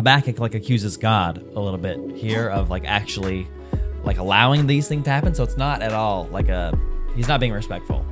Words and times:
Habakkuk 0.00 0.38
like 0.38 0.54
accuses 0.54 0.96
God 0.96 1.44
a 1.54 1.60
little 1.60 1.78
bit 1.78 2.16
here 2.16 2.48
of 2.48 2.70
like 2.70 2.84
actually 2.86 3.46
like 4.02 4.16
allowing 4.16 4.66
these 4.66 4.88
things 4.88 5.04
to 5.04 5.10
happen. 5.10 5.34
So 5.34 5.42
it's 5.44 5.58
not 5.58 5.82
at 5.82 5.92
all 5.92 6.26
like 6.32 6.48
a 6.48 6.72
he's 7.14 7.28
not 7.28 7.38
being 7.38 7.52
respectful 7.52 8.06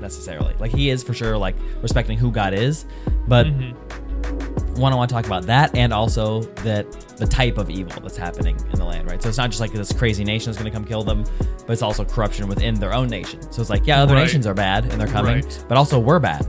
necessarily. 0.00 0.54
Like 0.60 0.70
he 0.70 0.90
is 0.90 1.02
for 1.02 1.12
sure 1.12 1.36
like 1.36 1.56
respecting 1.82 2.16
who 2.16 2.30
God 2.30 2.54
is, 2.54 2.84
but 3.26 3.46
mm-hmm. 3.46 4.80
one 4.80 4.92
I 4.92 4.96
want 4.96 5.08
to 5.08 5.12
talk 5.12 5.26
about 5.26 5.42
that 5.46 5.74
and 5.74 5.92
also 5.92 6.42
that 6.62 6.88
the 7.16 7.26
type 7.26 7.58
of 7.58 7.68
evil 7.68 8.00
that's 8.00 8.16
happening 8.16 8.56
in 8.72 8.78
the 8.78 8.84
land, 8.84 9.10
right? 9.10 9.20
So 9.20 9.28
it's 9.28 9.38
not 9.38 9.50
just 9.50 9.60
like 9.60 9.72
this 9.72 9.92
crazy 9.92 10.22
nation 10.22 10.50
is 10.50 10.56
going 10.56 10.70
to 10.70 10.72
come 10.72 10.84
kill 10.84 11.02
them, 11.02 11.24
but 11.66 11.70
it's 11.70 11.82
also 11.82 12.04
corruption 12.04 12.46
within 12.46 12.76
their 12.76 12.94
own 12.94 13.08
nation. 13.08 13.42
So 13.50 13.60
it's 13.60 13.70
like, 13.70 13.88
yeah, 13.88 14.02
other 14.02 14.14
Right. 14.14 14.20
nations 14.20 14.46
are 14.46 14.54
bad 14.54 14.84
and 14.84 15.00
they're 15.00 15.08
coming, 15.08 15.42
Right. 15.42 15.64
but 15.68 15.76
also 15.76 15.98
we're 15.98 16.20
bad. 16.20 16.46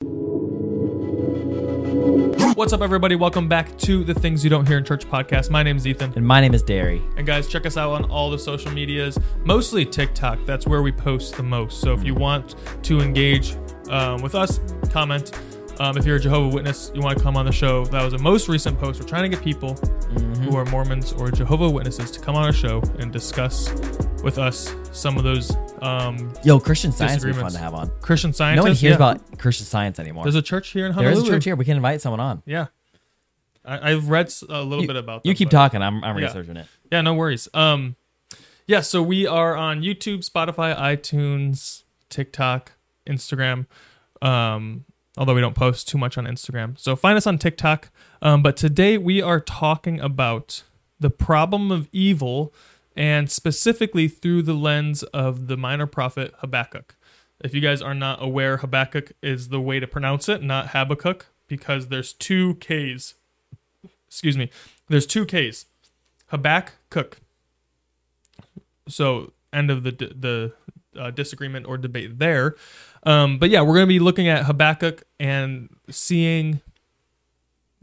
What's 2.56 2.72
up, 2.72 2.80
everybody? 2.80 3.18
Welcome 3.18 3.50
back 3.50 3.78
to 3.80 4.06
the 4.06 4.14
Things 4.14 4.42
You 4.42 4.50
Don't 4.50 4.66
Hear 4.66 4.78
in 4.78 4.86
Church 4.86 5.06
podcast. 5.06 5.50
My 5.50 5.62
name 5.62 5.76
is 5.76 5.86
Ethan. 5.86 6.14
And 6.16 6.26
my 6.26 6.40
name 6.40 6.54
is 6.54 6.64
Derry. 6.64 7.04
And 7.18 7.28
guys, 7.28 7.50
check 7.50 7.66
us 7.66 7.76
out 7.76 7.92
on 7.92 8.10
all 8.10 8.32
the 8.32 8.40
social 8.40 8.72
medias, 8.72 9.20
mostly 9.44 9.86
TikTok. 9.86 10.40
That's 10.46 10.66
where 10.66 10.82
we 10.82 10.94
post 10.94 11.36
the 11.36 11.44
most. 11.44 11.82
So 11.82 11.92
if 11.92 12.06
you 12.06 12.16
want 12.16 12.56
to 12.84 13.02
engage 13.02 13.58
um, 13.90 14.22
with 14.22 14.36
us, 14.36 14.62
comment. 14.90 15.38
Um, 15.80 15.98
if 15.98 16.06
you're 16.06 16.16
a 16.16 16.20
Jehovah 16.20 16.48
Witness, 16.56 16.92
you 16.96 17.02
want 17.02 17.18
to 17.18 17.24
come 17.24 17.36
on 17.36 17.46
the 17.46 17.52
show. 17.52 17.86
That 17.86 18.02
was 18.04 18.14
a 18.14 18.18
most 18.18 18.48
recent 18.48 18.80
post. 18.80 19.00
We're 19.00 19.08
trying 19.08 19.30
to 19.30 19.36
get 19.36 19.44
people 19.44 19.74
who 19.76 20.56
are 20.56 20.64
Mormons 20.66 21.12
or 21.14 21.30
Jehovah 21.32 21.70
Witnesses 21.70 22.12
to 22.12 22.20
come 22.22 22.36
on 22.36 22.46
our 22.46 22.54
show 22.54 22.82
and 23.00 23.12
discuss 23.12 23.70
with 24.24 24.38
us 24.38 24.74
some 24.94 25.18
of 25.18 25.24
those 25.24 25.56
um, 25.82 26.34
Yo, 26.44 26.60
Christian 26.60 26.92
science 26.94 27.26
would 27.26 27.36
be 27.36 27.42
fun 27.42 27.52
to 27.52 27.58
have 27.58 27.74
on. 27.74 27.92
Christian 28.00 28.32
science. 28.32 28.56
No 28.56 28.64
one 28.64 28.72
hears 28.72 28.82
yeah. 28.84 28.96
about 28.96 29.38
Christian 29.38 29.66
science 29.66 30.00
anymore. 30.00 30.24
There's 30.24 30.36
a 30.36 30.42
church 30.42 30.70
here 30.70 30.86
in 30.86 30.94
Honolulu. 30.94 31.22
is 31.24 31.28
a 31.28 31.32
church 31.32 31.44
here. 31.44 31.56
We 31.58 31.66
can 31.66 31.76
invite 31.76 32.00
someone 32.02 32.22
on. 32.22 32.42
Yeah, 32.46 32.68
I, 33.66 33.92
I've 33.92 34.10
read 34.10 34.32
a 34.48 34.62
little 34.64 34.82
You, 34.82 34.88
bit 34.88 34.96
about. 34.96 35.24
That. 35.24 35.30
You 35.30 35.36
keep 35.36 35.50
but- 35.50 35.58
talking. 35.58 35.82
I'm, 35.82 36.04
I'm 36.06 36.18
Yeah. 36.18 36.28
researching 36.28 36.56
it. 36.58 36.68
Yeah, 36.92 37.02
no 37.02 37.14
worries. 37.16 37.50
Um, 37.54 37.98
yeah, 38.66 38.80
so 38.80 39.04
we 39.04 39.28
are 39.28 39.56
on 39.58 39.82
YouTube, 39.82 40.28
Spotify, 40.28 40.76
iTunes, 40.76 41.84
TikTok, 42.10 42.72
Instagram. 43.06 43.66
Um, 44.22 44.86
although 45.18 45.36
we 45.36 45.42
don't 45.42 45.56
post 45.56 45.88
too 45.88 45.98
much 45.98 46.18
on 46.18 46.26
Instagram, 46.26 46.78
so 46.78 46.96
find 46.96 47.18
us 47.18 47.28
on 47.28 47.38
TikTok. 47.38 47.90
Um, 48.22 48.42
but 48.44 48.58
today 48.58 48.98
we 48.98 49.22
are 49.22 49.40
talking 49.40 50.00
about 50.00 50.64
the 51.00 51.10
problem 51.10 51.72
of 51.72 51.90
evil, 51.92 52.54
and 52.96 53.30
specifically 53.30 54.08
through 54.08 54.42
the 54.42 54.54
lens 54.54 55.04
of 55.04 55.48
the 55.48 55.58
minor 55.58 55.86
prophet 55.86 56.34
Habakkuk. 56.40 56.96
If 57.44 57.54
you 57.54 57.62
guys 57.62 57.82
are 57.82 57.94
not 57.94 58.24
aware, 58.24 58.58
Habakkuk 58.58 59.12
is 59.22 59.50
the 59.50 59.60
way 59.60 59.80
to 59.80 59.88
pronounce 59.88 60.30
it, 60.30 60.42
not 60.42 60.70
Habakkuk, 60.70 61.28
because 61.48 61.90
there's 61.90 62.14
two 62.14 62.56
K's. 62.56 63.16
Excuse 64.08 64.38
me. 64.38 64.50
There's 64.88 65.06
two 65.06 65.26
K's. 65.26 65.66
Habakkuk. 66.28 67.18
So 68.88 69.34
end 69.52 69.70
of 69.70 69.84
the 69.84 69.92
the 69.92 70.54
uh, 70.98 71.12
disagreement 71.12 71.66
or 71.68 71.78
debate 71.78 72.18
there. 72.20 72.56
Um, 73.04 73.38
but 73.40 73.50
yeah, 73.50 73.62
we're 73.62 73.76
going 73.76 73.86
to 73.86 73.88
be 73.88 74.00
looking 74.00 74.28
at 74.28 74.46
Habakkuk 74.46 75.04
and 75.20 75.70
seeing 75.90 76.62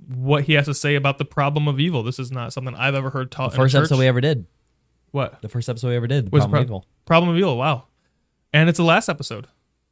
what 0.09 0.45
he 0.45 0.55
has 0.55 0.67
to 0.67 0.75
say 0.75 0.95
about 0.97 1.19
the 1.19 1.25
problem 1.25 1.69
of 1.69 1.79
evil. 1.79 2.03
This 2.03 2.19
is 2.19 2.33
not 2.33 2.53
something 2.53 2.75
I've 2.75 2.95
ever 2.95 3.11
heard 3.11 3.31
taught. 3.31 3.53
The 3.53 3.57
first 3.57 3.75
in 3.75 3.79
a 3.79 3.83
episode 3.83 3.99
we 3.99 4.07
ever 4.09 4.21
did. 4.21 4.47
what 5.13 5.41
The 5.43 5.49
first 5.49 5.69
episode 5.69 5.89
we 5.91 5.97
ever 5.97 6.07
did. 6.09 6.27
The 6.27 6.31
was 6.31 6.43
problem 6.43 6.61
of 6.61 6.67
evil. 6.67 6.87
problem 7.07 7.31
of 7.31 7.37
evil? 7.39 7.57
Wow, 7.57 7.85
and 8.53 8.69
it's 8.69 8.79
the 8.79 8.85
last 8.85 9.09
episode. 9.09 9.47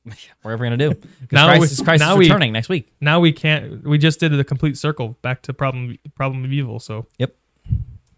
We're 0.42 0.52
ever 0.52 0.64
gonna 0.64 0.76
do 0.78 0.94
Now 1.30 1.46
Christ, 1.46 1.78
we- 1.78 1.84
Christ 1.84 2.00
now 2.00 2.12
is 2.14 2.18
we- 2.18 2.24
returning 2.24 2.52
next 2.52 2.68
week. 2.68 2.90
Now 3.00 3.20
we 3.20 3.32
can't. 3.32 3.84
We 3.84 3.98
just 3.98 4.18
did 4.18 4.32
the 4.32 4.42
complete 4.44 4.76
circle 4.78 5.16
back 5.22 5.42
to 5.42 5.52
problem 5.52 5.96
problem 6.16 6.44
of 6.44 6.52
evil. 6.52 6.80
So 6.80 7.06
Yep. 7.18 7.36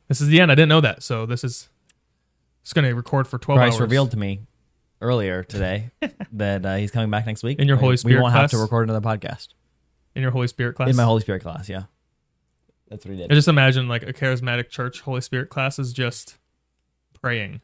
this 0.08 0.20
is 0.22 0.28
the 0.28 0.40
end. 0.40 0.50
I 0.50 0.54
didn't 0.54 0.68
know 0.70 0.80
that. 0.80 1.02
So 1.02 1.26
this 1.26 1.44
is 1.44 1.68
it's 2.62 2.72
going 2.72 2.88
to 2.88 2.94
record 2.94 3.26
for 3.26 3.36
twelve 3.38 3.58
Christ 3.58 3.74
hours. 3.74 3.80
revealed 3.80 4.12
to 4.12 4.16
me 4.16 4.42
earlier 5.02 5.42
today 5.42 5.90
that 6.32 6.64
uh, 6.64 6.76
he's 6.76 6.90
coming 6.90 7.10
back 7.10 7.26
next 7.26 7.42
week. 7.42 7.58
In 7.58 7.68
your 7.68 7.76
We- 7.76 7.80
Holy 7.82 7.96
we 8.04 8.16
won't 8.20 8.32
have 8.32 8.50
to 8.50 8.58
record 8.58 8.88
another 8.88 9.06
podcast 9.06 9.48
in 10.14 10.22
your 10.22 10.30
Holy 10.30 10.46
Spirit 10.48 10.74
class. 10.76 10.88
in 10.90 10.96
my 10.96 11.04
Holy 11.04 11.20
Spirit 11.20 11.42
class. 11.42 11.68
Yeah, 11.68 11.84
that's 12.88 13.04
what 13.04 13.14
he 13.14 13.24
I 13.24 13.28
just 13.28 13.48
imagine 13.48 13.88
like 13.88 14.02
a 14.02 14.12
charismatic 14.12 14.68
church 14.70 15.00
Holy 15.00 15.20
Spirit 15.20 15.48
class 15.50 15.78
is 15.78 15.92
just 15.92 16.38
praying. 17.20 17.60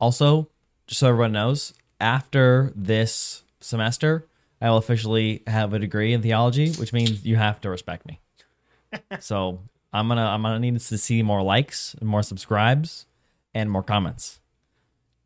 Also, 0.00 0.48
just 0.86 1.00
so 1.00 1.08
everyone 1.08 1.32
knows, 1.32 1.74
after 2.00 2.72
this 2.76 3.42
semester, 3.60 4.26
I 4.60 4.70
will 4.70 4.76
officially 4.76 5.42
have 5.46 5.72
a 5.72 5.78
degree 5.78 6.12
in 6.12 6.22
theology, 6.22 6.72
which 6.72 6.92
means 6.92 7.24
you 7.24 7.36
have 7.36 7.60
to 7.62 7.70
respect 7.70 8.06
me. 8.06 8.20
so 9.20 9.60
I'm 9.92 10.08
gonna 10.08 10.24
I'm 10.26 10.42
gonna 10.42 10.58
need 10.58 10.78
to 10.78 10.98
see 10.98 11.22
more 11.22 11.42
likes 11.42 11.94
and 12.00 12.08
more 12.08 12.22
subscribes 12.22 13.06
and 13.54 13.70
more 13.70 13.82
comments. 13.82 14.40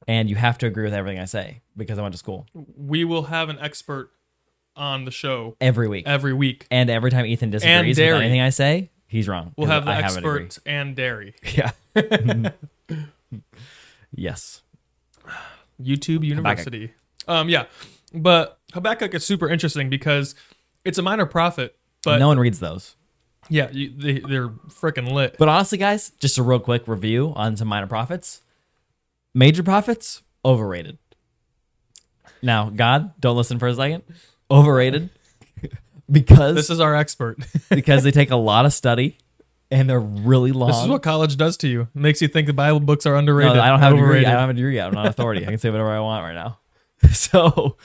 And 0.09 0.29
you 0.31 0.37
have 0.37 0.59
to 0.59 0.67
agree 0.67 0.85
with 0.85 0.95
everything 0.95 1.19
I 1.21 1.25
say 1.27 1.61
because 1.77 1.99
I 1.99 2.03
went 2.03 2.13
to 2.15 2.19
school 2.19 2.47
We 2.77 3.05
will 3.05 3.25
have 3.25 3.49
an 3.49 3.59
expert 3.61 4.11
on 4.77 5.05
the 5.05 5.11
show 5.11 5.57
every 5.61 5.87
week. 5.89 6.07
every 6.07 6.33
week. 6.33 6.67
And 6.71 6.89
every 6.91 7.11
time 7.11 7.27
Ethan 7.27 7.51
disagrees 7.51 7.89
with 7.89 7.97
Derry. 7.99 8.19
anything 8.25 8.41
I 8.41 8.51
say, 8.51 8.91
he's 9.07 9.29
wrong. 9.29 9.53
We'll 9.57 9.67
'cause 9.67 9.75
have 9.75 9.85
the 9.85 9.91
I 9.93 9.99
expert 9.99 10.59
and 10.67 10.97
Derry. 10.97 11.35
Yeah. 11.55 11.73
yes. 14.15 14.63
YouTube 15.81 16.25
University. 16.25 16.93
Um, 17.29 17.49
yeah, 17.49 17.65
but 18.15 18.59
Habakkuk 18.73 19.15
is 19.15 19.25
super 19.25 19.49
interesting 19.49 19.89
because 19.91 20.35
it's 20.85 20.99
a 20.99 21.03
minor 21.03 21.27
prophet, 21.27 21.77
but 22.05 22.19
no 22.19 22.29
one 22.29 22.39
reads 22.39 22.59
those. 22.61 22.97
yeah, 23.49 23.69
you, 23.71 23.93
they, 23.97 24.19
they're 24.21 24.49
freaking 24.49 25.11
lit. 25.13 25.37
But 25.39 25.49
honestly, 25.49 25.79
guys, 25.79 26.11
just 26.19 26.39
a 26.39 26.43
real 26.43 26.59
quick 26.61 26.89
review 26.89 27.33
on 27.37 27.57
some 27.57 27.69
minor 27.69 27.87
prophets. 27.87 28.43
Major 29.35 29.63
prophets, 29.63 30.23
overrated. 30.45 30.99
Now, 32.43 32.71
God, 32.71 33.13
don't 33.21 33.37
listen 33.37 33.59
for 33.59 33.69
a 33.69 33.75
second. 33.75 34.03
Overrated. 34.51 35.11
because 36.11 36.57
This 36.57 36.71
is 36.71 36.81
our 36.81 36.95
expert. 36.95 37.39
because 37.71 38.03
they 38.03 38.11
take 38.11 38.31
a 38.31 38.37
lot 38.37 38.67
of 38.67 38.73
study 38.73 39.17
and 39.71 39.89
they're 39.89 40.01
really 40.01 40.53
long. 40.53 40.69
this 40.69 40.83
is 40.83 40.89
what 40.89 41.03
college 41.03 41.37
does 41.37 41.57
to 41.59 41.69
you. 41.69 41.83
It 41.83 41.89
makes 41.95 42.21
you 42.21 42.29
think 42.29 42.47
the 42.47 42.53
Bible 42.53 42.81
books 42.81 43.07
are 43.07 43.15
underrated. 43.15 43.57
No, 43.57 43.63
I 43.63 43.69
don't 43.69 43.79
have 43.81 43.93
a 43.93 43.97
degree. 43.97 44.09
overrated. 44.09 44.29
I 44.29 44.33
don't 44.33 44.41
have 44.41 44.51
a 44.51 44.55
degree 44.55 44.75
yet. 44.75 44.87
I'm 44.89 44.95
not 44.95 45.07
authority. 45.09 45.47
I 45.47 45.51
can 45.51 45.59
say 45.59 45.71
whatever 45.71 45.91
I 45.91 46.01
want 46.01 46.25
right 46.25 46.35
now. 46.35 46.59
So, 47.13 47.77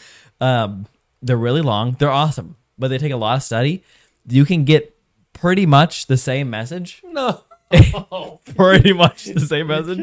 um, 0.42 0.86
they're 1.24 1.38
really 1.38 1.62
long. 1.62 1.96
They're 1.98 2.12
awesome, 2.12 2.56
but 2.78 2.90
they 2.90 2.98
take 3.00 3.12
a 3.12 3.18
lot 3.18 3.38
of 3.38 3.44
study. 3.44 3.84
You 4.28 4.46
can 4.46 4.64
get 4.66 4.96
pretty 5.34 5.66
much 5.66 6.06
the 6.08 6.18
same 6.18 6.50
message, 6.52 7.02
No. 7.04 7.42
pretty 8.56 8.94
much 8.94 9.26
the 9.26 9.40
same 9.48 9.68
message 9.68 10.00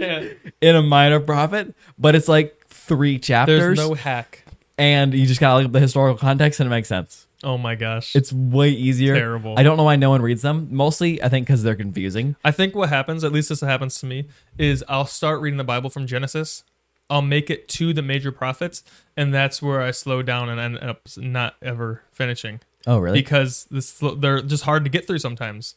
in 0.60 0.76
a 0.76 0.82
minor 0.82 1.20
prophet, 1.20 1.74
but 1.98 2.14
it's 2.14 2.28
like 2.28 2.64
three 2.68 3.18
chapters, 3.18 3.58
There's 3.60 3.78
no 3.78 3.94
hack. 3.94 4.44
and 4.78 5.14
you 5.14 5.26
just 5.26 5.40
gotta 5.40 5.56
look 5.58 5.66
up 5.66 5.72
the 5.72 5.80
historical 5.80 6.18
context 6.18 6.60
and 6.60 6.66
it 6.66 6.70
makes 6.70 6.88
sense. 6.88 7.26
Oh 7.42 7.58
my 7.58 7.74
gosh. 7.74 8.16
It's 8.16 8.32
way 8.32 8.70
easier. 8.70 9.14
Terrible. 9.14 9.54
I 9.58 9.62
don't 9.62 9.76
know 9.76 9.84
why 9.84 9.96
no 9.96 10.08
one 10.08 10.22
reads 10.22 10.40
them. 10.40 10.68
Mostly, 10.70 11.22
I 11.22 11.28
think 11.28 11.46
because 11.46 11.62
they're 11.62 11.74
confusing. 11.74 12.36
I 12.42 12.50
think 12.50 12.74
what 12.74 12.88
happens, 12.88 13.22
at 13.22 13.32
least 13.32 13.50
this 13.50 13.60
happens 13.60 13.98
to 14.00 14.06
me, 14.06 14.28
is 14.56 14.82
I'll 14.88 15.04
start 15.06 15.42
reading 15.42 15.58
the 15.58 15.64
Bible 15.64 15.90
from 15.90 16.06
Genesis. 16.06 16.64
I'll 17.10 17.20
make 17.20 17.50
it 17.50 17.68
to 17.68 17.92
the 17.92 18.00
major 18.00 18.32
prophets, 18.32 18.82
and 19.14 19.34
that's 19.34 19.60
where 19.60 19.82
I 19.82 19.90
slow 19.90 20.22
down 20.22 20.48
and 20.48 20.58
end 20.58 20.78
up 20.78 21.02
not 21.18 21.56
ever 21.60 22.00
finishing 22.12 22.60
Oh, 22.86 22.96
really? 22.96 23.20
because 23.20 23.66
this 23.70 24.00
they're 24.16 24.40
just 24.40 24.64
hard 24.64 24.84
to 24.84 24.90
get 24.90 25.06
through 25.06 25.18
sometimes. 25.18 25.74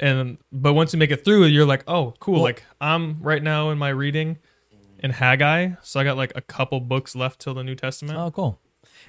And 0.00 0.38
but 0.52 0.74
once 0.74 0.92
you 0.92 0.98
make 0.98 1.10
it 1.10 1.24
through, 1.24 1.44
you're 1.46 1.66
like, 1.66 1.84
oh, 1.88 2.14
cool. 2.20 2.42
like 2.42 2.62
I'm 2.80 3.18
right 3.20 3.42
now 3.42 3.70
in 3.70 3.78
my 3.78 3.88
reading 3.88 4.38
in 5.00 5.10
Haggai, 5.10 5.72
so 5.82 6.00
I 6.00 6.04
got 6.04 6.16
like 6.16 6.32
a 6.34 6.40
couple 6.40 6.80
books 6.80 7.16
left 7.16 7.40
till 7.40 7.54
the 7.54 7.64
New 7.64 7.74
Testament. 7.74 8.18
Oh, 8.18 8.30
cool. 8.30 8.60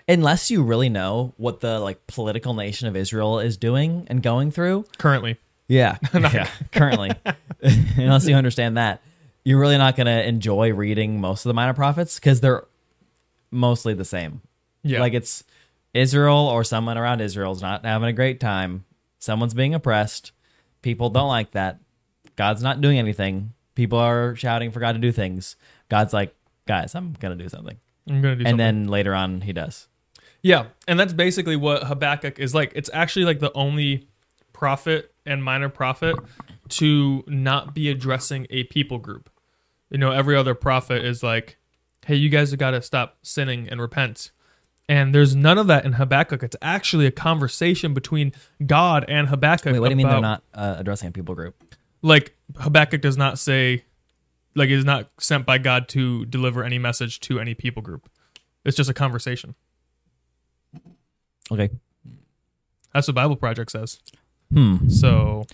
Unless 0.08 0.50
you 0.50 0.64
really 0.64 0.90
know 0.90 1.34
what 1.38 1.60
the 1.60 1.80
like 1.80 2.08
political 2.08 2.54
nation 2.54 2.88
of 2.88 2.96
Israel 2.96 3.40
is 3.40 3.58
doing 3.58 4.06
and 4.10 4.24
going 4.24 4.52
through. 4.52 4.86
Currently, 4.98 5.38
Yeah. 5.68 5.98
yeah. 6.14 6.50
Currently. 6.72 7.12
Unless 7.98 8.28
you 8.28 8.36
understand 8.36 8.78
that, 8.78 9.02
you're 9.44 9.60
really 9.60 9.78
not 9.78 9.96
going 9.96 10.08
to 10.08 10.28
enjoy 10.28 10.74
reading 10.74 11.22
most 11.22 11.46
of 11.46 11.50
the 11.50 11.54
minor 11.54 11.74
prophets 11.74 12.16
because 12.16 12.42
they're 12.42 12.66
mostly 13.52 13.94
the 13.94 14.06
same. 14.06 14.42
yeah, 14.84 15.00
Like 15.00 15.14
it's 15.14 15.44
Israel 15.94 16.48
or 16.48 16.64
someone 16.64 16.98
around 16.98 17.22
Israel's 17.22 17.62
not 17.62 17.86
having 17.86 18.10
a 18.10 18.14
great 18.14 18.40
time. 18.40 18.86
Someone's 19.20 19.54
being 19.54 19.74
oppressed. 19.74 20.32
People 20.82 21.10
don't 21.10 21.28
like 21.28 21.52
that. 21.52 21.80
God's 22.36 22.64
not 22.64 22.82
doing 22.82 22.98
anything. 22.98 23.54
People 23.76 24.00
are 24.00 24.36
shouting 24.36 24.72
for 24.72 24.80
God 24.80 24.94
to 24.94 25.00
do 25.00 25.12
things. 25.12 25.56
God's 25.90 26.14
like, 26.14 26.36
guys, 26.68 26.96
I'm 26.96 27.14
going 27.14 27.38
to 27.38 27.44
do 27.44 27.50
something. 27.50 27.78
I'm 28.10 28.22
gonna 28.22 28.36
do. 28.36 28.42
And 28.42 28.50
something. 28.50 28.58
then 28.58 28.88
later 28.88 29.14
on, 29.14 29.42
he 29.42 29.54
does. 29.54 29.88
Yeah, 30.42 30.68
and 30.88 31.00
that's 31.00 31.14
basically 31.14 31.56
what 31.56 31.84
Habakkuk 31.84 32.40
is 32.40 32.56
like. 32.56 32.72
It's 32.76 32.90
actually 32.94 33.26
like 33.26 33.40
the 33.40 33.52
only 33.54 34.08
prophet 34.54 35.14
and 35.26 35.44
minor 35.44 35.70
prophet 35.70 36.16
to 36.70 37.24
not 37.28 37.74
be 37.74 37.90
addressing 37.90 38.48
a 38.50 38.64
people 38.66 38.98
group. 38.98 39.30
You 39.90 39.98
know, 39.98 40.12
every 40.12 40.36
other 40.36 40.56
prophet 40.56 41.04
is 41.04 41.24
like, 41.24 41.58
"Hey, 42.06 42.16
you 42.16 42.30
guys 42.30 42.52
have 42.52 42.60
got 42.60 42.72
to 42.72 42.82
stop 42.82 43.18
sinning 43.22 43.68
and 43.70 43.82
repent." 43.82 44.32
And 44.90 45.14
there's 45.16 45.36
none 45.36 45.58
of 45.58 45.68
that 45.68 45.86
in 45.86 45.94
Habakkuk. 45.94 46.42
It's 46.44 46.56
actually 46.62 47.06
a 47.06 47.12
conversation 47.12 47.94
between 47.94 48.34
God 48.66 49.06
and 49.08 49.28
Habakkuk. 49.30 49.72
Wait, 49.72 49.80
what 49.80 49.88
do 49.88 49.92
you 49.92 49.96
mean 49.98 50.08
they're 50.08 50.18
about- 50.18 50.44
not 50.54 50.60
uh, 50.60 50.76
addressing 50.80 51.08
a 51.08 51.12
people 51.12 51.36
group? 51.36 51.56
like 52.02 52.34
Habakkuk 52.58 53.02
does 53.02 53.18
not 53.18 53.38
say 53.38 53.84
like 54.56 54.70
is 54.70 54.86
not 54.86 55.10
sent 55.20 55.46
by 55.46 55.58
God 55.58 55.88
to 55.90 56.26
deliver 56.26 56.64
any 56.64 56.80
message 56.80 57.20
to 57.22 57.40
any 57.40 57.54
people 57.54 57.82
group. 57.84 58.10
It's 58.66 58.76
just 58.78 58.90
a 58.90 58.94
conversation. 58.94 59.54
Okay. 61.52 61.70
That's 62.94 63.08
what 63.08 63.16
Bible 63.16 63.36
Project 63.36 63.72
says. 63.72 64.00
Hmm. 64.52 64.88
So, 64.90 65.46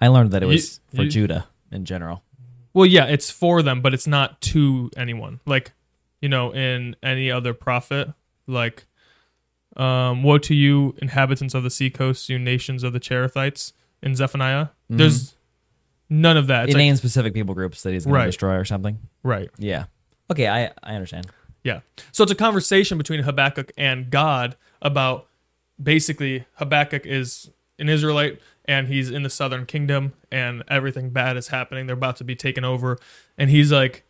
I 0.00 0.08
learned 0.08 0.30
that 0.32 0.42
it 0.42 0.46
You- 0.46 0.52
was 0.52 0.80
for 0.94 1.02
you- 1.02 1.10
Judah 1.10 1.46
in 1.70 1.84
general. 1.84 2.22
well, 2.72 2.86
yeah, 2.86 3.04
it's 3.06 3.30
for 3.30 3.62
them, 3.62 3.82
but 3.82 3.92
it's 3.94 4.06
not 4.06 4.40
to 4.42 4.90
anyone. 4.96 5.40
Like, 5.46 5.72
you 6.22 6.28
know, 6.28 6.52
in 6.54 6.96
any 7.02 7.30
other 7.30 7.52
prophet, 7.52 8.12
like, 8.46 8.86
um, 9.76 10.22
woe 10.22 10.38
to 10.38 10.54
you, 10.54 10.94
inhabitants 11.02 11.54
of 11.54 11.62
the 11.62 11.70
seacoast, 11.70 12.28
you 12.28 12.38
nations 12.38 12.82
of 12.84 12.92
the 12.92 13.00
Cherethites 13.00 13.72
in 14.02 14.14
Zephaniah. 14.14 14.68
There's 14.88 15.34
none 16.08 16.36
of 16.36 16.46
that. 16.46 16.64
It 16.68 16.72
like, 16.72 16.76
names 16.76 16.98
specific 16.98 17.34
people 17.34 17.54
groups 17.54 17.82
that 17.82 17.92
he's 17.92 18.04
going 18.04 18.14
Right. 18.14 18.24
to 18.24 18.28
destroy 18.28 18.54
or 18.56 18.64
something. 18.64 18.98
right. 19.22 19.50
Yeah. 19.58 19.86
Okay, 20.30 20.48
I 20.48 20.70
I 20.82 20.94
understand. 20.94 21.26
Yeah. 21.64 21.80
So 22.12 22.22
it's 22.22 22.32
a 22.32 22.36
conversation 22.36 22.96
between 22.98 23.20
Habakkuk 23.20 23.72
and 23.76 24.10
God 24.10 24.56
about 24.80 25.26
basically 25.82 26.46
Habakkuk 26.54 27.04
is 27.04 27.50
an 27.78 27.88
Israelite 27.88 28.40
and 28.66 28.86
he's 28.88 29.10
in 29.10 29.22
the 29.22 29.30
southern 29.30 29.66
kingdom 29.66 30.12
and 30.30 30.62
everything 30.68 31.10
bad 31.10 31.36
is 31.36 31.48
happening. 31.48 31.86
They're 31.86 31.94
about 31.96 32.16
to 32.16 32.24
be 32.24 32.34
taken 32.36 32.64
over. 32.64 32.98
And 33.36 33.50
he's 33.50 33.70
like, 33.72 34.04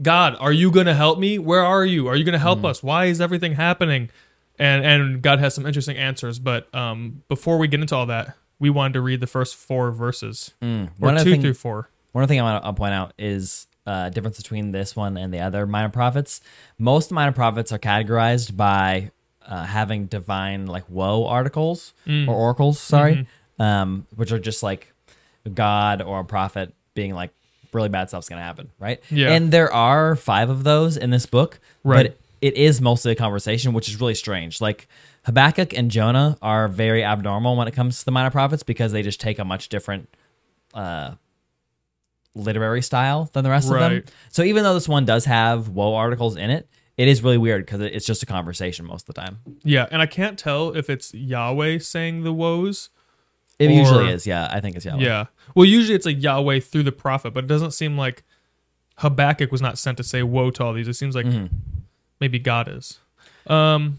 God, 0.00 0.36
are 0.38 0.52
you 0.52 0.70
going 0.70 0.86
to 0.86 0.94
help 0.94 1.18
me? 1.18 1.38
Where 1.38 1.62
are 1.64 1.84
you? 1.84 2.06
Are 2.08 2.16
you 2.16 2.24
going 2.24 2.32
to 2.34 2.38
help 2.38 2.64
us? 2.64 2.82
Why 2.82 3.06
is 3.06 3.20
everything 3.20 3.54
happening? 3.54 4.10
And 4.58 4.84
and 4.84 5.22
God 5.22 5.38
has 5.40 5.54
some 5.54 5.66
interesting 5.66 5.96
answers. 5.96 6.38
But 6.38 6.72
um, 6.74 7.22
before 7.28 7.58
we 7.58 7.68
get 7.68 7.80
into 7.80 7.94
all 7.96 8.06
that, 8.06 8.36
we 8.58 8.70
wanted 8.70 8.94
to 8.94 9.00
read 9.00 9.20
the 9.20 9.26
first 9.26 9.54
four 9.56 9.90
verses 9.92 10.52
or 10.62 10.66
Mm. 10.66 10.90
One 10.98 11.16
two 11.18 11.30
thing- 11.32 11.40
through 11.40 11.54
four. 11.54 11.90
One 12.12 12.26
thing 12.26 12.40
I 12.40 12.42
want 12.42 12.64
to 12.64 12.72
point 12.72 12.94
out 12.94 13.12
is 13.18 13.66
uh, 13.86 14.08
difference 14.10 14.36
between 14.36 14.72
this 14.72 14.96
one 14.96 15.16
and 15.16 15.32
the 15.32 15.40
other 15.40 15.66
minor 15.66 15.88
prophets. 15.90 16.40
Most 16.78 17.10
minor 17.12 17.32
prophets 17.32 17.70
are 17.72 17.78
categorized 17.78 18.56
by 18.56 19.10
uh, 19.46 19.64
having 19.64 20.06
divine 20.06 20.66
like 20.66 20.84
woe 20.88 21.26
articles 21.26 21.94
Mm. 22.06 22.26
or 22.28 22.34
oracles, 22.34 22.78
sorry, 22.80 23.14
Mm-hmm. 23.58 23.62
um, 23.62 24.06
which 24.16 24.32
are 24.32 24.38
just 24.38 24.62
like 24.62 24.92
God 25.54 26.02
or 26.02 26.20
a 26.20 26.24
prophet 26.24 26.74
being 26.94 27.14
like 27.14 27.30
really 27.72 27.88
bad 27.88 28.08
stuff's 28.08 28.28
gonna 28.28 28.42
happen, 28.42 28.70
right? 28.78 29.00
Yeah. 29.10 29.32
And 29.32 29.50
there 29.52 29.72
are 29.72 30.16
five 30.16 30.50
of 30.50 30.64
those 30.64 30.96
in 30.96 31.10
this 31.10 31.26
book, 31.26 31.60
Right. 31.84 32.06
but 32.08 32.18
it 32.40 32.54
is 32.54 32.80
mostly 32.80 33.12
a 33.12 33.14
conversation, 33.16 33.72
which 33.72 33.88
is 33.88 34.00
really 34.00 34.14
strange. 34.14 34.60
Like 34.60 34.88
Habakkuk 35.24 35.72
and 35.76 35.90
Jonah 35.90 36.38
are 36.40 36.68
very 36.68 37.04
abnormal 37.04 37.56
when 37.56 37.66
it 37.68 37.72
comes 37.74 37.98
to 38.00 38.04
the 38.04 38.10
minor 38.12 38.30
prophets 38.30 38.62
because 38.62 38.92
they 38.92 39.02
just 39.02 39.20
take 39.20 39.38
a 39.38 39.44
much 39.44 39.68
different 39.68 40.08
uh, 40.74 41.14
literary 42.34 42.82
style 42.82 43.28
than 43.32 43.42
the 43.44 43.50
rest 43.50 43.70
of 43.70 43.78
them. 43.78 44.04
So 44.30 44.42
even 44.42 44.62
though 44.62 44.74
this 44.74 44.88
one 44.88 45.04
does 45.04 45.24
have 45.24 45.68
woe 45.68 45.94
articles 45.94 46.36
in 46.36 46.50
it, 46.50 46.68
it 46.96 47.08
is 47.08 47.22
really 47.22 47.38
weird 47.38 47.64
because 47.64 47.80
it's 47.80 48.06
just 48.06 48.22
a 48.22 48.26
conversation 48.26 48.84
most 48.86 49.08
of 49.08 49.14
the 49.14 49.20
time. 49.20 49.38
Yeah. 49.64 49.86
And 49.90 50.02
I 50.02 50.06
can't 50.06 50.38
tell 50.38 50.74
if 50.76 50.88
it's 50.90 51.12
Yahweh 51.14 51.78
saying 51.78 52.22
the 52.24 52.32
woes 52.32 52.90
It 53.58 53.66
Or- 53.68 53.72
usually 53.72 54.08
is, 54.10 54.26
yeah. 54.26 54.48
I 54.50 54.60
think 54.60 54.76
it's 54.76 54.84
Yahweh. 54.84 55.02
Yeah. 55.02 55.26
Well, 55.54 55.64
usually 55.64 55.94
it's 55.96 56.06
like 56.06 56.22
Yahweh 56.22 56.60
through 56.60 56.84
the 56.84 56.92
prophet, 56.92 57.34
but 57.34 57.44
it 57.44 57.48
doesn't 57.48 57.72
seem 57.72 57.96
like 57.98 58.22
Habakkuk 58.98 59.50
was 59.50 59.60
not 59.62 59.78
sent 59.78 59.96
to 59.98 60.04
say 60.04 60.22
woe 60.22 60.50
to 60.52 60.64
all 60.64 60.72
these. 60.72 60.88
It 60.88 60.94
seems 60.94 61.14
like 61.16 61.26
Mm-hmm. 61.26 61.46
maybe 62.20 62.38
God 62.38 62.68
is. 62.68 62.98
Um, 63.46 63.98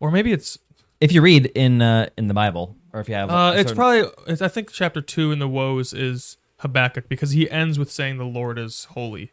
or 0.00 0.10
maybe 0.10 0.32
it's 0.32 0.58
If 1.00 1.12
you 1.12 1.20
read 1.22 1.46
in 1.54 1.82
uh, 1.82 2.08
in 2.16 2.28
the 2.28 2.34
Bible, 2.34 2.74
or 2.92 3.00
if 3.00 3.08
you 3.08 3.14
have, 3.14 3.30
uh, 3.30 3.52
it's 3.54 3.70
certain- 3.70 3.76
probably 3.76 4.10
it's, 4.32 4.42
I 4.42 4.48
think 4.48 4.70
chapter 4.72 5.00
two 5.00 5.30
in 5.32 5.38
the 5.40 5.48
woes 5.48 5.92
is 5.92 6.36
Habakkuk 6.58 7.08
because 7.08 7.32
he 7.32 7.50
ends 7.50 7.78
with 7.78 7.90
saying 7.90 8.16
the 8.18 8.24
Lord 8.24 8.58
is 8.58 8.84
holy, 8.92 9.32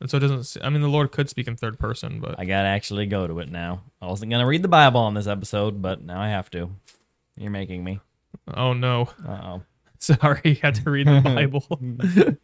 and 0.00 0.08
so 0.10 0.16
it 0.16 0.20
doesn't. 0.20 0.64
I 0.64 0.70
mean, 0.70 0.82
the 0.82 0.88
Lord 0.88 1.12
could 1.12 1.28
speak 1.28 1.46
in 1.48 1.56
third 1.56 1.78
person, 1.78 2.18
but 2.20 2.38
I 2.38 2.44
gotta 2.44 2.68
actually 2.68 3.06
go 3.06 3.26
to 3.26 3.38
it 3.40 3.50
now. 3.50 3.82
I 4.00 4.06
wasn't 4.06 4.30
gonna 4.30 4.46
read 4.46 4.62
the 4.62 4.68
Bible 4.68 5.00
on 5.00 5.14
this 5.14 5.26
episode, 5.26 5.82
but 5.82 6.02
now 6.02 6.20
I 6.20 6.28
have 6.30 6.50
to. 6.52 6.70
You're 7.36 7.50
making 7.50 7.82
me. 7.84 8.00
Oh 8.54 8.72
no, 8.72 9.08
Uh 9.26 9.30
oh. 9.44 9.62
sorry, 9.98 10.40
you 10.44 10.56
had 10.62 10.74
to 10.76 10.90
read 10.90 11.06
the 11.06 11.20
Bible. 11.20 11.66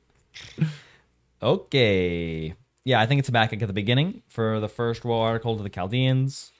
Okay. 1.43 2.55
Yeah, 2.85 3.00
I 3.00 3.06
think 3.06 3.20
it's 3.20 3.29
Habakkuk 3.29 3.62
at 3.62 3.69
the 3.69 3.73
beginning 3.75 4.23
for 4.29 4.61
the 4.61 4.69
first 4.69 5.05
woe 5.05 5.20
article 5.20 5.56
to 5.56 5.62
the 5.62 5.69
Chaldeans. 5.69 6.50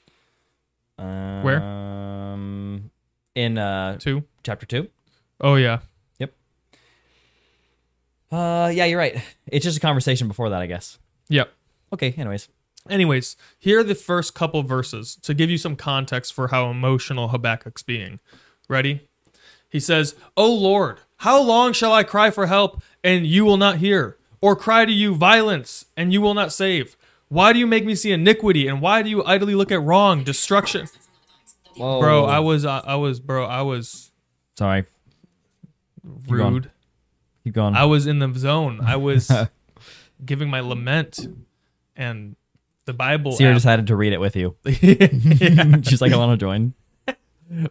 Um, 0.99 1.43
Where? 1.43 1.63
Um, 1.63 2.91
in 3.35 3.59
uh, 3.59 3.99
two. 3.99 4.25
chapter 4.45 4.67
two. 4.67 4.89
Oh 5.41 5.55
yeah, 5.55 5.81
Yep. 6.19 6.33
Uh, 8.31 8.71
yeah, 8.75 8.85
you're 8.85 8.99
right. 8.99 9.23
It's 9.47 9.65
just 9.65 9.79
a 9.79 9.81
conversation 9.81 10.29
before 10.29 10.51
that, 10.51 10.61
I 10.61 10.67
guess. 10.67 10.99
yep. 11.29 11.53
Okay. 11.93 12.13
Anyways, 12.17 12.49
Anyways, 12.89 13.37
here 13.59 13.81
are 13.81 13.85
the 13.85 13.95
first 13.95 14.35
couple 14.35 14.63
verses 14.63 15.17
to 15.23 15.35
give 15.35 15.51
you 15.51 15.59
some 15.59 15.77
context 15.77 16.33
for 16.33 16.49
how 16.49 16.71
emotional 16.71 17.29
Habakkuk's 17.29 17.83
being. 17.83 18.19
Ready? 18.69 19.09
He 19.69 19.81
says, 19.81 20.15
O 20.37 20.53
Lord, 20.53 20.99
how 21.19 21.41
long 21.41 21.73
shall 21.73 21.93
I 21.93 22.03
cry 22.03 22.31
for 22.31 22.47
help 22.47 22.82
and 23.05 23.26
you 23.26 23.44
will 23.44 23.56
not 23.56 23.79
hear? 23.79 24.17
Or 24.41 24.55
cry 24.55 24.85
to 24.85 24.93
you 24.93 25.15
violence 25.15 25.87
and 25.97 26.12
you 26.12 26.20
will 26.20 26.35
not 26.35 26.53
save? 26.53 26.97
Why 27.29 27.53
do 27.53 27.59
you 27.59 27.67
make 27.67 27.85
me 27.85 27.94
see 27.94 28.12
iniquity 28.12 28.69
and 28.69 28.81
why 28.81 29.03
do 29.03 29.11
you 29.11 29.25
idly 29.25 29.55
look 29.55 29.70
at 29.73 29.82
wrong, 29.82 30.25
destruction? 30.25 30.87
Whoa. 31.76 32.00
Bro, 32.00 32.25
I 32.26 32.38
was, 32.38 32.65
I, 32.65 32.79
I 32.79 32.94
was, 32.97 33.20
bro, 33.20 33.44
I 33.44 33.62
was 33.62 34.11
sorry. 34.56 34.85
going. 36.26 36.55
rude. 36.55 36.71
Keep 37.44 37.55
going. 37.55 37.75
I 37.75 37.85
was 37.85 38.06
in 38.06 38.19
the 38.21 38.32
zone. 38.37 38.81
I 38.85 38.97
was 38.97 39.31
giving 40.25 40.49
my 40.49 40.61
lament 40.61 41.19
and 41.97 42.37
the 42.85 42.93
Bible. 42.94 43.32
Sierra 43.32 43.53
app- 43.53 43.56
decided 43.59 43.87
to 43.88 43.97
read 43.97 44.12
it 44.12 44.21
with 44.21 44.35
you. 44.37 44.56
Yeah. 44.64 45.81
She's 45.82 46.00
like, 46.00 46.12
I 46.12 46.17
want 46.17 46.38
to 46.38 46.44
join. 46.44 46.75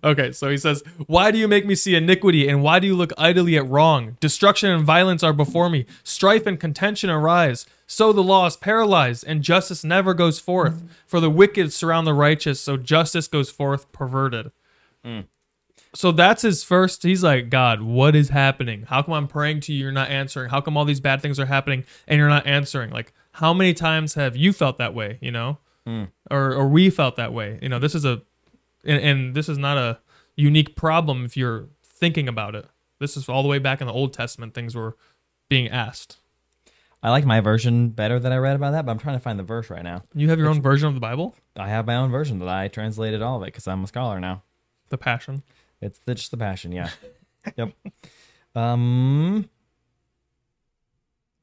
Okay, 0.03 0.31
so 0.31 0.50
he 0.50 0.57
says, 0.57 0.83
Why 1.06 1.31
do 1.31 1.38
you 1.38 1.47
make 1.47 1.65
me 1.65 1.75
see 1.75 1.95
iniquity, 1.95 2.47
and 2.47 2.63
why 2.63 2.79
do 2.79 2.88
you 2.88 2.95
look 2.95 3.12
idly 3.18 3.57
at 3.57 3.68
wrong? 3.68 4.18
Destruction 4.19 4.71
and 4.71 4.83
violence 4.83 5.24
are 5.24 5.33
before 5.33 5.69
me, 5.69 5.85
strife 6.03 6.47
and 6.47 6.59
contention 6.59 7.09
arise. 7.09 7.65
So 7.85 8.12
the 8.12 8.24
law 8.24 8.47
is 8.47 8.57
paralyzed, 8.57 9.24
and 9.27 9.44
justice 9.44 9.83
never 9.83 10.13
goes 10.13 10.39
forth. 10.39 10.83
For 11.06 11.19
the 11.19 11.29
wicked 11.29 11.71
surround 11.71 12.07
the 12.07 12.13
righteous, 12.13 12.59
so 12.59 12.75
justice 12.75 13.27
goes 13.27 13.50
forth 13.50 13.91
perverted. 13.91 14.51
Hmm. 15.06 15.21
So 15.94 16.12
that's 16.12 16.41
his 16.41 16.63
first. 16.63 17.03
He's 17.03 17.24
like, 17.24 17.50
God, 17.50 17.81
what 17.81 18.15
is 18.15 18.29
happening? 18.29 18.83
How 18.83 19.01
come 19.01 19.13
I'm 19.13 19.27
praying 19.27 19.62
to 19.62 19.74
you, 19.74 19.83
you're 19.83 19.91
not 19.91 20.09
answering? 20.09 20.50
How 20.50 20.59
come 20.59 20.75
all 20.75 20.86
these 20.86 21.00
bad 21.00 21.22
things 21.22 21.39
are 21.39 21.46
happening 21.46 21.86
and 22.07 22.19
you're 22.19 22.27
not 22.27 22.46
answering? 22.46 22.91
Like, 22.91 23.13
how 23.31 23.53
many 23.53 23.74
times 23.74 24.15
have 24.15 24.36
you 24.36 24.53
felt 24.53 24.77
that 24.79 24.93
way? 24.93 25.17
You 25.22 25.31
know, 25.31 25.60
hmm. 25.86 26.05
or 26.29 26.53
or 26.53 26.67
we 26.67 26.89
felt 26.89 27.15
that 27.15 27.31
way? 27.31 27.57
You 27.62 27.69
know, 27.69 27.79
this 27.79 27.96
is 27.96 28.03
a 28.03 28.22
and, 28.88 29.03
and 29.03 29.36
this 29.36 29.50
is 29.50 29.58
not 29.58 29.77
a 29.77 30.00
unique 30.36 30.75
problem 30.75 31.25
if 31.25 31.38
you're 31.38 31.67
thinking 31.84 32.27
about 32.27 32.56
it. 32.56 32.65
This 33.00 33.17
is 33.17 33.29
all 33.29 33.44
the 33.44 33.50
way 33.50 33.60
back 33.60 33.82
in 33.82 33.88
the 33.88 33.94
Old 33.94 34.13
Testament. 34.13 34.53
Things 34.53 34.75
were 34.75 34.96
being 35.50 35.67
asked. 35.67 36.17
I 37.03 37.12
like 37.12 37.25
my 37.25 37.41
version 37.41 37.89
better 37.89 38.20
that 38.20 38.32
I 38.32 38.38
read 38.38 38.56
about 38.56 38.72
that, 38.72 38.86
but 38.86 38.91
I'm 38.91 38.98
trying 38.98 39.17
to 39.17 39.20
find 39.20 39.38
the 39.38 39.44
verse 39.44 39.70
right 39.70 39.84
now. 39.84 40.03
You 40.15 40.29
have 40.29 40.39
your 40.39 40.50
own 40.50 40.62
version 40.62 40.88
of 40.88 40.96
the 40.96 41.00
Bible, 41.00 41.36
I 41.56 41.70
have 41.70 41.86
my 41.86 41.96
own 41.96 42.10
version 42.10 42.39
that 42.39 42.50
I 42.50 42.70
translated 42.70 43.22
all 43.22 43.38
of 43.38 43.44
it 43.44 43.48
because 43.48 43.67
I'm 43.67 43.84
a 43.84 43.88
scholar 43.88 44.20
now. 44.20 44.44
the 44.89 44.98
Passion. 44.98 45.44
It's 45.79 46.00
the, 46.06 46.15
just 46.15 46.32
the 46.32 46.38
passion, 46.38 46.72
yeah. 46.72 46.89
yep. 47.56 47.72
Um, 48.56 49.48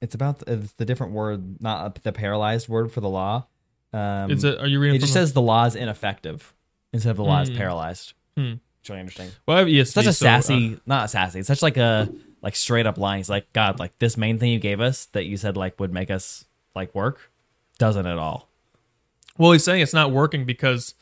it's 0.01 0.15
about 0.15 0.41
the, 0.41 0.55
it's 0.55 0.73
the 0.73 0.85
different 0.85 1.13
word, 1.13 1.61
not 1.61 2.03
the 2.03 2.13
paralyzed 2.13 2.69
word 2.69 2.91
for 2.91 3.01
the 3.01 3.09
law. 3.09 3.47
Um, 3.93 4.33
Is 4.33 4.43
it? 4.43 4.59
Are 4.59 4.67
you 4.67 4.81
reading? 4.81 4.97
It 4.97 4.99
just 4.99 5.13
from 5.13 5.21
says 5.21 5.33
the 5.35 5.41
law 5.41 5.67
is 5.67 5.77
ineffective 5.77 6.53
instead 6.95 7.11
of 7.11 7.17
the 7.19 7.25
law 7.25 7.43
is 7.43 7.51
Hmm. 7.51 7.57
paralyzed. 7.57 8.15
Hmm. 8.37 8.55
Which 8.81 8.91
I 8.91 8.99
understand. 9.01 9.33
Well, 9.47 9.57
I 9.57 9.61
have 9.61 9.69
ESV, 9.69 9.93
Such 9.93 10.07
a 10.07 10.13
so, 10.13 10.27
uh, 10.27 10.41
sassy, 10.41 10.79
not 10.87 11.11
sassy. 11.11 11.39
It's 11.41 11.49
such 11.49 11.61
like 11.63 11.77
a 11.77 12.09
like 12.43 12.57
straight 12.57 12.87
up 12.87 12.97
line. 12.99 13.19
He's 13.19 13.31
like, 13.31 13.51
God, 13.53 13.79
like 13.79 13.99
this 13.99 14.17
main 14.17 14.39
thing 14.39 14.51
you 14.53 14.59
gave 14.59 14.81
us 14.81 15.07
that 15.13 15.25
you 15.27 15.37
said 15.37 15.57
like 15.57 15.79
would 15.81 15.93
make 15.93 16.11
us 16.11 16.45
like 16.75 16.95
work, 16.95 17.31
doesn't 17.79 18.07
at 18.07 18.19
all. 18.19 18.49
well, 19.39 19.53
he's 19.53 19.65
saying 19.65 19.81
it's 19.83 19.95
not 19.95 20.11
working 20.13 20.45
because 20.45 20.95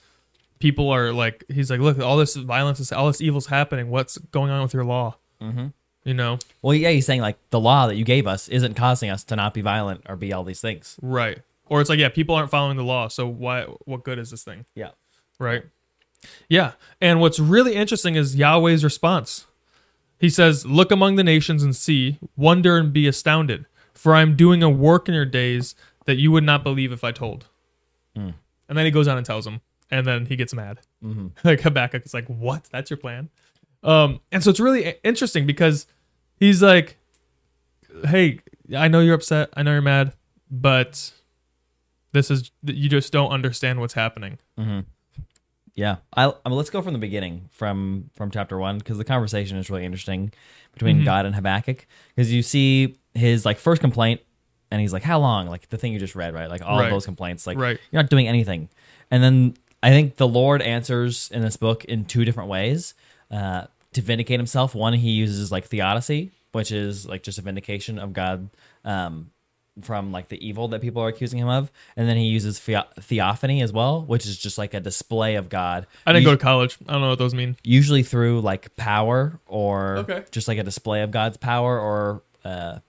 people 0.61 0.91
are 0.91 1.13
like. 1.13 1.45
He's 1.49 1.71
like, 1.71 1.81
look, 1.81 1.99
all 1.99 2.17
this 2.17 2.37
violence, 2.37 2.79
is 2.81 2.93
all 2.93 3.09
this 3.09 3.21
evil's 3.21 3.47
happening. 3.47 3.91
What's 3.91 4.17
going 4.19 4.51
on 4.51 4.63
with 4.63 4.73
your 4.75 4.85
law? 4.85 5.17
Mm-hmm. 5.41 5.67
You 6.05 6.15
know, 6.15 6.39
Well, 6.63 6.75
yeah, 6.75 6.91
he's 6.91 7.07
saying 7.07 7.21
like 7.21 7.37
the 7.51 7.61
law 7.61 7.87
that 7.87 7.95
you 7.97 8.05
gave 8.05 8.27
us 8.27 8.49
isn't 8.49 8.75
causing 8.75 9.09
us 9.11 9.23
to 9.25 9.37
not 9.37 9.55
be 9.55 9.61
violent 9.61 10.03
or 10.09 10.17
be 10.17 10.33
all 10.33 10.43
these 10.45 10.61
things. 10.61 10.97
right? 11.03 11.39
Or 11.67 11.81
it's 11.81 11.89
like, 11.89 11.99
yeah, 12.01 12.09
people 12.09 12.35
aren't 12.35 12.51
following 12.51 12.77
the 12.77 12.83
law, 12.85 13.07
so 13.09 13.27
why? 13.27 13.63
What 13.85 14.03
good 14.05 14.19
is 14.19 14.31
this 14.31 14.43
thing? 14.45 14.65
Yeah. 14.75 14.91
Right. 15.39 15.63
Yeah. 16.49 16.73
And 17.01 17.21
what's 17.21 17.39
really 17.39 17.75
interesting 17.75 18.15
is 18.15 18.37
Yahweh's 18.37 18.85
response. 18.85 19.47
He 20.19 20.31
says, 20.31 20.65
Look 20.65 20.91
among 20.91 21.17
the 21.17 21.25
nations 21.25 21.63
and 21.63 21.75
see, 21.75 22.19
wonder 22.37 22.77
and 22.77 22.93
be 22.93 23.07
astounded, 23.09 23.67
for 23.95 24.15
I 24.15 24.23
am 24.23 24.37
doing 24.37 24.63
a 24.63 24.71
work 24.71 25.09
in 25.09 25.15
your 25.15 25.25
days 25.25 25.75
that 26.07 26.17
you 26.17 26.31
would 26.31 26.45
not 26.45 26.63
believe 26.65 26.93
if 26.93 27.05
I 27.05 27.13
told. 27.13 27.47
And 28.15 28.35
And 28.69 28.79
then 28.79 28.85
he 28.85 28.91
goes 28.91 29.09
on 29.09 29.17
and 29.17 29.27
tells 29.27 29.47
him, 29.47 29.61
and 29.91 30.07
then 30.07 30.27
he 30.27 30.37
gets 30.37 30.55
mad. 30.55 30.81
Mm-hmm. 31.05 31.29
Like 31.45 31.61
Habakkuk 31.61 32.05
is 32.05 32.15
like, 32.15 32.27
"What? 32.27 32.65
That's 32.73 32.91
your 32.91 32.97
plan?" 32.97 33.29
Um, 33.83 34.21
and 34.31 34.43
so 34.43 34.51
it's 34.51 34.61
really 34.61 34.95
interesting 35.05 35.47
because 35.47 35.87
he's 36.39 36.63
like, 36.63 36.99
"Hey, 38.05 38.41
I 38.77 38.89
know 38.89 39.01
you're 39.01 39.15
upset. 39.15 39.51
I 39.55 39.63
know 39.63 39.73
you're 39.73 39.83
mad, 39.83 40.15
but 40.51 41.13
this 42.13 42.31
is 42.31 42.51
you 42.65 42.89
just 42.89 43.13
don't 43.13 43.31
understand 43.31 43.81
what's 43.81 43.95
happening." 43.95 44.39
Mm-hmm. 44.59 44.81
Yeah, 45.75 45.97
I, 46.15 46.27
I 46.27 46.49
mean, 46.49 46.57
let's 46.59 46.69
go 46.71 46.83
from 46.83 46.93
the 46.93 46.99
beginning, 46.99 47.49
from 47.51 48.11
from 48.15 48.31
chapter 48.31 48.59
one, 48.59 48.79
because 48.79 48.99
the 48.99 49.05
conversation 49.05 49.57
is 49.57 49.71
really 49.71 49.85
interesting 49.87 50.33
between 50.75 51.01
Mhm. 51.01 51.05
God 51.05 51.25
and 51.27 51.35
Habakkuk. 51.35 51.87
Because 52.15 52.31
you 52.33 52.43
see 52.43 52.97
his 53.15 53.45
like 53.47 53.59
first 53.59 53.81
complaint, 53.81 54.21
and 54.71 54.81
he's 54.83 54.93
like, 54.93 55.03
"How 55.03 55.19
long?" 55.19 55.47
Like 55.49 55.69
the 55.71 55.79
thing 55.79 55.93
you 55.95 55.99
just 55.99 56.15
read, 56.15 56.35
right? 56.35 56.49
Like 56.51 56.63
all 56.63 56.77
Right. 56.79 56.85
of 56.87 56.91
those 56.91 57.07
complaints, 57.07 57.47
like 57.47 57.57
Right. 57.59 57.79
you're 57.91 58.03
not 58.03 58.11
doing 58.11 58.29
anything. 58.29 58.69
And 59.11 59.23
then 59.23 59.55
I 59.83 59.91
think 59.91 60.17
the 60.17 60.29
Lord 60.29 60.61
answers 60.63 61.31
in 61.33 61.41
this 61.43 61.57
book 61.57 61.85
in 61.87 62.05
two 62.05 62.25
different 62.27 62.51
ways 62.51 62.95
uh, 63.31 63.67
to 63.95 64.03
vindicate 64.03 64.39
himself. 64.39 64.75
One, 64.75 64.93
he 64.93 65.11
uses 65.11 65.51
like 65.51 65.65
theodicy, 65.65 66.31
which 66.53 66.71
is 66.71 67.07
like 67.07 67.23
just 67.23 67.39
a 67.39 67.43
vindication 67.43 67.99
of 67.99 68.13
God 68.13 68.51
um, 68.85 69.31
from 69.81 70.13
like 70.13 70.29
the 70.29 70.47
evil 70.47 70.69
that 70.69 70.83
people 70.83 71.01
are 71.03 71.09
accusing 71.09 71.39
him 71.39 71.49
of. 71.49 71.71
And 71.97 72.09
then 72.09 72.17
he 72.19 72.25
uses 72.27 72.59
theo- 72.59 72.85
theophany 73.01 73.63
as 73.63 73.73
well, 73.73 74.03
which 74.03 74.27
is 74.27 74.37
just 74.39 74.59
like 74.59 74.75
a 74.75 74.81
display 74.81 75.37
of 75.37 75.49
God. 75.49 75.87
I 76.07 76.13
didn't 76.13 76.27
Us- 76.27 76.33
go 76.33 76.37
to 76.37 76.43
college. 76.43 76.77
I 76.87 76.93
don't 76.93 77.01
know 77.03 77.09
what 77.11 77.19
those 77.19 77.35
mean. 77.35 77.57
usually 77.65 78.03
through 78.03 78.43
like 78.43 78.77
power 78.77 79.41
or 79.47 79.97
Okay. 79.99 80.25
just 80.31 80.47
like 80.49 80.59
a 80.59 80.63
display 80.63 81.03
of 81.03 81.11
God's 81.11 81.37
power 81.39 81.79
or 81.81 82.23
uh, 82.45 82.81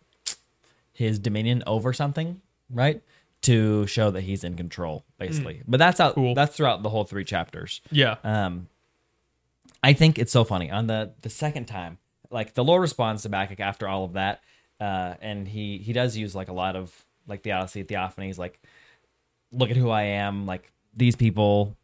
his 0.94 1.20
dominion 1.20 1.64
over 1.66 1.94
something, 1.94 2.42
right? 2.70 3.02
To 3.44 3.88
show 3.88 4.12
that 4.12 4.22
he's 4.22 4.44
in 4.44 4.56
control, 4.56 5.04
basically. 5.18 5.62
But 5.68 5.78
that's 5.78 6.00
out. 6.00 6.16
Cool. 6.16 6.34
That's 6.34 6.56
throughout 6.56 6.82
the 6.84 6.90
whole 6.90 7.04
three 7.04 7.26
chapters. 7.26 7.82
Yeah. 7.92 8.16
Um, 8.24 8.68
I 9.84 9.94
think 9.94 10.18
it's 10.18 10.32
so 10.32 10.44
funny 10.46 10.72
on 10.72 10.88
the 10.88 11.12
the 11.22 11.30
second 11.30 11.66
time, 11.66 11.98
like 12.30 12.54
the 12.54 12.64
Lord 12.64 12.82
responds 12.82 13.22
to 13.24 13.28
Habakkuk 13.28 13.60
after 13.60 13.86
all 13.88 14.06
of 14.06 14.14
that, 14.14 14.42
uh, 14.80 15.16
and 15.22 15.48
he 15.48 15.78
he 15.78 15.94
does 15.94 16.16
use 16.18 16.36
like 16.36 16.50
a 16.50 16.54
lot 16.54 16.76
of 16.76 16.94
like 17.28 17.44
theodicy 17.44 17.84
theophanies, 17.84 18.38
like 18.38 18.60
look 19.52 19.70
at 19.70 19.78
who 19.78 19.90
I 19.90 20.04
am, 20.04 20.46
like 20.46 20.72
these 20.96 21.16
people 21.16 21.76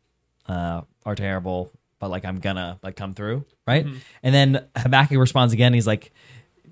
uh, 0.48 0.82
are 1.06 1.16
terrible, 1.16 1.72
but 2.00 2.10
like 2.10 2.26
I'm 2.26 2.40
gonna 2.40 2.80
like 2.84 2.96
come 2.96 3.14
through, 3.14 3.46
right? 3.68 3.86
And 4.24 4.36
then 4.36 4.66
Habakkuk 4.76 5.18
responds 5.18 5.54
again. 5.54 5.74
He's 5.74 5.88
like, 5.88 6.12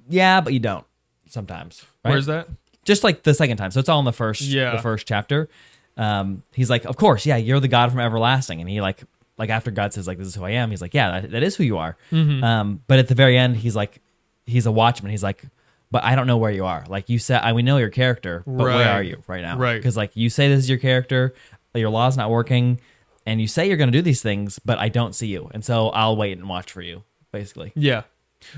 yeah, 0.10 0.42
but 0.42 0.54
you 0.54 0.60
don't 0.60 0.86
sometimes. 1.28 1.86
Right? 2.04 2.12
Where's 2.12 2.26
that? 2.28 2.48
just 2.84 3.04
like 3.04 3.22
the 3.24 3.34
second 3.34 3.58
time. 3.58 3.70
So 3.70 3.82
it's 3.82 3.90
all 3.90 4.00
in 4.00 4.06
the 4.06 4.14
first 4.14 4.42
Yeah. 4.42 4.74
the 4.76 4.82
first 4.82 5.06
chapter. 5.06 5.50
Um, 5.98 6.44
he's 6.54 6.70
like, 6.70 6.86
of 6.86 6.96
course, 6.96 7.26
yeah, 7.26 7.36
you're 7.36 7.60
the 7.60 7.68
God 7.68 7.92
from 7.92 8.00
everlasting, 8.00 8.62
and 8.62 8.70
he 8.70 8.80
like 8.82 9.04
like 9.38 9.50
after 9.50 9.72
God 9.72 9.94
says 9.94 10.08
like 10.08 10.18
this 10.18 10.28
is 10.28 10.36
who 10.36 10.44
I 10.46 10.52
am, 10.52 10.70
he's 10.72 10.82
like, 10.82 10.94
yeah, 10.94 11.20
that, 11.22 11.32
that 11.32 11.44
is 11.44 11.56
who 11.58 11.64
you 11.64 11.78
are. 11.78 11.98
Mm-hmm. 12.12 12.44
Um, 12.44 12.82
but 12.88 12.98
at 13.00 13.08
the 13.08 13.16
very 13.16 13.38
end, 13.38 13.58
he's 13.58 13.76
like, 13.76 14.00
he's 14.46 14.66
a 14.66 14.72
watchman. 14.72 15.12
He's 15.12 15.22
like, 15.24 15.44
but 15.92 16.04
I 16.04 16.16
don't 16.16 16.28
know 16.28 16.38
where 16.38 16.52
you 16.52 16.66
are. 16.66 16.84
Like 16.88 17.10
you 17.10 17.20
said, 17.20 17.42
I 17.44 17.54
we 17.54 17.62
know 17.64 17.78
your 17.78 17.90
character, 17.90 18.44
but 18.46 18.66
Right. 18.66 18.76
where 18.76 18.90
are 18.90 19.04
you 19.04 19.24
right 19.28 19.42
now? 19.42 19.58
Right. 19.58 19.76
Because 19.78 19.96
like 19.98 20.16
you 20.16 20.30
say 20.30 20.50
this 20.50 20.60
is 20.60 20.70
your 20.70 20.80
character, 20.80 21.34
your 21.74 21.90
law's 21.90 22.18
not 22.18 22.30
working, 22.30 22.80
and 23.26 23.40
you 23.42 23.48
say 23.48 23.68
you're 23.68 23.78
going 23.78 23.92
to 23.92 23.98
do 23.98 24.02
these 24.02 24.22
things, 24.22 24.60
but 24.60 24.78
I 24.80 24.90
don't 24.90 25.14
see 25.14 25.28
you, 25.28 25.50
and 25.54 25.64
so 25.64 25.90
I'll 25.90 26.16
wait 26.16 26.38
and 26.38 26.48
watch 26.50 26.72
for 26.72 26.82
you, 26.82 27.04
basically. 27.32 27.72
Yeah. 27.76 28.04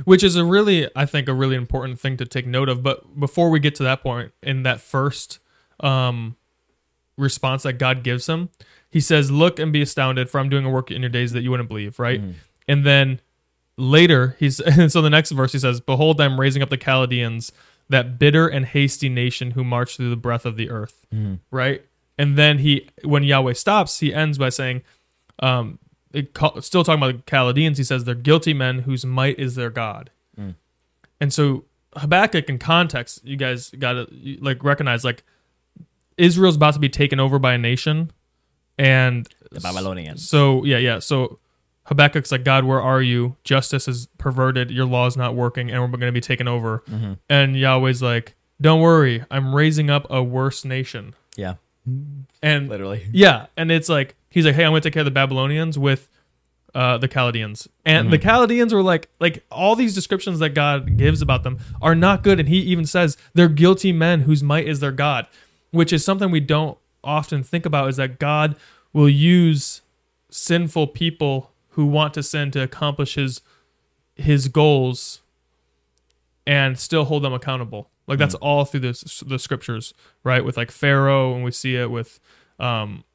Which 0.04 0.24
is 0.24 0.36
a 0.36 0.44
really, 0.44 0.90
I 0.96 1.06
think, 1.06 1.28
a 1.30 1.34
really 1.34 1.56
important 1.56 2.00
thing 2.00 2.18
to 2.18 2.26
take 2.26 2.46
note 2.46 2.68
of. 2.70 2.84
But 2.84 3.18
before 3.20 3.50
we 3.50 3.60
get 3.62 3.76
to 3.76 3.84
that 3.84 4.02
point, 4.04 4.34
in 4.44 4.64
that 4.64 4.82
first 4.82 5.40
um, 5.80 6.36
response 7.18 7.64
that 7.64 7.74
God 7.74 8.04
gives 8.04 8.28
him, 8.28 8.50
he 8.90 9.00
says, 9.00 9.32
Look 9.32 9.58
and 9.60 9.72
be 9.72 9.82
astounded, 9.82 10.30
for 10.30 10.40
I'm 10.40 10.50
doing 10.50 10.66
a 10.66 10.70
work 10.70 10.92
in 10.92 11.02
your 11.02 11.10
days 11.10 11.32
that 11.34 11.42
you 11.42 11.52
wouldn't 11.52 11.70
believe, 11.70 11.98
right? 12.00 12.22
And 12.68 12.86
then 12.86 13.22
later, 13.80 14.36
he's, 14.40 14.60
and 14.78 14.92
so 14.92 15.02
the 15.02 15.10
next 15.10 15.32
verse, 15.32 15.52
he 15.54 15.60
says, 15.60 15.80
Behold, 15.80 16.20
I'm 16.22 16.40
raising 16.40 16.62
up 16.62 16.70
the 16.70 16.78
Chaldeans, 16.78 17.52
that 17.90 18.20
bitter 18.20 18.48
and 18.48 18.66
hasty 18.66 19.10
nation 19.10 19.52
who 19.52 19.64
march 19.64 19.98
through 19.98 20.10
the 20.12 20.16
breath 20.16 20.46
of 20.46 20.56
the 20.58 20.70
earth, 20.70 21.06
right? 21.50 21.84
And 22.20 22.38
then 22.38 22.60
he, 22.60 22.90
when 23.04 23.24
Yahweh 23.24 23.54
stops, 23.54 24.00
he 24.00 24.14
ends 24.14 24.38
by 24.38 24.50
saying, 24.50 24.84
um, 25.40 25.80
it, 26.14 26.38
still 26.62 26.84
talking 26.84 27.02
about 27.02 27.16
the 27.26 27.30
Chaldeans, 27.32 27.78
he 27.78 27.84
says 27.84 28.04
they're 28.04 28.14
guilty 28.16 28.54
men 28.54 28.80
whose 28.80 29.06
might 29.06 29.40
is 29.40 29.56
their 29.56 29.70
God. 29.70 30.12
And 31.22 31.34
so 31.34 31.66
Habakkuk, 31.96 32.48
in 32.50 32.60
context, 32.60 33.26
you 33.26 33.36
guys 33.38 33.72
got 33.72 33.94
to 33.94 34.08
like 34.42 34.64
recognize 34.64 35.04
like 35.04 35.24
Israel's 36.18 36.56
about 36.58 36.74
to 36.76 36.80
be 36.80 36.90
taken 36.90 37.20
over 37.20 37.40
by 37.40 37.54
a 37.54 37.58
nation, 37.58 38.12
and 38.78 39.28
The 39.52 39.60
Babylonians. 39.60 40.28
so 40.28 40.64
yeah, 40.66 40.78
yeah. 40.78 41.00
So 41.00 41.40
Habakkuk's 41.90 42.32
like, 42.32 42.44
God, 42.44 42.66
where 42.66 42.82
are 42.82 43.02
you? 43.02 43.36
Justice 43.44 43.88
is 43.88 44.08
perverted. 44.18 44.70
Your 44.70 44.86
law 44.86 45.08
is 45.08 45.18
not 45.18 45.36
working, 45.36 45.72
and 45.72 45.82
we're 45.82 45.88
going 45.88 46.02
to 46.02 46.12
be 46.12 46.22
taken 46.22 46.48
over. 46.48 46.84
And 47.28 47.58
Yahweh's 47.58 48.02
like, 48.02 48.36
Don't 48.62 48.80
worry, 48.80 49.24
I'm 49.32 49.56
raising 49.56 49.90
up 49.90 50.06
a 50.10 50.22
worse 50.22 50.64
nation. 50.64 51.16
Yeah, 51.36 51.56
And 52.44 52.70
literally. 52.70 53.08
yeah, 53.12 53.48
and 53.58 53.72
it's 53.72 53.90
like 53.90 54.16
he's 54.30 54.46
like, 54.46 54.56
"Hey, 54.56 54.66
I'm 54.66 54.72
going 54.72 54.82
to 54.82 54.88
take 54.88 54.94
care 54.94 55.02
of 55.02 55.06
the 55.06 55.12
Babylonians 55.12 55.80
with 55.80 56.10
uh, 56.76 56.98
the 57.00 57.08
Chaldeans." 57.08 57.68
And 57.86 58.12
the 58.12 58.18
Chaldeans 58.20 58.74
were 58.74 58.84
like, 58.84 59.10
like 59.20 59.44
all 59.50 59.76
these 59.76 59.96
descriptions 59.96 60.40
that 60.40 60.50
God 60.50 60.98
gives 60.98 61.22
about 61.24 61.44
them 61.44 61.58
are 61.82 61.96
not 61.96 62.22
good, 62.22 62.40
and 62.40 62.48
He 62.50 62.58
even 62.60 62.86
says 62.86 63.18
they're 63.34 63.50
guilty 63.50 63.92
men 63.92 64.22
whose 64.22 64.44
might 64.44 64.68
is 64.68 64.80
their 64.80 64.92
God, 64.92 65.26
which 65.72 65.92
is 65.92 66.06
something 66.06 66.30
we 66.30 66.40
don't 66.42 66.78
often 67.04 67.42
think 67.42 67.66
about. 67.66 67.90
Is 67.90 67.96
that 67.96 68.20
God 68.20 68.56
will 68.94 69.10
use 69.10 69.82
sinful 70.30 70.88
people 70.88 71.52
who 71.80 71.86
want 71.86 72.14
to 72.14 72.22
sin 72.22 72.52
to 72.52 72.62
accomplish 72.62 73.16
His 73.16 73.40
His 74.14 74.50
goals 74.50 75.22
and 76.46 76.78
still 76.78 77.06
hold 77.06 77.24
them 77.24 77.32
accountable. 77.32 77.90
Like 78.06 78.20
that's 78.20 78.36
all 78.36 78.66
through 78.66 78.82
the 78.82 79.24
the 79.26 79.40
scriptures, 79.40 79.94
right? 80.26 80.44
With 80.44 80.58
like 80.58 80.72
Pharaoh, 80.72 81.34
and 81.34 81.42
we 81.42 81.52
see 81.52 81.78
it 81.78 81.90
with 81.90 82.20
um 82.60 83.06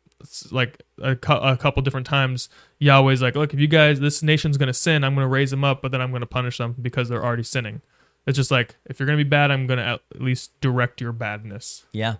like 0.50 0.83
a, 1.02 1.11
a 1.11 1.59
couple 1.59 1.83
different 1.83 2.06
times. 2.06 2.49
Yahweh's 2.78 3.21
like, 3.21 3.35
look, 3.35 3.52
if 3.52 3.61
you 3.61 3.66
guys, 3.66 4.00
this 4.00 4.23
nation's 4.23 4.56
gonna 4.56 4.73
sin, 4.73 5.04
I'm 5.04 5.14
gonna 5.14 5.28
raise 5.28 5.50
them 5.50 5.62
up, 5.62 5.83
but 5.83 5.92
then 5.92 6.00
I'm 6.00 6.11
gonna 6.11 6.25
punish 6.25 6.56
them 6.56 6.75
because 6.80 7.11
they're 7.11 7.23
already 7.23 7.42
sinning. 7.42 7.83
It's 8.26 8.37
just 8.37 8.50
like 8.50 8.76
if 8.87 8.99
you're 8.99 9.06
gonna 9.06 9.18
be 9.18 9.25
bad, 9.25 9.50
I'm 9.50 9.66
gonna 9.66 10.00
at 10.14 10.23
least 10.23 10.59
direct 10.62 11.02
your 11.02 11.12
badness. 11.12 11.85
Yeah, 11.92 12.14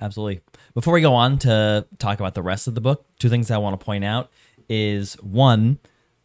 absolutely. 0.00 0.40
Before 0.72 0.94
we 0.94 1.00
go 1.00 1.14
on 1.14 1.36
to 1.40 1.84
talk 1.98 2.20
about 2.20 2.34
the 2.34 2.42
rest 2.42 2.68
of 2.68 2.76
the 2.76 2.80
book, 2.80 3.06
two 3.18 3.28
things 3.28 3.50
I 3.50 3.58
want 3.58 3.80
to 3.80 3.84
point 3.84 4.04
out 4.04 4.30
is 4.68 5.14
one, 5.14 5.78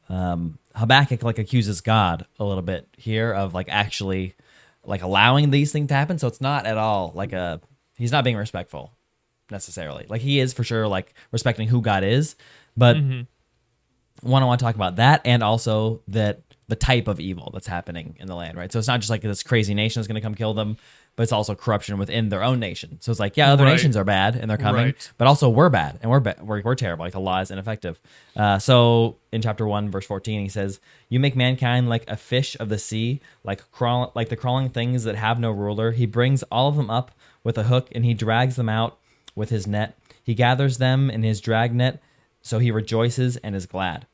um, 0.10 0.60
Habakkuk 0.75 1.24
like 1.24 1.39
accuses 1.39 1.81
God 1.81 2.25
a 2.39 2.46
little 2.46 2.63
bit 2.63 2.88
here 2.98 3.34
of 3.34 3.53
like 3.53 3.67
actually 3.69 4.36
like 4.84 5.01
allowing 5.01 5.50
these 5.50 5.72
things 5.72 5.89
to 5.89 5.93
happen. 5.93 6.17
So 6.17 6.27
it's 6.27 6.41
not 6.41 6.65
at 6.65 6.77
all 6.77 7.12
like 7.15 7.34
a 7.34 7.62
he's 7.98 8.12
not 8.12 8.24
being 8.24 8.38
respectful 8.38 8.93
necessarily. 9.51 10.05
Like 10.10 10.22
he 10.22 10.39
is 10.39 10.53
for 10.53 10.63
sure 10.63 10.88
like 10.88 11.13
respecting 11.31 11.67
who 11.67 11.81
God 11.81 12.03
is, 12.03 12.36
but 12.77 12.96
one 14.22 14.43
I 14.43 14.46
want 14.46 14.60
to 14.60 14.65
talk 14.65 14.75
about 14.75 14.98
that 14.98 15.22
and 15.25 15.43
also 15.43 16.01
that 16.08 16.41
the 16.67 16.75
type 16.75 17.08
of 17.08 17.19
evil 17.19 17.50
that's 17.53 17.67
happening 17.67 18.15
in 18.19 18.27
the 18.27 18.36
land, 18.36 18.58
right? 18.58 18.72
So 18.72 18.77
it's 18.79 18.88
not 18.88 19.00
just 19.00 19.10
like 19.10 19.22
this 19.22 19.43
crazy 19.43 19.74
nation 19.74 20.01
is 20.01 20.08
going 20.08 20.15
to 20.15 20.22
come 20.22 20.36
kill 20.36 20.53
them, 20.53 20.77
but 21.20 21.24
it's 21.24 21.34
also 21.34 21.54
corruption 21.54 21.98
within 21.98 22.30
their 22.30 22.42
own 22.42 22.62
nation. 22.62 22.96
So 23.02 23.12
it's 23.12 23.20
like, 23.20 23.36
yeah, 23.36 23.52
other 23.52 23.66
Right. 23.66 23.72
nations 23.72 23.98
are 23.98 24.06
bad 24.06 24.38
and 24.38 24.50
they're 24.50 24.56
coming, 24.58 24.86
Right. 24.86 25.12
but 25.18 25.28
also 25.28 25.50
we're 25.50 25.68
bad 25.68 26.00
and 26.02 26.10
we're, 26.10 26.22
ba- 26.22 26.38
we're 26.42 26.62
we're 26.62 26.76
terrible. 26.76 27.04
Like 27.04 27.12
the 27.12 27.20
law 27.20 27.42
is 27.42 27.52
ineffective. 27.52 28.00
Uh, 28.38 28.58
so 28.58 29.18
in 29.34 29.42
chapter 29.42 29.68
one, 29.68 29.92
verse 29.92 30.06
fourteen, 30.06 30.40
he 30.40 30.48
says, 30.48 30.80
"You 31.10 31.20
make 31.20 31.36
mankind 31.36 31.90
like 31.90 32.10
a 32.10 32.16
fish 32.16 32.56
of 32.58 32.70
the 32.70 32.78
sea, 32.78 33.20
like 33.44 33.70
crawl 33.70 34.14
like 34.16 34.30
the 34.30 34.38
crawling 34.38 34.70
things 34.70 35.04
that 35.04 35.16
have 35.18 35.42
no 35.42 35.52
ruler. 35.52 35.92
He 35.92 36.06
brings 36.06 36.42
all 36.44 36.70
of 36.70 36.78
them 36.78 36.90
up 36.90 37.12
with 37.44 37.58
a 37.58 37.64
hook, 37.64 37.90
and 37.94 38.06
he 38.06 38.14
drags 38.14 38.56
them 38.56 38.70
out 38.70 38.98
with 39.36 39.50
his 39.50 39.68
net. 39.68 39.98
He 40.24 40.34
gathers 40.36 40.78
them 40.78 41.10
in 41.10 41.24
his 41.24 41.42
drag 41.42 41.76
net, 41.76 42.02
so 42.42 42.60
he 42.60 42.72
rejoices 42.72 43.36
and 43.44 43.58
is 43.58 43.66
glad." 43.66 44.06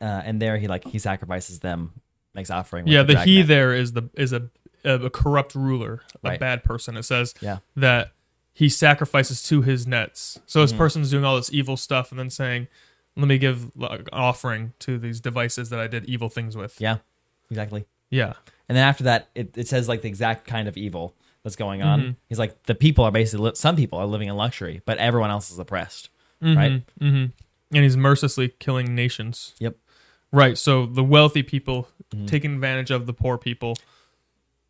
Uh, 0.00 0.22
and 0.24 0.40
there 0.40 0.58
he 0.58 0.68
like 0.68 0.84
he 0.86 1.00
sacrifices 1.00 1.58
them, 1.58 1.92
makes 2.34 2.50
offering. 2.50 2.86
yeah, 2.86 3.02
the 3.02 3.14
drag 3.14 3.26
he 3.26 3.42
there 3.42 3.74
is 3.74 3.92
the 3.94 4.08
is 4.14 4.32
a 4.32 4.48
a 4.84 5.10
corrupt 5.10 5.54
ruler, 5.54 6.02
a 6.24 6.30
Right. 6.30 6.40
bad 6.40 6.64
person. 6.64 6.96
It 6.96 7.04
says 7.04 7.34
Yeah. 7.40 7.58
that 7.76 8.12
he 8.52 8.68
sacrifices 8.68 9.42
to 9.44 9.62
his 9.62 9.86
nets. 9.86 10.38
So 10.46 10.58
Mm-hmm. 10.60 10.64
this 10.64 10.72
person's 10.76 11.10
doing 11.10 11.24
all 11.24 11.36
this 11.36 11.52
evil 11.52 11.76
stuff 11.76 12.10
and 12.10 12.18
then 12.18 12.30
saying, 12.30 12.68
"Let 13.16 13.28
me 13.28 13.38
give 13.38 13.70
an 13.80 14.06
offering 14.12 14.72
to 14.80 14.98
these 14.98 15.20
devices 15.20 15.70
that 15.70 15.78
I 15.80 15.86
did 15.86 16.04
evil 16.06 16.28
things 16.28 16.56
with." 16.56 16.80
Yeah, 16.80 16.98
exactly. 17.50 17.84
Yeah. 18.10 18.34
And 18.68 18.76
then 18.76 18.86
after 18.86 19.04
that, 19.04 19.28
it, 19.34 19.56
it 19.56 19.68
says 19.68 19.88
like 19.88 20.02
the 20.02 20.08
exact 20.08 20.46
kind 20.46 20.68
of 20.68 20.76
evil 20.76 21.14
that's 21.42 21.56
going 21.56 21.82
on. 21.82 22.00
Mm-hmm. 22.00 22.10
He's 22.28 22.38
like, 22.38 22.62
the 22.64 22.74
people 22.74 23.04
are 23.04 23.10
basically, 23.10 23.46
li- 23.46 23.54
some 23.56 23.74
people 23.74 23.98
are 23.98 24.06
living 24.06 24.28
in 24.28 24.36
luxury, 24.36 24.80
but 24.84 24.98
everyone 24.98 25.30
else 25.30 25.50
is 25.50 25.58
oppressed. 25.58 26.08
Right? 26.40 26.82
hmm 27.00 27.06
And 27.74 27.82
he's 27.84 27.96
mercilessly 27.96 28.48
killing 28.58 28.94
nations. 28.94 29.54
Yep. 29.58 29.76
Right. 30.30 30.56
So 30.58 30.86
the 30.86 31.04
wealthy 31.04 31.42
people 31.42 31.88
Mm-hmm. 32.14 32.26
taking 32.26 32.52
advantage 32.54 32.90
of 32.90 33.06
the 33.06 33.14
poor 33.14 33.38
people. 33.38 33.74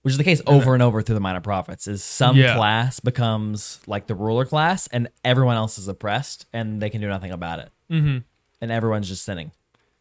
Which 0.03 0.13
is 0.13 0.19
the 0.19 0.25
case 0.25 0.43
over 0.47 0.75
and 0.75 0.83
over 0.83 1.01
through 1.03 1.15
the 1.15 1.21
minor 1.21 1.41
prophets. 1.41 1.87
Is 1.89 2.03
some 2.05 2.37
Yeah. 2.37 2.55
class 2.57 3.01
becomes 3.01 3.81
like 3.87 4.07
the 4.07 4.15
ruler 4.15 4.45
class, 4.45 4.87
and 4.89 5.09
everyone 5.25 5.57
else 5.57 5.79
is 5.79 5.89
oppressed, 5.89 6.47
and 6.53 6.81
they 6.83 6.91
can 6.91 7.01
do 7.01 7.09
nothing 7.09 7.31
about 7.33 7.59
it, 7.61 7.71
Mm-hmm. 7.91 8.19
and 8.61 8.71
everyone's 8.73 9.09
just 9.09 9.25
sinning. 9.25 9.51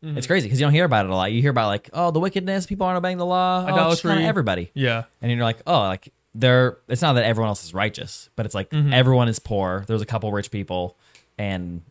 It's 0.04 0.26
crazy 0.26 0.48
because 0.48 0.60
you 0.60 0.66
don't 0.66 0.74
hear 0.74 0.86
about 0.86 1.06
it 1.06 1.12
a 1.12 1.16
lot. 1.16 1.32
You 1.32 1.42
hear 1.44 1.52
about 1.52 1.68
like, 1.68 1.88
oh, 1.94 2.10
the 2.10 2.20
wickedness, 2.20 2.66
people 2.66 2.88
aren't 2.88 2.98
obeying 2.98 3.20
the 3.20 3.26
law, 3.26 3.64
oh, 3.70 3.92
it's 3.92 4.02
just 4.02 4.20
everybody, 4.20 4.72
Yeah. 4.74 5.04
and 5.22 5.32
you're 5.32 5.44
like, 5.44 5.62
oh, 5.68 5.80
like 5.82 6.12
they're. 6.34 6.78
It's 6.88 7.04
not 7.04 7.14
that 7.14 7.26
everyone 7.26 7.50
else 7.50 7.64
is 7.64 7.72
righteous, 7.74 8.30
but 8.36 8.48
it's 8.48 8.56
like 8.56 8.72
Mm-hmm. 8.72 8.94
everyone 8.94 9.28
is 9.28 9.38
poor. 9.38 9.84
There's 9.88 10.02
a 10.02 10.06
couple 10.08 10.32
rich 10.32 10.50
people, 10.50 10.98
and 11.38 11.84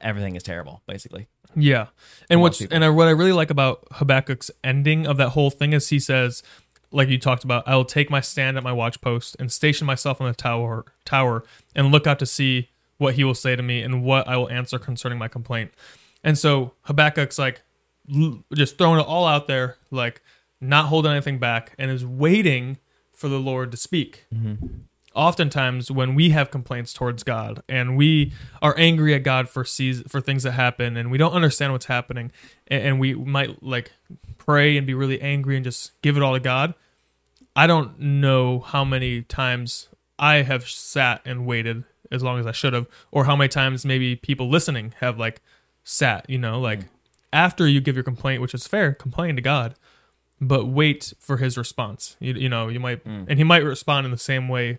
everything 0.00 0.36
is 0.36 0.42
terrible, 0.42 0.82
basically. 0.86 1.26
Yeah, 1.56 1.86
and 2.28 2.40
what's 2.40 2.58
people. 2.58 2.74
and 2.74 2.84
I, 2.84 2.90
what 2.90 3.08
I 3.08 3.12
really 3.12 3.32
like 3.32 3.50
about 3.50 3.86
Habakkuk's 3.92 4.50
ending 4.62 5.06
of 5.06 5.16
that 5.16 5.30
whole 5.30 5.50
thing 5.50 5.72
is 5.72 5.88
he 5.88 5.98
says, 5.98 6.42
like 6.96 7.10
you 7.10 7.18
talked 7.18 7.44
about, 7.44 7.68
I 7.68 7.76
will 7.76 7.84
take 7.84 8.08
my 8.08 8.22
stand 8.22 8.56
at 8.56 8.62
my 8.62 8.72
watchpost 8.72 9.36
and 9.38 9.52
station 9.52 9.86
myself 9.86 10.18
on 10.20 10.28
the 10.28 10.34
tower 10.34 10.86
tower 11.04 11.44
and 11.74 11.92
look 11.92 12.06
out 12.06 12.18
to 12.20 12.26
see 12.26 12.70
what 12.96 13.14
he 13.14 13.22
will 13.22 13.34
say 13.34 13.54
to 13.54 13.62
me 13.62 13.82
and 13.82 14.02
what 14.02 14.26
I 14.26 14.38
will 14.38 14.48
answer 14.48 14.78
concerning 14.78 15.18
my 15.18 15.28
complaint. 15.28 15.72
And 16.24 16.38
so 16.38 16.72
Habakkuk's 16.86 17.38
like 17.38 17.60
just 18.54 18.78
throwing 18.78 18.98
it 18.98 19.06
all 19.06 19.26
out 19.26 19.46
there, 19.46 19.76
like 19.90 20.22
not 20.58 20.86
holding 20.86 21.12
anything 21.12 21.38
back, 21.38 21.74
and 21.78 21.90
is 21.90 22.04
waiting 22.04 22.78
for 23.12 23.28
the 23.28 23.38
Lord 23.38 23.70
to 23.72 23.76
speak 23.76 24.26
mm-hmm. 24.34 24.66
oftentimes 25.14 25.90
when 25.90 26.14
we 26.14 26.30
have 26.30 26.50
complaints 26.50 26.92
towards 26.92 27.22
God 27.22 27.62
and 27.68 27.96
we 27.96 28.32
are 28.60 28.74
angry 28.78 29.14
at 29.14 29.22
God 29.22 29.48
for 29.48 29.64
seas 29.64 30.02
for 30.08 30.20
things 30.20 30.42
that 30.42 30.52
happen 30.52 30.96
and 30.96 31.10
we 31.10 31.16
don't 31.16 31.32
understand 31.32 31.72
what's 31.72 31.86
happening 31.86 32.30
and, 32.68 32.82
and 32.82 33.00
we 33.00 33.14
might 33.14 33.62
like 33.62 33.92
pray 34.36 34.76
and 34.76 34.86
be 34.86 34.92
really 34.92 35.20
angry 35.20 35.56
and 35.56 35.64
just 35.64 36.00
give 36.02 36.16
it 36.16 36.22
all 36.22 36.34
to 36.34 36.40
God. 36.40 36.74
I 37.56 37.66
don't 37.66 37.98
know 37.98 38.60
how 38.60 38.84
many 38.84 39.22
times 39.22 39.88
I 40.18 40.42
have 40.42 40.68
sat 40.68 41.22
and 41.24 41.46
waited 41.46 41.84
as 42.12 42.22
long 42.22 42.38
as 42.38 42.46
I 42.46 42.52
should 42.52 42.74
have, 42.74 42.86
or 43.10 43.24
how 43.24 43.34
many 43.34 43.48
times 43.48 43.84
maybe 43.84 44.14
people 44.14 44.48
listening 44.48 44.94
have 45.00 45.18
like 45.18 45.40
sat, 45.82 46.28
you 46.28 46.38
know, 46.38 46.60
like 46.60 46.82
hmm. 46.82 46.88
after 47.32 47.66
you 47.66 47.80
give 47.80 47.96
your 47.96 48.04
complaint, 48.04 48.42
which 48.42 48.54
is 48.54 48.66
fair, 48.66 48.92
complain 48.92 49.36
to 49.36 49.42
God, 49.42 49.74
but 50.40 50.66
wait 50.66 51.14
for 51.18 51.38
his 51.38 51.56
response. 51.56 52.16
You, 52.20 52.34
you 52.34 52.48
know, 52.48 52.68
you 52.68 52.78
might, 52.78 53.02
hmm. 53.02 53.24
and 53.26 53.38
he 53.38 53.44
might 53.44 53.64
respond 53.64 54.04
in 54.04 54.10
the 54.10 54.18
same 54.18 54.48
way 54.48 54.78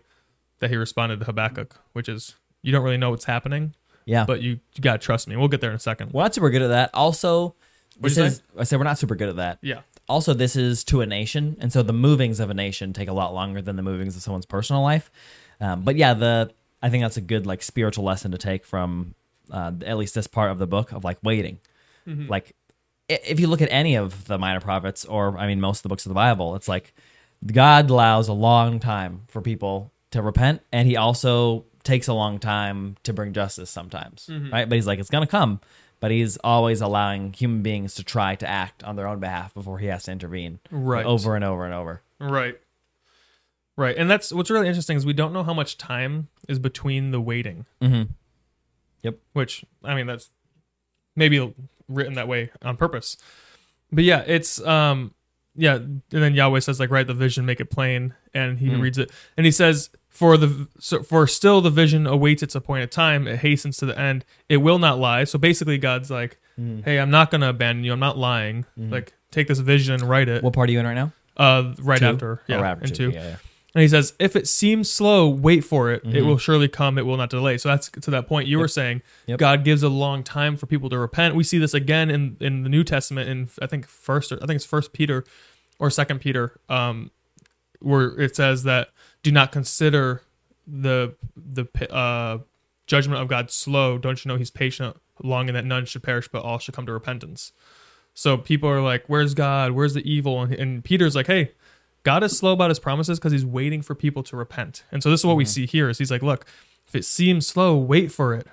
that 0.59 0.69
he 0.69 0.75
responded 0.75 1.19
to 1.19 1.25
Habakkuk, 1.25 1.75
which 1.93 2.07
is 2.07 2.35
you 2.61 2.71
don't 2.71 2.83
really 2.83 2.97
know 2.97 3.09
what's 3.09 3.25
happening, 3.25 3.73
Yeah, 4.05 4.25
but 4.25 4.41
you, 4.41 4.59
you 4.75 4.81
gotta 4.81 4.99
trust 4.99 5.27
me. 5.27 5.35
We'll 5.35 5.47
get 5.47 5.61
there 5.61 5.71
in 5.71 5.75
a 5.75 5.79
second. 5.79 6.11
we're 6.13 6.23
not 6.23 6.35
super 6.35 6.49
good 6.49 6.61
at 6.61 6.69
that. 6.69 6.91
Also, 6.93 7.55
What'd 7.99 8.17
this 8.17 8.33
is. 8.33 8.43
I 8.57 8.63
said 8.63 8.77
we're 8.79 8.85
not 8.85 8.99
super 8.99 9.15
good 9.15 9.29
at 9.29 9.35
that. 9.37 9.57
Yeah. 9.61 9.81
Also 10.09 10.33
this 10.33 10.55
is 10.55 10.83
to 10.85 11.01
a 11.01 11.05
nation 11.05 11.57
and 11.59 11.71
so 11.71 11.83
the 11.83 11.93
movings 11.93 12.39
of 12.39 12.49
a 12.49 12.53
nation 12.53 12.93
take 12.93 13.07
a 13.09 13.13
lot 13.13 13.33
longer 13.33 13.61
than 13.61 13.75
the 13.75 13.81
movings 13.83 14.15
of 14.15 14.21
someone's 14.21 14.45
personal 14.45 14.81
life. 14.81 15.11
Um, 15.59 15.81
but 15.83 15.95
yeah 15.95 16.13
the 16.13 16.51
i 16.81 16.89
think 16.89 17.03
that's 17.03 17.17
a 17.17 17.21
good 17.21 17.45
like 17.45 17.63
spiritual 17.63 18.03
lesson 18.05 18.31
to 18.31 18.37
take 18.37 18.65
from 18.65 19.15
uh, 19.51 19.71
at 19.85 19.97
least 19.97 20.13
this 20.13 20.27
part 20.27 20.51
of 20.51 20.57
the 20.59 20.67
book 20.67 20.91
of 20.91 21.03
like 21.03 21.17
waiting. 21.23 21.59
Like 22.29 22.55
if 23.09 23.39
you 23.39 23.47
look 23.47 23.61
at 23.61 23.69
any 23.71 23.95
of 23.95 24.25
the 24.27 24.37
minor 24.37 24.59
prophets 24.59 25.05
or 25.05 25.37
i 25.37 25.47
mean 25.47 25.59
most 25.61 25.79
of 25.79 25.83
the 25.83 25.89
books 25.89 26.05
of 26.05 26.09
the 26.09 26.15
bible 26.15 26.55
it's 26.55 26.67
like 26.67 26.93
god 27.45 27.89
allows 27.89 28.27
a 28.27 28.33
long 28.33 28.79
time 28.79 29.21
for 29.27 29.41
people 29.41 29.91
to 30.11 30.21
repent 30.21 30.61
and 30.71 30.87
he 30.87 30.97
also 30.97 31.63
takes 31.83 32.07
a 32.09 32.13
long 32.13 32.37
time 32.39 32.95
to 33.03 33.13
bring 33.13 33.31
justice 33.33 33.69
sometimes 33.69 34.27
right? 34.51 34.67
But 34.67 34.75
he's 34.75 34.87
like 34.87 34.99
it's 34.99 35.09
gonna 35.09 35.27
come 35.27 35.61
but 35.99 36.11
he's 36.11 36.37
always 36.37 36.81
allowing 36.81 37.33
human 37.33 37.61
beings 37.61 37.95
to 37.95 38.03
try 38.03 38.35
to 38.35 38.47
act 38.47 38.83
on 38.83 38.95
their 38.95 39.07
own 39.07 39.19
behalf 39.19 39.53
before 39.53 39.79
he 39.79 39.87
has 39.87 40.03
to 40.03 40.11
intervene 40.11 40.59
Right. 40.71 41.05
over 41.05 41.35
and 41.35 41.43
over 41.43 41.65
and 41.65 41.73
over 41.73 42.01
Right. 42.19 42.59
Right. 43.75 43.95
And 43.95 44.09
that's 44.09 44.31
what's 44.33 44.49
really 44.49 44.67
interesting 44.67 44.97
is 44.97 45.05
we 45.05 45.13
don't 45.13 45.33
know 45.33 45.43
how 45.43 45.53
much 45.53 45.77
time 45.77 46.29
is 46.49 46.57
between 46.59 47.11
the 47.11 47.21
waiting. 47.21 47.65
mm-hmm. 47.81 48.11
Yep. 49.03 49.19
Which 49.33 49.63
I 49.83 49.93
mean 49.95 50.07
that's 50.07 50.29
maybe 51.15 51.53
written 51.87 52.15
that 52.15 52.27
way 52.27 52.49
on 52.63 52.75
purpose. 52.77 53.17
But 53.91 54.03
yeah, 54.03 54.23
it's 54.25 54.59
um 54.65 55.13
yeah, 55.59 55.75
and 55.75 56.01
then 56.11 56.33
Yahweh 56.35 56.59
says 56.59 56.79
like 56.79 56.89
write 56.91 57.07
the 57.07 57.13
vision, 57.13 57.45
make 57.45 57.59
it 57.59 57.69
plain, 57.69 58.13
and 58.33 58.59
he 58.59 58.67
Mm. 58.69 58.81
reads 58.81 58.97
it. 58.97 59.11
And 59.37 59.45
he 59.45 59.51
says 59.51 59.89
for 60.17 60.35
the 60.35 60.67
so 60.79 61.03
for 61.03 61.27
still 61.27 61.61
the 61.61 61.69
vision 61.69 62.07
awaits 62.07 62.41
its 62.41 62.55
appointed 62.55 62.91
time, 62.91 63.27
it 63.27 63.39
hastens 63.39 63.77
to 63.77 63.85
the 63.85 63.97
end. 63.99 64.25
It 64.49 64.57
will 64.57 64.79
not 64.79 64.97
lie. 64.99 65.25
So 65.25 65.37
basically 65.37 65.77
God's 65.77 66.09
like, 66.09 66.37
Mm. 66.59 66.83
"Hey, 66.83 66.97
I'm 66.99 67.11
not 67.11 67.29
going 67.29 67.41
to 67.41 67.49
abandon 67.49 67.83
you. 67.85 67.93
I'm 67.93 67.99
not 67.99 68.17
lying. 68.17 68.65
Like 68.75 69.13
take 69.29 69.47
this 69.47 69.59
vision 69.59 69.93
and 69.93 70.03
write 70.09 70.27
it." 70.27 70.41
what 70.41 70.53
part 70.53 70.69
are 70.69 70.71
you 70.71 70.79
in 70.79 70.87
right 70.87 70.95
now 70.95 71.11
Uh 71.37 71.73
right 71.79 71.99
Two? 71.99 72.05
after. 72.07 72.41
Yeah, 72.47 72.57
oh, 72.57 72.61
right 72.61 72.71
after 72.71 72.85
in 72.85 72.89
two. 72.93 73.11
two. 73.11 73.15
Yeah, 73.17 73.23
yeah. 73.27 73.35
And 73.75 73.81
he 73.83 73.87
says, 73.89 74.13
if 74.17 74.35
it 74.35 74.47
seems 74.47 74.89
slow, 74.89 75.27
wait 75.29 75.61
for 75.63 75.91
it. 75.91 76.01
It 76.03 76.23
Mhm. 76.23 76.25
will 76.25 76.39
surely 76.39 76.67
come. 76.67 76.97
It 76.97 77.05
will 77.05 77.17
not 77.17 77.29
delay. 77.29 77.59
So 77.59 77.69
that's 77.69 77.89
to 77.89 78.09
that 78.09 78.25
point 78.27 78.47
you 78.47 78.57
were 78.57 78.67
saying. 78.67 79.03
Yep. 79.27 79.37
God 79.37 79.63
gives 79.63 79.83
a 79.83 79.89
long 79.89 80.23
time 80.23 80.57
for 80.57 80.65
people 80.65 80.89
to 80.89 80.97
repent. 80.97 81.35
We 81.35 81.43
see 81.43 81.59
this 81.59 81.75
again 81.75 82.09
in, 82.09 82.37
in 82.39 82.63
the 82.63 82.69
New 82.69 82.83
Testament 82.83 83.29
in 83.29 83.49
I 83.61 83.67
think 83.67 83.85
first 83.87 84.31
or 84.31 84.37
I 84.41 84.47
think 84.47 84.55
it's 84.55 84.65
First 84.65 84.93
Peter 84.93 85.25
or 85.77 85.91
Second 85.91 86.21
Peter, 86.21 86.53
um, 86.69 87.11
where 87.81 88.19
it 88.19 88.35
says 88.35 88.63
that 88.63 88.89
do 89.23 89.31
not 89.31 89.51
consider 89.51 90.21
the 90.65 91.15
the 91.35 91.65
uh, 91.93 92.39
judgment 92.85 93.21
of 93.21 93.27
God 93.27 93.51
slow. 93.51 93.97
Don't 93.97 94.23
you 94.23 94.29
know 94.29 94.37
He's 94.37 94.51
patient, 94.51 94.97
long, 95.23 95.49
and 95.49 95.55
that 95.55 95.65
none 95.65 95.85
should 95.85 96.03
perish, 96.03 96.27
but 96.27 96.43
all 96.43 96.59
should 96.59 96.73
come 96.73 96.85
to 96.85 96.93
repentance. 96.93 97.51
So 98.13 98.37
people 98.37 98.69
are 98.69 98.81
like, 98.81 99.05
"Where's 99.07 99.33
God? 99.33 99.71
Where's 99.71 99.93
the 99.93 100.09
evil?" 100.09 100.41
And, 100.41 100.53
and 100.53 100.83
Peter's 100.83 101.15
like, 101.15 101.27
"Hey, 101.27 101.51
God 102.03 102.23
is 102.23 102.37
slow 102.37 102.53
about 102.53 102.69
His 102.69 102.79
promises 102.79 103.19
because 103.19 103.31
He's 103.31 103.45
waiting 103.45 103.81
for 103.81 103.95
people 103.95 104.23
to 104.23 104.35
repent." 104.35 104.83
And 104.91 105.03
so 105.03 105.09
this 105.09 105.21
is 105.21 105.25
what 105.25 105.37
we 105.37 105.45
see 105.45 105.65
here: 105.65 105.89
is 105.89 105.97
He's 105.97 106.11
like, 106.11 106.23
"Look, 106.23 106.45
if 106.87 106.95
it 106.95 107.05
seems 107.05 107.47
slow, 107.47 107.77
wait 107.77 108.11
for 108.11 108.33
it." 108.33 108.47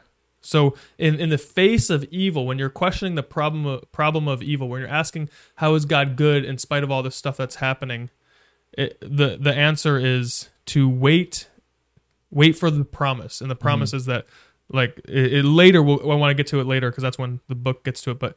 So 0.44 0.74
in 0.98 1.14
in 1.14 1.30
the 1.30 1.38
face 1.38 1.88
of 1.88 2.04
evil, 2.04 2.46
when 2.46 2.58
you're 2.58 2.68
questioning 2.68 3.14
the 3.14 3.22
problem 3.22 3.64
of, 3.64 3.90
problem 3.92 4.28
of 4.28 4.42
evil, 4.42 4.68
when 4.68 4.80
you're 4.82 4.90
asking 4.90 5.30
how 5.56 5.74
is 5.74 5.86
God 5.86 6.16
good 6.16 6.44
in 6.44 6.58
spite 6.58 6.84
of 6.84 6.90
all 6.90 7.02
this 7.02 7.16
stuff 7.16 7.38
that's 7.38 7.56
happening, 7.56 8.10
it, 8.78 8.98
the 9.00 9.36
the 9.40 9.54
answer 9.54 9.98
is 9.98 10.48
to 10.66 10.88
wait, 10.88 11.48
wait 12.30 12.56
for 12.56 12.70
the 12.70 12.84
promise, 12.84 13.40
and 13.40 13.50
the 13.50 13.56
promise 13.56 13.92
is 13.92 14.06
that 14.06 14.26
like 14.70 15.00
it, 15.08 15.32
it 15.32 15.44
later 15.44 15.82
we'll, 15.82 16.00
I 16.10 16.14
want 16.14 16.30
to 16.30 16.34
get 16.34 16.46
to 16.48 16.60
it 16.60 16.66
later 16.66 16.90
because 16.90 17.02
that's 17.02 17.18
when 17.18 17.40
the 17.48 17.54
book 17.54 17.84
gets 17.84 18.00
to 18.02 18.10
it, 18.10 18.18
but. 18.18 18.36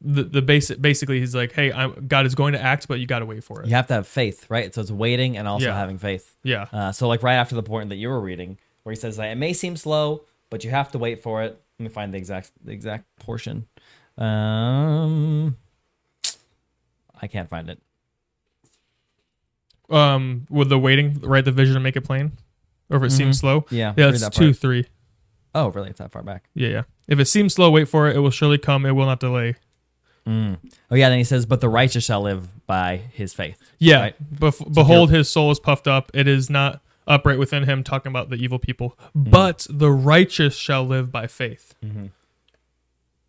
The, 0.00 0.22
the 0.22 0.40
basic 0.40 0.80
basically 0.80 1.18
he's 1.18 1.34
like 1.34 1.50
hey 1.50 1.72
I'm, 1.72 2.06
god 2.06 2.24
is 2.24 2.36
going 2.36 2.52
to 2.52 2.62
act 2.62 2.86
but 2.86 3.00
you 3.00 3.06
got 3.08 3.18
to 3.18 3.26
wait 3.26 3.42
for 3.42 3.60
it. 3.60 3.66
You 3.66 3.74
have 3.74 3.88
to 3.88 3.94
have 3.94 4.06
faith 4.06 4.46
right? 4.48 4.72
So 4.72 4.80
it's 4.82 4.90
waiting 4.92 5.36
and 5.36 5.48
also 5.48 5.66
Yeah. 5.66 5.74
having 5.76 5.98
faith. 5.98 6.36
Yeah. 6.44 6.66
Uh, 6.72 6.92
so 6.92 7.08
like 7.08 7.24
right 7.24 7.34
after 7.34 7.56
the 7.56 7.62
point 7.64 7.88
that 7.88 7.96
you 7.96 8.08
were 8.08 8.20
reading 8.20 8.56
where 8.84 8.92
he 8.92 8.96
says 8.96 9.16
that 9.16 9.32
it 9.32 9.34
may 9.34 9.52
seem 9.52 9.76
slow 9.76 10.22
but 10.48 10.62
you 10.62 10.70
have 10.70 10.92
to 10.92 10.98
wait 10.98 11.24
for 11.24 11.42
it. 11.42 11.60
Let 11.80 11.82
me 11.82 11.88
find 11.88 12.14
the 12.14 12.18
exact 12.18 12.52
the 12.64 12.70
exact 12.70 13.04
portion. 13.18 13.66
Um 14.16 15.56
i 17.20 17.26
can't 17.26 17.48
find 17.48 17.68
it 17.68 17.80
um 19.90 20.46
with 20.50 20.68
the 20.68 20.78
waiting 20.78 21.18
right? 21.20 21.44
the 21.44 21.52
vision 21.52 21.74
to 21.74 21.80
make 21.80 21.96
it 21.96 22.02
plain 22.02 22.32
or 22.90 22.96
if 22.98 23.02
it 23.02 23.10
seems 23.10 23.36
Mhm. 23.36 23.40
slow 23.40 23.66
yeah 23.70 23.92
yeah 23.96 24.08
it's 24.08 24.28
two 24.30 24.52
three 24.52 24.86
oh 25.54 25.68
really 25.68 25.90
it's 25.90 25.98
that 25.98 26.12
far 26.12 26.22
back 26.22 26.44
Yeah, 26.54 26.68
yeah. 26.68 26.82
If 27.08 27.18
it 27.18 27.24
seems 27.26 27.54
slow, 27.54 27.70
wait 27.72 27.88
for 27.88 28.08
it. 28.08 28.14
It 28.14 28.20
will 28.20 28.30
surely 28.30 28.56
come. 28.56 28.86
It 28.86 28.92
will 28.92 29.06
not 29.06 29.18
delay. 29.18 29.56
Mm. 30.28 30.58
Oh 30.92 30.94
yeah, 30.94 31.08
then 31.08 31.18
he 31.18 31.24
says, 31.24 31.44
"But 31.44 31.60
the 31.60 31.68
righteous 31.68 32.04
shall 32.04 32.20
live 32.22 32.64
by 32.68 32.98
his 33.12 33.34
faith." 33.34 33.58
Yeah. 33.80 34.00
Right. 34.00 34.34
Bef- 34.36 34.72
behold, 34.72 35.10
his 35.10 35.28
soul 35.28 35.50
is 35.50 35.58
puffed 35.58 35.88
up. 35.88 36.12
It 36.14 36.28
is 36.28 36.48
not 36.48 36.80
upright 37.08 37.40
within 37.40 37.64
him. 37.64 37.82
Talking 37.82 38.10
about 38.10 38.30
the 38.30 38.36
evil 38.36 38.60
people, 38.60 38.96
Mm-hmm. 39.16 39.30
but 39.30 39.66
the 39.68 39.90
righteous 39.90 40.54
shall 40.56 40.84
live 40.84 41.10
by 41.10 41.26
faith. 41.26 41.74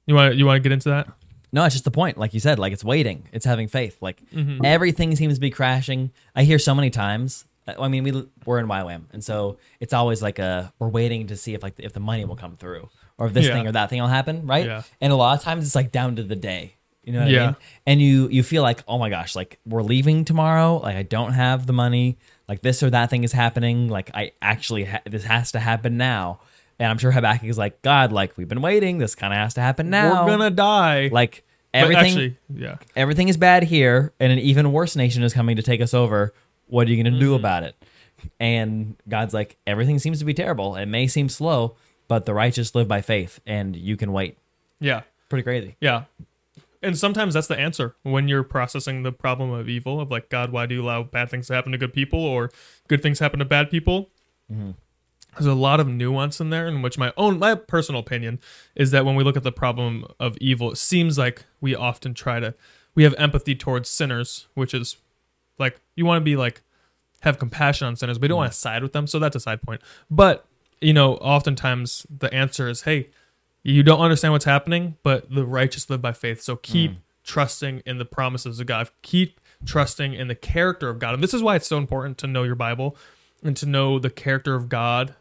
You 0.06 0.14
want 0.16 0.36
you 0.36 0.46
want 0.46 0.58
to 0.58 0.62
get 0.62 0.72
into 0.74 0.90
that? 0.90 1.08
No, 1.52 1.64
it's 1.66 1.76
just 1.76 1.84
the 1.86 1.92
point, 1.92 2.18
like 2.18 2.34
you 2.34 2.40
said, 2.40 2.60
like 2.60 2.72
it's 2.74 2.84
waiting, 2.84 3.28
it's 3.34 3.46
having 3.46 3.68
faith. 3.68 3.98
Like 4.02 4.22
Mm-hmm. 4.32 4.64
everything 4.64 5.16
seems 5.16 5.36
to 5.36 5.42
be 5.42 5.50
crashing. 5.50 6.12
I 6.36 6.44
hear 6.44 6.60
so 6.60 6.74
many 6.76 6.90
times. 6.90 7.46
I 7.68 7.88
mean, 7.90 8.04
we 8.04 8.12
we're 8.46 8.60
in 8.60 8.68
YWAM, 8.68 9.04
and 9.14 9.24
so 9.24 9.58
it's 9.80 9.94
always 9.94 10.22
like 10.22 10.40
a 10.40 10.74
we're 10.80 10.90
waiting 10.90 11.28
to 11.28 11.38
see 11.38 11.54
if 11.54 11.62
like 11.64 11.76
if 11.78 11.94
the 11.94 12.00
money 12.00 12.26
will 12.26 12.36
come 12.36 12.58
through 12.58 12.90
or 13.18 13.28
if 13.28 13.34
this 13.34 13.46
Yeah. 13.48 13.54
thing 13.54 13.68
or 13.68 13.72
that 13.74 13.90
thing 13.90 14.02
will 14.02 14.08
happen, 14.08 14.48
right? 14.48 14.66
Yeah. 14.66 14.82
And 15.00 15.14
a 15.14 15.16
lot 15.16 15.38
of 15.38 15.44
times 15.44 15.66
it's 15.66 15.76
like 15.76 15.92
down 15.92 16.16
to 16.16 16.24
the 16.24 16.36
day. 16.36 16.76
You 17.04 17.14
know 17.14 17.20
what 17.20 17.28
I 17.28 17.32
Yeah. 17.32 17.46
mean? 17.48 17.56
And 17.86 18.02
you 18.02 18.28
you 18.30 18.44
feel 18.44 18.64
like, 18.64 18.84
oh 18.88 18.98
my 18.98 19.10
gosh, 19.10 19.36
like 19.36 19.60
we're 19.66 19.84
leaving 19.84 20.26
tomorrow. 20.26 20.78
Like 20.78 20.96
I 20.96 21.04
don't 21.04 21.34
have 21.34 21.68
the 21.68 21.74
money. 21.74 22.18
Like 22.48 22.62
this 22.62 22.82
or 22.84 22.90
that 22.90 23.10
thing 23.10 23.24
is 23.24 23.32
happening. 23.32 23.88
Like 23.90 24.10
I 24.14 24.32
actually 24.42 24.86
ha- 24.86 25.02
this 25.10 25.24
has 25.24 25.52
to 25.54 25.60
happen 25.60 25.98
now. 25.98 26.40
And 26.82 26.90
I'm 26.90 26.98
sure 26.98 27.12
Habakkuk 27.12 27.48
is 27.48 27.58
like, 27.60 27.82
God, 27.84 28.12
like 28.12 28.36
we've 28.38 28.48
been 28.48 28.62
waiting. 28.62 28.98
This 28.98 29.14
kind 29.14 29.32
of 29.32 29.38
has 29.38 29.54
to 29.54 29.62
happen 29.62 29.92
now. 29.92 30.26
We're 30.26 30.32
gonna 30.32 30.50
die. 30.50 31.10
like 31.12 31.44
everything. 31.74 32.06
actually, 32.06 32.38
yeah, 32.54 32.78
everything 32.96 33.28
is 33.30 33.38
bad 33.38 33.62
here, 33.64 34.14
and 34.20 34.32
an 34.32 34.40
even 34.40 34.72
worse 34.74 34.96
nation 34.96 35.22
is 35.22 35.32
coming 35.34 35.58
to 35.58 35.62
take 35.62 35.80
us 35.80 35.94
over. 35.94 36.34
What 36.68 36.88
are 36.88 36.90
you 36.90 36.96
going 36.98 37.06
to 37.06 37.12
Mm-hmm. 37.12 37.20
do 37.20 37.36
about 37.36 37.64
it? 37.64 37.76
And 38.40 38.96
God's 39.08 39.34
like, 39.34 39.58
everything 39.68 40.00
seems 40.00 40.20
to 40.20 40.26
be 40.26 40.34
terrible. 40.34 40.76
It 40.76 40.86
may 40.88 41.06
seem 41.08 41.30
slow, 41.30 41.76
but 42.08 42.26
the 42.26 42.34
righteous 42.34 42.74
live 42.76 42.88
by 42.88 43.02
faith, 43.02 43.40
and 43.46 43.76
you 43.76 43.96
can 43.98 44.12
wait. 44.12 44.38
yeah, 44.80 45.02
Pretty 45.30 45.44
crazy. 45.44 45.76
yeah. 45.82 46.06
and 46.82 46.98
sometimes 46.98 47.34
that's 47.36 47.48
the 47.48 47.60
answer 47.60 47.96
when 48.04 48.28
you're 48.28 48.44
processing 48.44 49.04
the 49.04 49.12
problem 49.12 49.52
of 49.52 49.70
evil 49.70 50.02
of 50.02 50.10
like 50.12 50.30
God, 50.30 50.52
why 50.52 50.66
do 50.66 50.76
you 50.76 50.82
allow 50.84 51.04
bad 51.04 51.30
things 51.30 51.48
to 51.48 51.54
happen 51.54 51.72
to 51.74 51.78
good 51.78 51.94
people 51.94 52.20
or 52.20 52.50
good 52.88 53.02
things 53.04 53.20
happen 53.20 53.40
to 53.40 53.46
bad 53.46 53.70
people? 53.70 54.10
There's 55.34 55.46
a 55.46 55.54
lot 55.54 55.80
of 55.80 55.88
nuance 55.88 56.42
in 56.42 56.50
there, 56.50 56.68
in 56.68 56.82
which 56.82 56.98
my 56.98 57.14
own 57.16 57.40
my 57.40 57.56
personal 57.56 58.02
opinion 58.02 58.40
is 58.76 58.92
that 58.92 59.06
when 59.06 59.16
we 59.16 59.24
look 59.24 59.38
at 59.38 59.44
the 59.44 59.52
problem 59.52 60.06
of 60.20 60.38
evil, 60.40 60.72
it 60.72 60.78
seems 60.78 61.18
like 61.18 61.46
we 61.62 61.74
often 61.76 62.14
try 62.14 62.40
to 62.40 62.54
we 62.96 63.04
have 63.04 63.16
empathy 63.18 63.56
towards 63.56 63.90
sinners, 63.90 64.48
which 64.54 64.74
is 64.74 64.98
like 65.58 65.80
you 65.96 66.06
want 66.06 66.20
to 66.20 66.26
be 66.26 66.36
like 66.36 66.62
have 67.22 67.40
compassion 67.40 67.88
on 67.88 67.96
sinners, 67.96 68.18
but 68.18 68.26
you 68.26 68.30
don't 68.30 68.38
want 68.40 68.52
to 68.52 68.58
mm. 68.58 68.62
side 68.62 68.84
with 68.84 68.94
them. 68.94 69.08
So 69.08 69.20
that's 69.20 69.36
a 69.36 69.40
side 69.40 69.62
point. 69.62 69.82
But 70.10 70.46
you 70.82 70.94
know, 70.94 71.16
oftentimes 71.16 72.06
the 72.10 72.34
answer 72.34 72.68
is, 72.68 72.82
hey, 72.82 73.10
you 73.64 73.84
don't 73.84 74.00
understand 74.00 74.34
what's 74.34 74.46
happening, 74.46 74.98
but 75.04 75.34
the 75.34 75.46
righteous 75.46 75.90
live 75.90 76.02
by 76.02 76.14
faith. 76.14 76.42
So 76.42 76.56
keep 76.56 76.92
mm. 76.92 76.98
trusting 77.24 77.84
in 77.86 78.00
the 78.00 78.06
promises 78.06 78.60
of 78.60 78.66
God. 78.66 78.90
Keep 79.02 79.40
trusting 79.66 80.14
in 80.14 80.28
the 80.28 80.36
character 80.36 80.90
of 80.90 81.00
God. 81.00 81.14
And 81.14 81.24
this 81.24 81.34
is 81.34 81.44
why 81.44 81.56
it's 81.56 81.68
so 81.68 81.78
important 81.78 82.18
to 82.20 82.28
know 82.28 82.44
your 82.44 82.56
Bible 82.56 82.98
and 83.44 83.56
to 83.58 83.66
know 83.66 84.00
the 84.00 84.10
character 84.10 84.56
of 84.56 84.70
God 84.70 85.16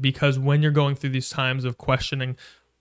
because 0.00 0.38
when 0.38 0.62
you're 0.62 0.70
going 0.72 0.94
through 0.94 1.10
these 1.10 1.30
times 1.30 1.64
of 1.64 1.78
questioning 1.78 2.36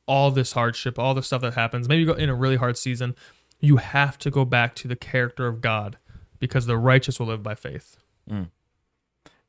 all 0.08 0.32
this 0.32 0.54
hardship, 0.54 0.98
all 1.00 1.14
the 1.14 1.24
stuff 1.24 1.42
that 1.42 1.54
happens, 1.54 1.88
maybe 1.88 2.02
you 2.02 2.08
go 2.08 2.14
in 2.14 2.30
a 2.30 2.36
really 2.36 2.58
hard 2.58 2.78
season, 2.78 3.16
you 3.60 3.78
have 3.78 4.18
to 4.20 4.30
go 4.30 4.44
back 4.46 4.76
to 4.76 4.88
the 4.88 4.96
character 4.96 5.48
of 5.48 5.62
God 5.62 5.98
because 6.40 6.66
the 6.66 6.78
righteous 6.78 7.20
will 7.20 7.28
live 7.28 7.42
by 7.44 7.56
faith. 7.56 7.98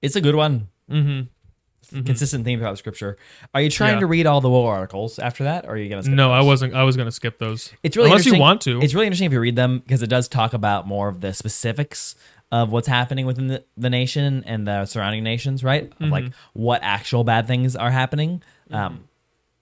It's 0.02 0.16
a 0.16 0.20
good 0.20 0.34
one. 0.36 0.68
Mm-hmm. 0.90 2.02
Consistent 2.04 2.44
theme 2.44 2.58
throughout 2.60 2.78
Scripture. 2.78 3.16
Are 3.54 3.60
you 3.60 3.68
trying 3.70 3.94
Yeah. 3.94 4.00
to 4.00 4.06
read 4.06 4.26
all 4.26 4.40
the 4.40 4.48
woe 4.48 4.64
articles 4.66 5.18
after 5.18 5.44
that, 5.44 5.66
or 5.66 5.72
are 5.72 5.76
you 5.76 5.88
gonna? 5.90 6.02
Skip 6.02 6.14
No, 6.14 6.32
I 6.32 6.40
wasn't. 6.40 6.74
I 6.74 6.82
was 6.84 6.96
going 6.96 7.06
to 7.06 7.12
skip 7.12 7.38
those. 7.38 7.72
It's 7.82 7.96
really 7.96 8.08
unless 8.10 8.24
you 8.26 8.38
want 8.38 8.62
to. 8.62 8.80
It's 8.80 8.94
really 8.94 9.06
interesting 9.06 9.26
if 9.26 9.32
you 9.32 9.40
read 9.40 9.56
them 9.56 9.80
because 9.80 10.02
it 10.02 10.06
does 10.08 10.26
talk 10.28 10.54
about 10.54 10.86
more 10.86 11.08
of 11.08 11.20
the 11.20 11.34
specifics 11.34 12.14
of 12.54 12.70
what's 12.72 12.88
happening 12.88 13.24
within 13.26 13.46
the, 13.48 13.64
the 13.76 13.90
nation 13.90 14.44
and 14.46 14.66
the 14.68 14.84
surrounding 14.86 15.24
nations, 15.24 15.64
right? 15.64 15.84
Of 15.84 15.98
Mm-hmm. 15.98 16.10
like 16.16 16.26
what 16.52 16.80
actual 16.82 17.22
bad 17.24 17.46
things 17.46 17.74
are 17.76 17.90
happening. 17.90 18.42
Um, 18.70 18.92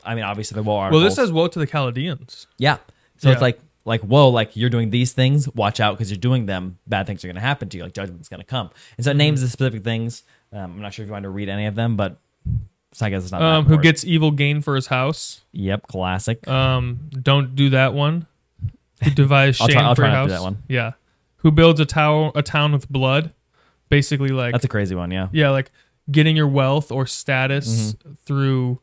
I 0.05 0.14
mean, 0.14 0.24
obviously 0.24 0.57
the 0.57 0.62
woe 0.62 0.74
well, 0.74 0.81
articles. 0.83 1.05
this 1.05 1.14
says 1.14 1.31
woe 1.33 1.48
to 1.48 1.59
the 1.59 1.66
Chaldeans. 1.66 2.46
yeah. 2.59 2.78
So 3.18 3.28
Yeah. 3.28 3.33
it's 3.35 3.42
like 3.42 3.59
like 3.85 4.00
whoa, 4.02 4.28
like 4.28 4.57
you're 4.57 4.70
doing 4.70 4.90
these 4.90 5.12
things. 5.12 5.48
Watch 5.55 5.78
out 5.81 5.92
because 5.96 6.11
you're 6.11 6.18
doing 6.31 6.46
them. 6.46 6.78
Bad 6.87 7.07
things 7.07 7.24
are 7.24 7.28
going 7.28 7.35
to 7.37 7.40
happen 7.40 7.68
to 7.70 7.76
you. 7.76 7.83
Like 7.85 7.94
judgment's 7.94 8.28
going 8.28 8.40
to 8.40 8.46
come. 8.46 8.70
And 8.96 9.05
so 9.05 9.11
it 9.11 9.14
Mm-hmm. 9.14 9.18
names 9.18 9.40
the 9.42 9.48
specific 9.48 9.83
things. 9.85 10.22
Um, 10.52 10.72
I'm 10.76 10.81
not 10.83 10.92
sure 10.94 11.02
if 11.05 11.09
you 11.09 11.12
want 11.12 11.22
to 11.24 11.31
read 11.31 11.48
any 11.48 11.66
of 11.66 11.74
them, 11.74 11.96
but 11.96 12.16
so 12.92 13.07
I 13.07 13.11
guess 13.11 13.22
it's 13.22 13.33
not. 13.33 13.40
Um, 13.42 13.64
who 13.66 13.78
gets 13.78 14.05
evil 14.05 14.31
gain 14.33 14.61
for 14.61 14.74
his 14.76 14.88
house? 14.88 15.40
Yep, 15.52 15.87
classic. 15.87 16.46
Um, 16.46 17.09
don't 17.22 17.57
do 17.57 17.70
that 17.70 17.94
one. 17.94 18.26
Who 19.02 19.11
devised 19.24 19.61
I'll 19.62 19.68
shame 19.68 19.74
try- 19.78 19.83
I'll 19.85 19.94
for 19.94 20.02
try 20.02 20.11
house? 20.11 20.26
do 20.28 20.33
that 20.35 20.42
one. 20.42 20.62
Yeah. 20.68 20.92
Who 21.42 21.50
builds 21.50 21.78
a 21.81 21.87
tower, 21.87 22.33
a 22.35 22.42
town 22.42 22.72
with 22.72 22.88
blood? 22.88 23.33
Basically, 23.88 24.31
like 24.31 24.52
That's 24.52 24.64
a 24.64 24.68
crazy 24.68 24.94
one. 24.94 25.11
Yeah. 25.11 25.28
yeah, 25.33 25.50
like 25.50 25.70
getting 26.11 26.37
your 26.37 26.48
wealth 26.48 26.90
or 26.90 27.07
status 27.07 27.92
Mm-hmm. 27.92 28.12
through 28.24 28.81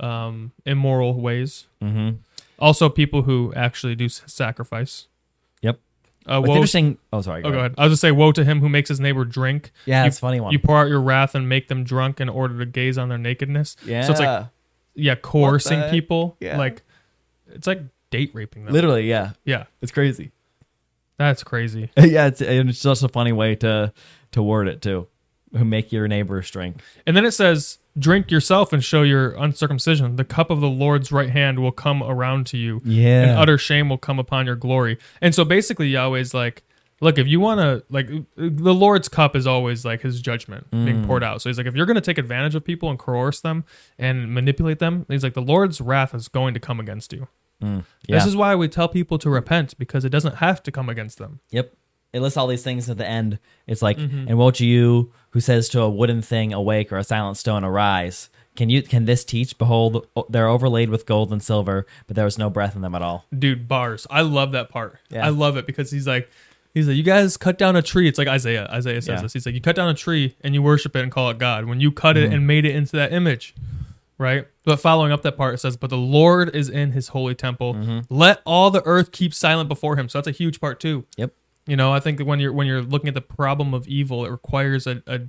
um, 0.00 0.52
immoral 0.64 1.20
ways. 1.20 1.66
Mm-hmm. 1.82 2.16
Also, 2.58 2.88
people 2.88 3.22
who 3.22 3.52
actually 3.56 3.94
do 3.96 4.04
s- 4.06 4.22
sacrifice. 4.26 5.08
Yep. 5.62 5.80
Uh, 6.26 6.38
What's 6.38 6.48
woe, 6.50 6.54
interesting? 6.54 6.98
Oh, 7.12 7.20
sorry. 7.22 7.42
oh, 7.42 7.50
go 7.50 7.58
ahead. 7.58 7.74
I 7.76 7.84
was 7.84 7.92
just 7.94 8.00
say, 8.02 8.12
woe 8.12 8.30
to 8.32 8.44
him 8.44 8.60
who 8.60 8.68
makes 8.68 8.88
his 8.88 9.00
neighbor 9.00 9.24
drink. 9.24 9.72
Yeah, 9.86 10.04
it's 10.06 10.18
a 10.18 10.20
funny 10.20 10.38
one. 10.40 10.52
You 10.52 10.60
pour 10.60 10.76
out 10.78 10.88
your 10.88 11.00
wrath 11.00 11.34
and 11.34 11.48
make 11.48 11.66
them 11.68 11.82
drunk 11.82 12.20
in 12.20 12.28
order 12.28 12.56
to 12.58 12.66
gaze 12.66 12.98
on 12.98 13.08
their 13.08 13.18
nakedness. 13.18 13.76
yeah. 13.84 14.02
So 14.02 14.12
it's 14.12 14.20
like 14.20 14.46
yeah, 14.94 15.14
coercing 15.16 15.80
heck? 15.80 15.90
people. 15.90 16.36
Yeah. 16.38 16.56
Like 16.58 16.82
it's 17.48 17.66
like 17.66 17.80
date 18.10 18.30
raping 18.34 18.64
them. 18.66 18.72
literally, 18.74 19.08
yeah. 19.08 19.32
Yeah, 19.44 19.64
It's 19.80 19.90
crazy. 19.90 20.30
That's 21.18 21.42
crazy. 21.44 21.90
yeah, 21.96 22.26
it's 22.26 22.40
it's 22.40 22.82
just 22.82 23.02
a 23.02 23.08
funny 23.08 23.32
way 23.32 23.54
to 23.56 23.92
to 24.32 24.42
word 24.42 24.68
it 24.68 24.82
too. 24.82 25.08
Who 25.56 25.64
make 25.64 25.92
your 25.92 26.08
neighbors 26.08 26.50
drink? 26.50 26.80
And 27.06 27.14
then 27.16 27.24
it 27.26 27.32
says, 27.32 27.78
"Drink 27.98 28.30
yourself 28.30 28.72
and 28.72 28.82
show 28.82 29.02
your 29.02 29.32
uncircumcision. 29.32 30.16
The 30.16 30.24
cup 30.24 30.48
of 30.50 30.60
the 30.60 30.68
Lord's 30.70 31.12
right 31.12 31.28
hand 31.30 31.58
will 31.58 31.72
come 31.72 32.02
around 32.02 32.46
to 32.48 32.56
you, 32.56 32.80
Yeah. 32.84 33.22
and 33.22 33.30
utter 33.38 33.58
shame 33.58 33.88
will 33.90 33.98
come 33.98 34.18
upon 34.18 34.46
your 34.46 34.56
glory." 34.56 34.96
And 35.20 35.34
so 35.34 35.44
basically, 35.44 35.88
Yahweh's 35.90 36.32
like, 36.32 36.62
"Look, 37.02 37.18
if 37.18 37.26
you 37.28 37.38
want 37.38 37.60
to, 37.60 37.84
like, 37.90 38.08
the 38.36 38.72
Lord's 38.74 39.08
cup 39.10 39.36
is 39.36 39.46
always 39.46 39.84
like 39.84 40.00
His 40.00 40.22
judgment 40.22 40.70
Mm. 40.70 40.84
being 40.86 41.04
poured 41.04 41.22
out. 41.22 41.42
So 41.42 41.50
He's 41.50 41.58
like, 41.58 41.66
if 41.66 41.74
you're 41.76 41.84
going 41.86 41.96
to 41.96 42.00
take 42.00 42.16
advantage 42.18 42.54
of 42.54 42.64
people 42.64 42.88
and 42.88 42.98
coerce 42.98 43.40
them 43.40 43.64
and 43.98 44.32
manipulate 44.32 44.78
them, 44.78 45.04
He's 45.10 45.22
like, 45.22 45.34
the 45.34 45.42
Lord's 45.42 45.82
wrath 45.82 46.14
is 46.14 46.28
going 46.28 46.54
to 46.54 46.60
come 46.60 46.80
against 46.80 47.12
you. 47.12 47.28
Yeah. 47.62 47.80
This 48.08 48.26
is 48.26 48.36
why 48.36 48.54
we 48.54 48.68
tell 48.68 48.88
people 48.88 49.18
to 49.18 49.30
repent 49.30 49.78
because 49.78 50.04
it 50.04 50.10
doesn't 50.10 50.36
have 50.36 50.62
to 50.64 50.70
come 50.72 50.88
against 50.88 51.18
them. 51.18 51.40
Yep. 51.50 51.72
It 52.12 52.20
lists 52.20 52.36
all 52.36 52.46
these 52.46 52.62
things 52.62 52.90
at 52.90 52.98
the 52.98 53.06
end. 53.08 53.38
It's 53.66 53.80
like, 53.80 53.96
Mm-hmm. 53.96 54.28
and 54.28 54.36
won't 54.38 54.60
you 54.60 55.12
who 55.30 55.40
says 55.40 55.68
to 55.70 55.80
a 55.80 55.88
wooden 55.88 56.20
thing, 56.20 56.52
awake, 56.52 56.92
or 56.92 56.98
a 56.98 57.04
silent 57.04 57.38
stone, 57.38 57.64
arise. 57.64 58.28
Can 58.54 58.68
you 58.68 58.82
can 58.82 59.06
this 59.06 59.24
teach? 59.24 59.56
Behold, 59.56 60.06
they're 60.28 60.46
overlaid 60.48 60.90
with 60.90 61.06
gold 61.06 61.32
and 61.32 61.42
silver, 61.42 61.86
but 62.06 62.16
there 62.16 62.26
was 62.26 62.36
no 62.36 62.50
breath 62.50 62.76
in 62.76 62.82
them 62.82 62.94
at 62.94 63.00
all. 63.00 63.24
dude 63.38 63.66
bars 63.66 64.06
i 64.10 64.20
love 64.20 64.52
that 64.52 64.68
part 64.68 64.98
Yeah. 65.08 65.24
i 65.24 65.30
love 65.30 65.56
it 65.56 65.66
because 65.66 65.90
he's 65.90 66.06
like 66.06 66.28
he's 66.74 66.86
like 66.86 66.96
you 66.98 67.02
guys 67.02 67.38
cut 67.38 67.56
down 67.56 67.76
a 67.76 67.82
tree 67.82 68.08
it's 68.08 68.18
like 68.18 68.28
isaiah 68.28 68.68
isaiah 68.70 69.00
says 69.00 69.08
Yeah. 69.16 69.22
this 69.22 69.32
he's 69.32 69.46
like 69.46 69.54
you 69.54 69.62
cut 69.62 69.74
down 69.76 69.88
a 69.88 69.94
tree 69.94 70.36
and 70.42 70.52
you 70.54 70.60
worship 70.62 70.94
it 70.96 71.00
and 71.02 71.10
call 71.10 71.30
it 71.30 71.38
god 71.38 71.64
when 71.64 71.80
you 71.80 71.90
cut 71.90 72.16
Mm-hmm. 72.16 72.30
it 72.32 72.34
and 72.36 72.46
made 72.46 72.66
it 72.66 72.74
into 72.76 72.94
that 72.96 73.10
image 73.14 73.54
right 74.22 74.46
but 74.64 74.76
following 74.80 75.12
up 75.12 75.22
that 75.22 75.36
part 75.36 75.52
it 75.54 75.58
says 75.58 75.76
but 75.76 75.90
the 75.90 75.96
lord 75.98 76.54
is 76.54 76.68
in 76.68 76.92
his 76.92 77.08
holy 77.08 77.34
temple 77.34 77.74
Mm-hmm. 77.74 77.98
let 78.08 78.40
all 78.46 78.70
the 78.70 78.82
earth 78.86 79.12
keep 79.12 79.34
silent 79.34 79.68
before 79.68 79.96
him 79.96 80.08
so 80.08 80.18
that's 80.18 80.28
a 80.28 80.30
huge 80.42 80.60
part 80.60 80.78
too 80.80 81.04
Yep. 81.16 81.32
you 81.66 81.76
know 81.76 81.92
i 81.92 82.00
think 82.00 82.18
that 82.18 82.24
when 82.26 82.38
you're 82.40 82.52
when 82.52 82.66
you're 82.66 82.80
looking 82.82 83.08
at 83.08 83.14
the 83.14 83.20
problem 83.20 83.74
of 83.74 83.86
evil 83.88 84.24
it 84.24 84.30
requires 84.30 84.86
a 84.86 85.02
a, 85.06 85.20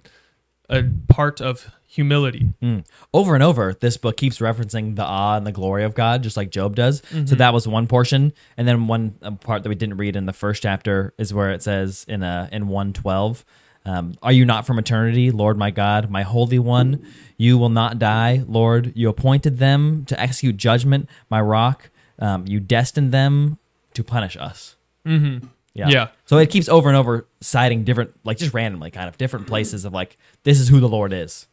a 0.69 0.83
part 1.09 1.41
of 1.41 1.69
humility 1.85 2.47
Mm. 2.61 2.85
Over 3.13 3.35
and 3.35 3.43
over, 3.43 3.73
this 3.79 3.97
book 3.97 4.17
keeps 4.17 4.39
referencing 4.39 4.95
the 4.95 5.03
awe 5.03 5.35
and 5.37 5.45
the 5.45 5.51
glory 5.51 5.83
of 5.83 5.93
God, 5.93 6.23
just 6.23 6.35
like 6.37 6.49
Job 6.49 6.75
does. 6.75 7.01
Mm-hmm. 7.01 7.25
So 7.27 7.35
that 7.35 7.53
was 7.53 7.67
one 7.67 7.85
portion, 7.87 8.33
and 8.57 8.65
then 8.67 8.87
one 8.87 9.11
part 9.41 9.61
that 9.61 9.69
we 9.69 9.75
didn't 9.75 9.97
read 9.97 10.15
in 10.15 10.25
the 10.25 10.33
first 10.33 10.63
chapter 10.63 11.13
is 11.19 11.33
where 11.33 11.51
it 11.51 11.61
says 11.61 12.03
in 12.07 12.23
uh, 12.23 12.47
in 12.51 12.67
one 12.69 12.93
twelve, 12.93 13.43
um, 13.85 14.15
"Are 14.21 14.31
you 14.31 14.45
not 14.45 14.65
from 14.65 14.79
eternity, 14.79 15.31
Lord 15.31 15.57
my 15.57 15.71
God, 15.71 16.09
my 16.09 16.23
Holy 16.23 16.59
One? 16.59 17.05
You 17.37 17.57
will 17.57 17.69
not 17.69 17.99
die, 17.99 18.43
Lord. 18.47 18.93
You 18.95 19.09
appointed 19.09 19.57
them 19.57 20.05
to 20.05 20.19
execute 20.19 20.57
judgment, 20.57 21.09
my 21.29 21.41
rock. 21.41 21.89
Um, 22.19 22.45
you 22.47 22.59
destined 22.59 23.11
them 23.11 23.57
to 23.93 24.03
punish 24.03 24.37
us." 24.37 24.75
mm-hmm. 25.05 25.47
Yeah. 25.73 25.89
Yeah. 25.89 26.07
So 26.25 26.37
it 26.37 26.51
keeps 26.51 26.69
over 26.69 26.87
and 26.87 26.95
over 26.95 27.27
citing 27.41 27.83
different, 27.83 28.11
like 28.23 28.37
just 28.37 28.53
randomly, 28.53 28.91
kind 28.91 29.09
of 29.09 29.17
different 29.17 29.47
places 29.47 29.85
of 29.85 29.93
like, 29.93 30.17
this 30.43 30.59
is 30.59 30.67
who 30.69 30.79
the 30.79 30.87
Lord 30.87 31.11
is. 31.11 31.47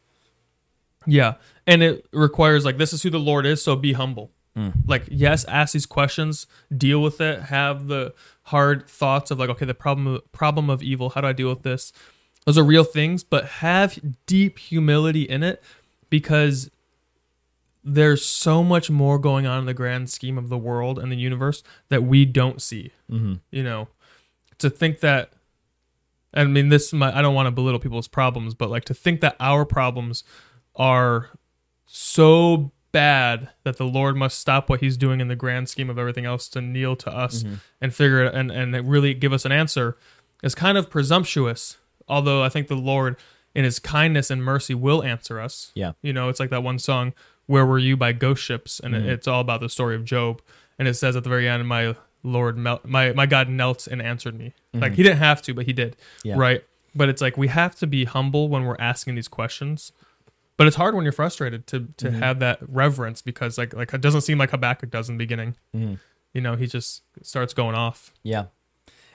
Yeah. 1.06 1.34
And 1.66 1.82
it 1.82 2.06
requires 2.12 2.64
like 2.64 2.76
this 2.76 2.92
is 2.92 3.02
who 3.02 3.08
the 3.08 3.18
Lord 3.18 3.46
is, 3.46 3.62
so 3.62 3.76
be 3.76 3.94
humble. 3.94 4.30
Like 4.86 5.04
yes, 5.08 5.44
ask 5.46 5.72
these 5.72 5.86
questions, 5.86 6.46
deal 6.76 7.00
with 7.00 7.20
it, 7.20 7.44
have 7.44 7.86
the 7.86 8.12
hard 8.44 8.86
thoughts 8.88 9.30
of 9.30 9.38
like 9.38 9.48
okay, 9.48 9.64
the 9.64 9.74
problem 9.74 10.20
problem 10.32 10.68
of 10.68 10.82
evil, 10.82 11.10
how 11.10 11.22
do 11.22 11.28
I 11.28 11.32
deal 11.32 11.48
with 11.48 11.62
this? 11.62 11.92
Those 12.46 12.58
are 12.58 12.64
real 12.64 12.84
things, 12.84 13.22
but 13.22 13.46
have 13.46 13.98
deep 14.26 14.58
humility 14.58 15.22
in 15.22 15.42
it 15.42 15.62
because 16.08 16.70
there's 17.84 18.24
so 18.24 18.62
much 18.62 18.90
more 18.90 19.18
going 19.18 19.46
on 19.46 19.60
in 19.60 19.66
the 19.66 19.74
grand 19.74 20.10
scheme 20.10 20.36
of 20.36 20.48
the 20.48 20.58
world 20.58 20.98
and 20.98 21.10
the 21.10 21.16
universe 21.16 21.62
that 21.88 22.02
we 22.02 22.24
don't 22.24 22.60
see. 22.60 22.92
Mm-hmm. 23.10 23.34
You 23.50 23.62
know, 23.62 23.88
to 24.58 24.70
think 24.70 25.00
that 25.00 25.32
I 26.32 26.44
mean 26.44 26.68
this 26.68 26.92
might, 26.92 27.14
I 27.14 27.22
don't 27.22 27.34
want 27.34 27.46
to 27.46 27.50
belittle 27.50 27.80
people's 27.80 28.08
problems, 28.08 28.54
but 28.54 28.70
like 28.70 28.84
to 28.86 28.94
think 28.94 29.20
that 29.20 29.36
our 29.40 29.64
problems 29.64 30.24
are 30.76 31.30
so 31.86 32.72
bad 32.92 33.50
that 33.64 33.76
the 33.76 33.86
Lord 33.86 34.16
must 34.16 34.38
stop 34.38 34.68
what 34.68 34.80
he's 34.80 34.96
doing 34.96 35.20
in 35.20 35.28
the 35.28 35.36
grand 35.36 35.68
scheme 35.68 35.90
of 35.90 35.98
everything 35.98 36.24
else 36.24 36.48
to 36.50 36.60
kneel 36.60 36.96
to 36.96 37.10
us 37.10 37.44
and 37.80 37.94
figure 37.94 38.24
it 38.24 38.34
and, 38.34 38.50
and 38.50 38.88
really 38.88 39.14
give 39.14 39.32
us 39.32 39.44
an 39.44 39.52
answer 39.52 39.96
is 40.42 40.54
kind 40.54 40.78
of 40.78 40.90
presumptuous. 40.90 41.76
Although 42.10 42.42
I 42.42 42.48
think 42.48 42.68
the 42.68 42.76
Lord 42.76 43.16
in 43.54 43.64
his 43.64 43.78
kindness 43.78 44.30
and 44.30 44.44
mercy 44.44 44.74
will 44.74 45.02
answer 45.02 45.40
us. 45.40 45.72
Yeah. 45.74 45.92
You 46.02 46.12
know, 46.12 46.28
it's 46.28 46.40
like 46.40 46.50
that 46.50 46.62
one 46.62 46.78
song, 46.78 47.12
Where 47.46 47.66
Were 47.66 47.78
You 47.78 47.96
by 47.96 48.12
Ghost 48.12 48.42
Ships, 48.42 48.80
and 48.80 48.94
it 48.94 48.98
mm-hmm. 49.00 49.10
it's 49.10 49.26
all 49.26 49.40
about 49.40 49.60
the 49.60 49.68
story 49.68 49.94
of 49.96 50.04
Job. 50.04 50.42
And 50.78 50.88
it 50.88 50.94
says 50.94 51.16
at 51.16 51.24
the 51.24 51.30
very 51.30 51.48
end, 51.48 51.66
My 51.66 51.96
Lord, 52.22 52.56
mel- 52.56 52.80
my, 52.84 53.12
my 53.12 53.26
God 53.26 53.48
knelt 53.48 53.86
and 53.86 54.00
answered 54.00 54.38
me. 54.38 54.54
Like 54.72 54.92
mm-hmm. 54.92 54.94
he 54.94 55.02
didn't 55.02 55.18
have 55.18 55.42
to, 55.42 55.54
but 55.54 55.66
he 55.66 55.72
did. 55.72 55.96
Yeah. 56.22 56.34
Right. 56.36 56.64
But 56.94 57.08
it's 57.08 57.22
like 57.22 57.36
we 57.36 57.48
have 57.48 57.76
to 57.76 57.86
be 57.86 58.04
humble 58.04 58.48
when 58.48 58.64
we're 58.64 58.76
asking 58.78 59.14
these 59.14 59.28
questions. 59.28 59.92
But 60.56 60.66
it's 60.66 60.76
hard 60.76 60.94
when 60.94 61.04
you're 61.04 61.12
frustrated 61.12 61.66
to 61.68 61.88
to 61.96 62.08
mm-hmm. 62.08 62.18
have 62.18 62.38
that 62.40 62.58
reverence 62.68 63.22
because 63.22 63.56
like 63.56 63.72
like 63.72 63.94
it 63.94 64.00
doesn't 64.00 64.22
seem 64.22 64.38
like 64.38 64.50
Habakkuk 64.50 64.90
does 64.90 65.08
in 65.08 65.16
the 65.16 65.24
beginning. 65.24 65.56
Mm-hmm. 65.74 65.94
You 66.34 66.40
know, 66.40 66.56
he 66.56 66.66
just 66.66 67.02
starts 67.22 67.54
going 67.54 67.74
off. 67.74 68.12
Yeah. 68.22 68.46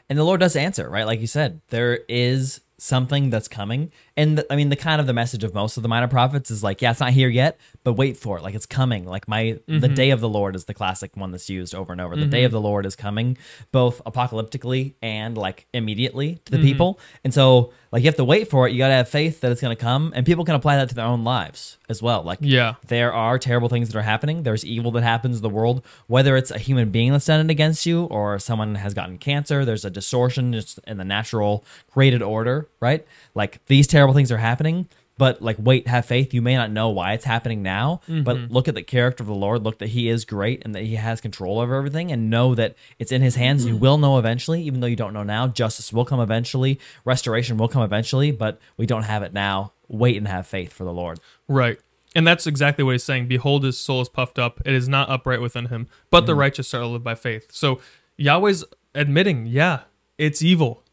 And 0.10 0.18
the 0.18 0.24
Lord 0.24 0.40
does 0.40 0.56
answer, 0.56 0.90
right? 0.90 1.06
Like 1.06 1.20
you 1.20 1.28
said, 1.28 1.62
there 1.70 2.00
is 2.10 2.62
something 2.78 3.30
that's 3.30 3.48
coming. 3.48 3.92
And 4.17 4.38
the, 4.38 4.51
I 4.51 4.56
mean, 4.56 4.69
the 4.69 4.75
kind 4.75 5.01
of 5.01 5.08
the 5.08 5.13
message 5.13 5.43
of 5.43 5.54
most 5.54 5.78
of 5.78 5.84
the 5.84 5.89
minor 5.89 6.08
prophets 6.08 6.49
is 6.49 6.63
like, 6.63 6.82
yeah, 6.82 6.91
it's 6.91 6.99
not 6.99 7.12
here 7.12 7.28
yet, 7.28 7.60
but 7.84 7.93
wait 7.93 8.17
for 8.17 8.38
it. 8.38 8.43
Like 8.43 8.56
it's 8.56 8.65
coming. 8.65 9.06
Like 9.06 9.28
my 9.28 9.60
the 9.67 9.73
mm-hmm. 9.73 9.93
day 9.93 10.12
of 10.12 10.21
the 10.21 10.30
Lord 10.30 10.56
is 10.56 10.65
the 10.65 10.73
classic 10.73 11.15
one 11.15 11.32
that's 11.32 11.49
used 11.49 11.75
over 11.75 11.91
and 11.91 11.99
over. 11.99 12.15
The 12.15 12.25
day 12.25 12.39
mm-hmm. 12.39 12.45
of 12.45 12.51
the 12.51 12.62
Lord 12.62 12.86
is 12.86 12.95
coming, 12.95 13.38
both 13.71 14.01
apocalyptically 14.06 14.93
and 15.01 15.38
like 15.38 15.67
immediately 15.73 16.39
to 16.45 16.51
the 16.51 16.58
mm-hmm. 16.58 16.65
people. 16.65 16.99
And 17.23 17.34
so 17.34 17.73
like 17.95 18.04
you 18.04 18.08
have 18.08 18.17
to 18.17 18.25
wait 18.25 18.49
for 18.49 18.67
it. 18.67 18.73
You 18.73 18.78
got 18.78 18.89
to 18.89 18.93
have 18.93 19.08
faith 19.08 19.39
that 19.39 19.54
it's 19.54 19.62
going 19.62 19.73
to 19.73 19.82
come, 19.82 20.12
and 20.13 20.25
people 20.25 20.43
can 20.43 20.54
apply 20.54 20.75
that 20.75 20.89
to 20.89 20.95
their 20.95 21.06
own 21.06 21.23
lives 21.23 21.78
as 21.88 22.01
well. 22.01 22.23
Like 22.23 22.39
Yeah. 22.41 22.75
there 22.86 23.13
are 23.13 23.39
terrible 23.39 23.69
things 23.69 23.88
that 23.88 23.97
are 23.97 24.01
happening. 24.01 24.43
There's 24.43 24.65
evil 24.65 24.91
that 24.91 25.04
happens 25.04 25.38
in 25.38 25.41
the 25.41 25.49
world, 25.49 25.82
whether 26.08 26.36
it's 26.36 26.51
a 26.51 26.58
human 26.58 26.91
being 26.91 27.13
that's 27.13 27.25
done 27.25 27.39
it 27.39 27.49
against 27.49 27.86
you 27.86 28.04
or 28.06 28.38
someone 28.38 28.75
has 28.75 28.93
gotten 28.93 29.17
cancer. 29.17 29.63
There's 29.63 29.86
a 29.86 29.89
distortion 29.89 30.51
just 30.51 30.78
in 30.86 30.97
the 30.97 31.06
natural 31.06 31.63
created 31.89 32.21
order, 32.21 32.67
right? 32.82 33.06
Like 33.34 33.65
these 33.67 33.88
terrible 33.88 34.05
things 34.13 34.32
are 34.32 34.38
happening. 34.38 34.88
But 35.18 35.41
like, 35.41 35.56
wait, 35.58 35.88
have 35.88 36.06
faith. 36.06 36.34
You 36.34 36.41
may 36.41 36.56
not 36.56 36.72
know 36.72 36.89
why 36.89 37.13
it's 37.13 37.24
happening 37.24 37.63
now, 37.63 38.02
but 38.06 38.36
mm-hmm. 38.36 38.54
look 38.54 38.68
at 38.68 38.76
the 38.76 38.84
character 38.84 39.24
of 39.24 39.28
the 39.28 39.34
Lord. 39.34 39.63
Look 39.63 39.80
that 39.80 39.88
He 39.88 40.10
is 40.10 40.26
great 40.26 40.63
and 40.65 40.76
that 40.76 40.84
He 40.84 40.96
has 40.96 41.22
control 41.22 41.62
over 41.62 41.74
everything, 41.76 42.12
and 42.12 42.30
know 42.30 42.54
that 42.56 42.76
it's 43.00 43.13
in 43.13 43.22
His 43.22 43.36
hands. 43.36 43.65
You 43.65 43.76
mm-hmm. 43.76 43.82
will 43.82 43.98
know 43.98 44.18
eventually, 44.18 44.63
even 44.63 44.82
though 44.82 44.88
you 44.88 44.98
don't 44.98 45.13
know 45.13 45.24
now. 45.24 45.48
Justice 45.48 45.94
will 45.94 46.04
come 46.04 46.20
eventually. 46.20 46.82
Restoration 47.06 47.56
will 47.56 47.70
come 47.70 47.82
eventually, 47.82 48.32
but 48.32 48.60
we 48.76 48.86
don't 48.86 49.04
have 49.04 49.24
it 49.24 49.32
now. 49.32 49.72
Wait 49.88 50.18
and 50.18 50.28
have 50.28 50.48
faith 50.48 50.74
for 50.74 50.84
the 50.84 50.91
Lord. 50.91 51.22
Right. 51.48 51.80
And 52.13 52.28
that's 52.28 52.46
exactly 52.46 52.84
what 52.84 52.91
he's 52.91 53.04
saying. 53.04 53.30
Behold, 53.30 53.63
his 53.63 53.78
soul 53.78 54.02
is 54.02 54.10
puffed 54.10 54.38
up. 54.38 54.62
It 54.65 54.74
is 54.74 54.89
not 54.89 55.10
upright 55.10 55.39
within 55.39 55.68
him, 55.68 55.88
but 56.10 56.26
the 56.26 56.34
mm-hmm. 56.34 56.39
righteous 56.41 56.68
shall 56.68 56.91
live 56.91 57.06
by 57.06 57.15
faith. 57.15 57.54
So 57.54 57.80
Yahweh's 58.18 58.65
admitting, 58.94 59.46
yeah, 59.46 59.82
it's 60.18 60.41
evil. 60.41 60.84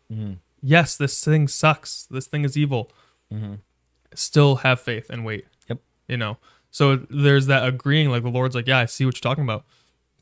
Yes, 0.60 0.96
this 0.96 1.24
thing 1.24 1.48
sucks. 1.48 2.06
This 2.08 2.28
thing 2.28 2.44
is 2.44 2.56
evil. 2.56 2.88
Still 4.14 4.56
have 4.56 4.80
faith 4.80 5.08
and 5.10 5.24
wait. 5.24 5.46
Yep. 5.68 5.78
You 6.08 6.16
know, 6.16 6.36
so 6.70 6.96
there's 7.10 7.46
that 7.46 7.66
agreeing, 7.66 8.10
like 8.10 8.22
the 8.22 8.30
Lord's 8.30 8.54
like, 8.54 8.66
yeah, 8.66 8.78
I 8.78 8.86
see 8.86 9.04
what 9.04 9.16
you're 9.16 9.30
talking 9.30 9.44
about, 9.44 9.64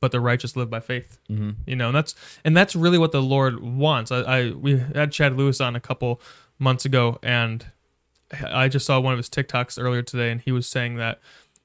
but 0.00 0.12
the 0.12 0.20
righteous 0.20 0.56
live 0.56 0.70
by 0.70 0.80
faith. 0.80 1.18
Mm-hmm. 1.28 1.50
You 1.66 1.76
know, 1.76 1.88
and 1.88 1.96
that's 1.96 2.14
and 2.44 2.56
that's 2.56 2.76
really 2.76 2.98
what 2.98 3.12
the 3.12 3.22
Lord 3.22 3.60
wants. 3.60 4.12
I, 4.12 4.20
I 4.20 4.50
we 4.50 4.78
had 4.78 5.12
Chad 5.12 5.36
Lewis 5.36 5.60
on 5.60 5.76
a 5.76 5.80
couple 5.80 6.20
months 6.58 6.84
ago, 6.84 7.18
and 7.22 7.66
I 8.46 8.68
just 8.68 8.86
saw 8.86 9.00
one 9.00 9.12
of 9.12 9.18
his 9.18 9.28
TikToks 9.28 9.82
earlier 9.82 10.02
today, 10.02 10.30
and 10.30 10.40
he 10.40 10.52
was 10.52 10.66
saying 10.66 10.96
that 10.96 11.20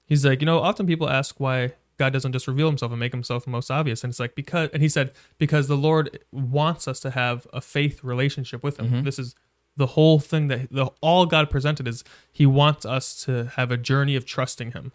he's 0.05 0.25
like, 0.25 0.41
you 0.41 0.45
know, 0.45 0.59
often 0.59 0.87
people 0.87 1.09
ask 1.09 1.39
why 1.39 1.73
God 1.97 2.11
doesn't 2.13 2.33
just 2.33 2.47
reveal 2.47 2.67
himself 2.67 2.91
and 2.91 2.99
make 2.99 3.13
himself 3.13 3.47
most 3.47 3.71
obvious. 3.71 4.03
And 4.03 4.11
it's 4.11 4.19
like, 4.19 4.35
because, 4.35 4.69
and 4.73 4.81
he 4.81 4.89
said, 4.89 5.13
because 5.37 5.67
the 5.67 5.77
Lord 5.77 6.19
wants 6.31 6.87
us 6.87 6.99
to 7.01 7.11
have 7.11 7.47
a 7.53 7.61
faith 7.61 8.03
relationship 8.03 8.63
with 8.63 8.77
him. 8.77 9.03
This 9.03 9.17
is 9.17 9.35
the 9.77 9.87
whole 9.87 10.19
thing 10.19 10.47
that 10.47 10.71
the, 10.71 10.85
all 11.01 11.25
God 11.25 11.49
presented 11.49 11.87
is 11.87 12.03
he 12.31 12.45
wants 12.45 12.85
us 12.85 13.23
to 13.25 13.51
have 13.55 13.71
a 13.71 13.77
journey 13.77 14.15
of 14.15 14.25
trusting 14.25 14.71
him, 14.71 14.91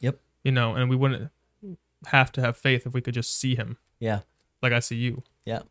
Yep. 0.00 0.18
you 0.44 0.52
know, 0.52 0.74
and 0.74 0.88
we 0.88 0.96
wouldn't 0.96 1.30
have 2.06 2.32
to 2.32 2.40
have 2.40 2.56
faith 2.56 2.86
if 2.86 2.92
we 2.94 3.00
could 3.00 3.14
just 3.14 3.36
see 3.38 3.54
him 3.54 3.76
Yeah. 3.98 4.20
like 4.62 4.72
I 4.72 4.80
see 4.80 4.96
you. 4.96 5.22
Yeah. 5.44 5.62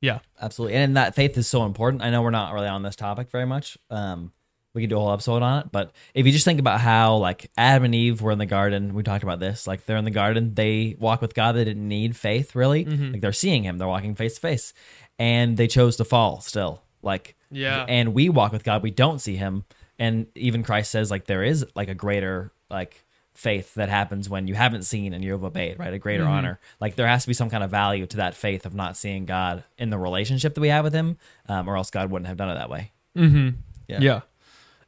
Yeah. 0.00 0.20
Absolutely. 0.40 0.76
And 0.76 0.96
that 0.96 1.14
faith 1.14 1.36
is 1.36 1.46
so 1.48 1.64
important. 1.64 2.02
I 2.02 2.10
know 2.10 2.22
we're 2.22 2.30
not 2.30 2.52
really 2.54 2.68
on 2.68 2.82
this 2.82 2.96
topic 2.96 3.30
very 3.30 3.46
much. 3.46 3.76
Um, 3.90 4.32
we 4.74 4.82
could 4.82 4.90
do 4.90 4.96
a 4.96 5.00
whole 5.00 5.12
episode 5.12 5.42
on 5.42 5.60
it, 5.62 5.72
but 5.72 5.92
if 6.12 6.26
you 6.26 6.32
just 6.32 6.44
think 6.44 6.60
about 6.60 6.80
how 6.80 7.16
like 7.16 7.50
Adam 7.56 7.84
and 7.86 7.94
Eve 7.94 8.20
were 8.20 8.30
in 8.30 8.38
the 8.38 8.44
garden, 8.46 8.92
we 8.94 9.02
talked 9.02 9.22
about 9.24 9.40
this. 9.40 9.66
Like 9.66 9.86
they're 9.86 9.96
in 9.96 10.04
the 10.04 10.10
garden, 10.10 10.52
they 10.54 10.96
walk 10.98 11.22
with 11.22 11.34
God. 11.34 11.52
They 11.52 11.64
didn't 11.64 11.88
need 11.88 12.14
faith 12.14 12.54
really. 12.54 12.84
Like 12.84 13.22
they're 13.22 13.32
seeing 13.32 13.62
Him. 13.62 13.78
They're 13.78 13.88
walking 13.88 14.14
face 14.14 14.34
to 14.34 14.40
face, 14.40 14.74
and 15.18 15.56
they 15.56 15.66
chose 15.66 15.96
to 15.96 16.04
fall 16.04 16.40
still. 16.42 16.82
Like 17.06 17.36
Yeah. 17.50 17.86
and 17.88 18.12
we 18.12 18.28
walk 18.28 18.52
with 18.52 18.64
God. 18.64 18.82
We 18.82 18.90
don't 18.90 19.18
see 19.20 19.36
Him, 19.36 19.64
and 19.98 20.26
even 20.34 20.62
Christ 20.62 20.90
says 20.90 21.10
like 21.10 21.24
there 21.24 21.42
is 21.42 21.64
like 21.74 21.88
a 21.88 21.94
greater 21.94 22.52
like 22.68 23.02
faith 23.32 23.74
that 23.74 23.88
happens 23.90 24.28
when 24.30 24.48
you 24.48 24.54
haven't 24.54 24.82
seen 24.82 25.12
and 25.12 25.22
you've 25.22 25.44
obeyed, 25.44 25.78
right? 25.78 25.92
A 25.92 25.98
greater 25.98 26.24
Mm-hmm. 26.24 26.32
honor. 26.32 26.58
Like 26.80 26.96
there 26.96 27.06
has 27.06 27.22
to 27.22 27.28
be 27.28 27.34
some 27.34 27.50
kind 27.50 27.62
of 27.62 27.70
value 27.70 28.06
to 28.06 28.16
that 28.18 28.34
faith 28.34 28.64
of 28.66 28.74
not 28.74 28.96
seeing 28.96 29.26
God 29.26 29.62
in 29.78 29.90
the 29.90 29.98
relationship 29.98 30.54
that 30.54 30.60
we 30.60 30.68
have 30.68 30.84
with 30.84 30.94
Him, 30.94 31.16
um, 31.48 31.68
or 31.68 31.76
else 31.76 31.90
God 31.90 32.10
wouldn't 32.10 32.26
have 32.28 32.36
done 32.38 32.50
it 32.50 32.54
that 32.54 32.70
way. 32.70 32.92
Mm-hmm. 33.16 33.48
Yeah. 33.88 33.98
Yeah. 34.00 34.20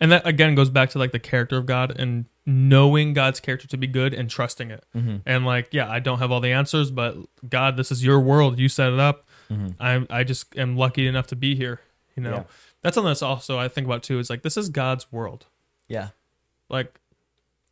And 0.00 0.12
that 0.12 0.26
again 0.26 0.54
goes 0.54 0.70
back 0.70 0.90
to 0.90 0.98
like 0.98 1.12
the 1.12 1.18
character 1.18 1.56
of 1.58 1.66
God 1.66 1.98
and 1.98 2.24
knowing 2.46 3.12
God's 3.14 3.40
character 3.40 3.68
to 3.68 3.76
be 3.76 3.86
good 3.86 4.14
and 4.14 4.30
trusting 4.30 4.70
it. 4.70 4.82
Mm-hmm. 4.96 5.16
And 5.26 5.44
like, 5.44 5.68
yeah, 5.72 5.90
I 5.90 5.98
don't 5.98 6.18
have 6.20 6.30
all 6.32 6.40
the 6.40 6.52
answers, 6.52 6.90
but 6.90 7.16
God, 7.48 7.76
this 7.76 7.90
is 7.92 8.02
your 8.04 8.20
world. 8.20 8.58
You 8.58 8.68
set 8.68 8.92
it 8.92 8.98
up. 9.00 9.24
I 9.80 10.06
I 10.10 10.24
just 10.24 10.56
am 10.56 10.76
lucky 10.76 11.06
enough 11.06 11.26
to 11.28 11.36
be 11.36 11.54
here. 11.54 11.80
You 12.18 12.24
know, 12.24 12.30
Mm-hmm. 12.30 12.38
Yeah. 12.40 12.44
that's 12.82 12.94
something 12.94 13.08
that's 13.10 13.22
also 13.22 13.58
I 13.58 13.68
think 13.68 13.86
about 13.86 14.02
too. 14.02 14.18
Is 14.18 14.28
like 14.30 14.42
this 14.42 14.56
is 14.56 14.68
God's 14.68 15.10
world. 15.12 15.46
Yeah. 15.88 16.08
Like 16.68 16.98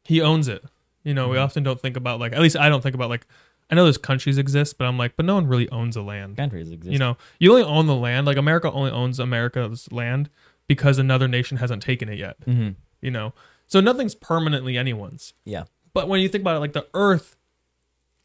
He 0.05 0.21
owns 0.21 0.49
it. 0.49 0.65
You 1.05 1.15
know, 1.15 1.25
Mm-hmm. 1.25 1.33
we 1.33 1.39
often 1.39 1.63
don't 1.63 1.81
think 1.81 1.97
about 1.97 2.21
like 2.21 2.33
at 2.33 2.41
least 2.41 2.57
I 2.57 2.69
don't 2.69 2.83
think 2.83 2.95
about 2.95 3.11
like 3.11 3.27
I 3.71 3.75
know 3.75 3.85
those 3.85 3.99
countries 3.99 4.39
exist, 4.39 4.79
but 4.79 4.85
I'm 4.87 4.97
like, 4.97 5.17
but 5.17 5.27
no 5.27 5.35
one 5.35 5.49
really 5.49 5.69
owns 5.71 5.97
a 5.97 6.03
land. 6.03 6.37
Countries 6.37 6.71
exist. 6.71 6.93
You 6.93 6.99
know, 6.99 7.17
you 7.41 7.51
only 7.51 7.65
own 7.65 7.87
the 7.89 7.97
land. 7.97 8.25
Like 8.27 8.37
America 8.37 8.71
only 8.71 8.93
owns 8.93 9.19
America's 9.19 9.91
land 9.91 10.31
because 10.69 10.99
another 10.99 11.27
nation 11.29 11.57
hasn't 11.57 11.83
taken 11.83 12.09
it 12.09 12.19
yet. 12.19 12.37
hmm 12.45 12.71
You 13.01 13.11
know, 13.11 13.35
so 13.67 13.81
nothing's 13.81 14.15
permanently 14.15 14.79
anyone's. 14.79 15.35
Yeah. 15.45 15.65
But 15.93 16.09
when 16.09 16.21
you 16.21 16.29
think 16.29 16.43
about 16.43 16.57
it, 16.57 16.61
like 16.61 16.75
the 16.75 16.87
earth 16.95 17.37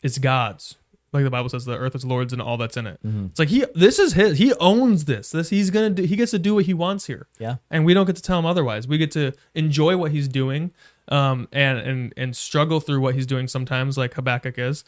is 0.04 0.18
God's. 0.20 0.76
Like 1.14 1.26
the 1.26 1.30
Bible 1.30 1.50
says, 1.50 1.66
the 1.66 1.78
earth 1.78 1.94
is 1.96 2.06
Lord's 2.06 2.32
and 2.32 2.42
all 2.42 2.56
that's 2.58 2.78
in 2.78 2.88
it. 2.88 2.98
Mm-hmm. 3.06 3.26
It's 3.28 3.40
like 3.40 3.50
he, 3.50 3.66
this 3.76 4.00
is 4.00 4.14
his. 4.14 4.38
He 4.38 4.54
owns 4.62 5.06
this. 5.06 5.32
This 5.32 5.50
he's 5.50 5.70
gonna 5.70 5.90
do. 5.90 6.04
He 6.04 6.16
gets 6.16 6.32
to 6.32 6.40
do 6.40 6.56
what 6.56 6.66
he 6.66 6.74
wants 6.74 7.08
here, 7.08 7.28
Yeah. 7.38 7.56
and 7.70 7.86
we 7.86 7.94
don't 7.94 8.06
get 8.06 8.16
to 8.16 8.22
tell 8.22 8.40
him 8.40 8.46
otherwise. 8.46 8.88
We 8.88 8.98
get 8.98 9.12
to 9.12 9.34
enjoy 9.54 9.98
what 9.98 10.12
he's 10.12 10.30
doing, 10.30 10.72
um, 11.10 11.50
and 11.52 11.80
and 11.80 12.14
and 12.16 12.36
struggle 12.36 12.80
through 12.80 13.02
what 13.02 13.16
he's 13.16 13.26
doing 13.26 13.50
sometimes, 13.50 13.98
like 13.98 14.14
Habakkuk 14.14 14.58
is, 14.58 14.86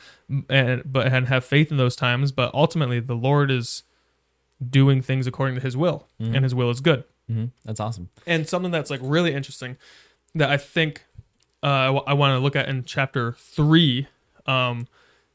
and 0.50 0.82
but 0.86 1.08
and 1.08 1.28
have 1.28 1.44
faith 1.44 1.72
in 1.72 1.78
those 1.78 1.96
times. 1.98 2.32
But 2.32 2.54
ultimately, 2.54 3.02
the 3.02 3.16
Lord 3.16 3.52
is 3.52 3.84
doing 4.70 5.02
things 5.02 5.28
according 5.28 5.56
to 5.56 5.62
His 5.62 5.76
will, 5.76 6.08
and 6.20 6.44
His 6.44 6.56
will 6.56 6.70
is 6.70 6.80
good. 6.80 7.04
hmm 7.28 7.46
That's 7.66 7.82
awesome. 7.82 8.10
And 8.26 8.48
something 8.48 8.72
that's 8.72 8.90
like 8.90 9.02
really 9.04 9.34
interesting 9.34 9.76
that 10.36 10.50
I 10.50 10.56
think 10.56 11.04
uh, 11.62 12.00
I 12.08 12.14
want 12.14 12.34
to 12.38 12.40
look 12.40 12.56
at 12.56 12.70
in 12.70 12.86
chapter 12.86 13.34
three. 13.34 14.08
Um, 14.46 14.88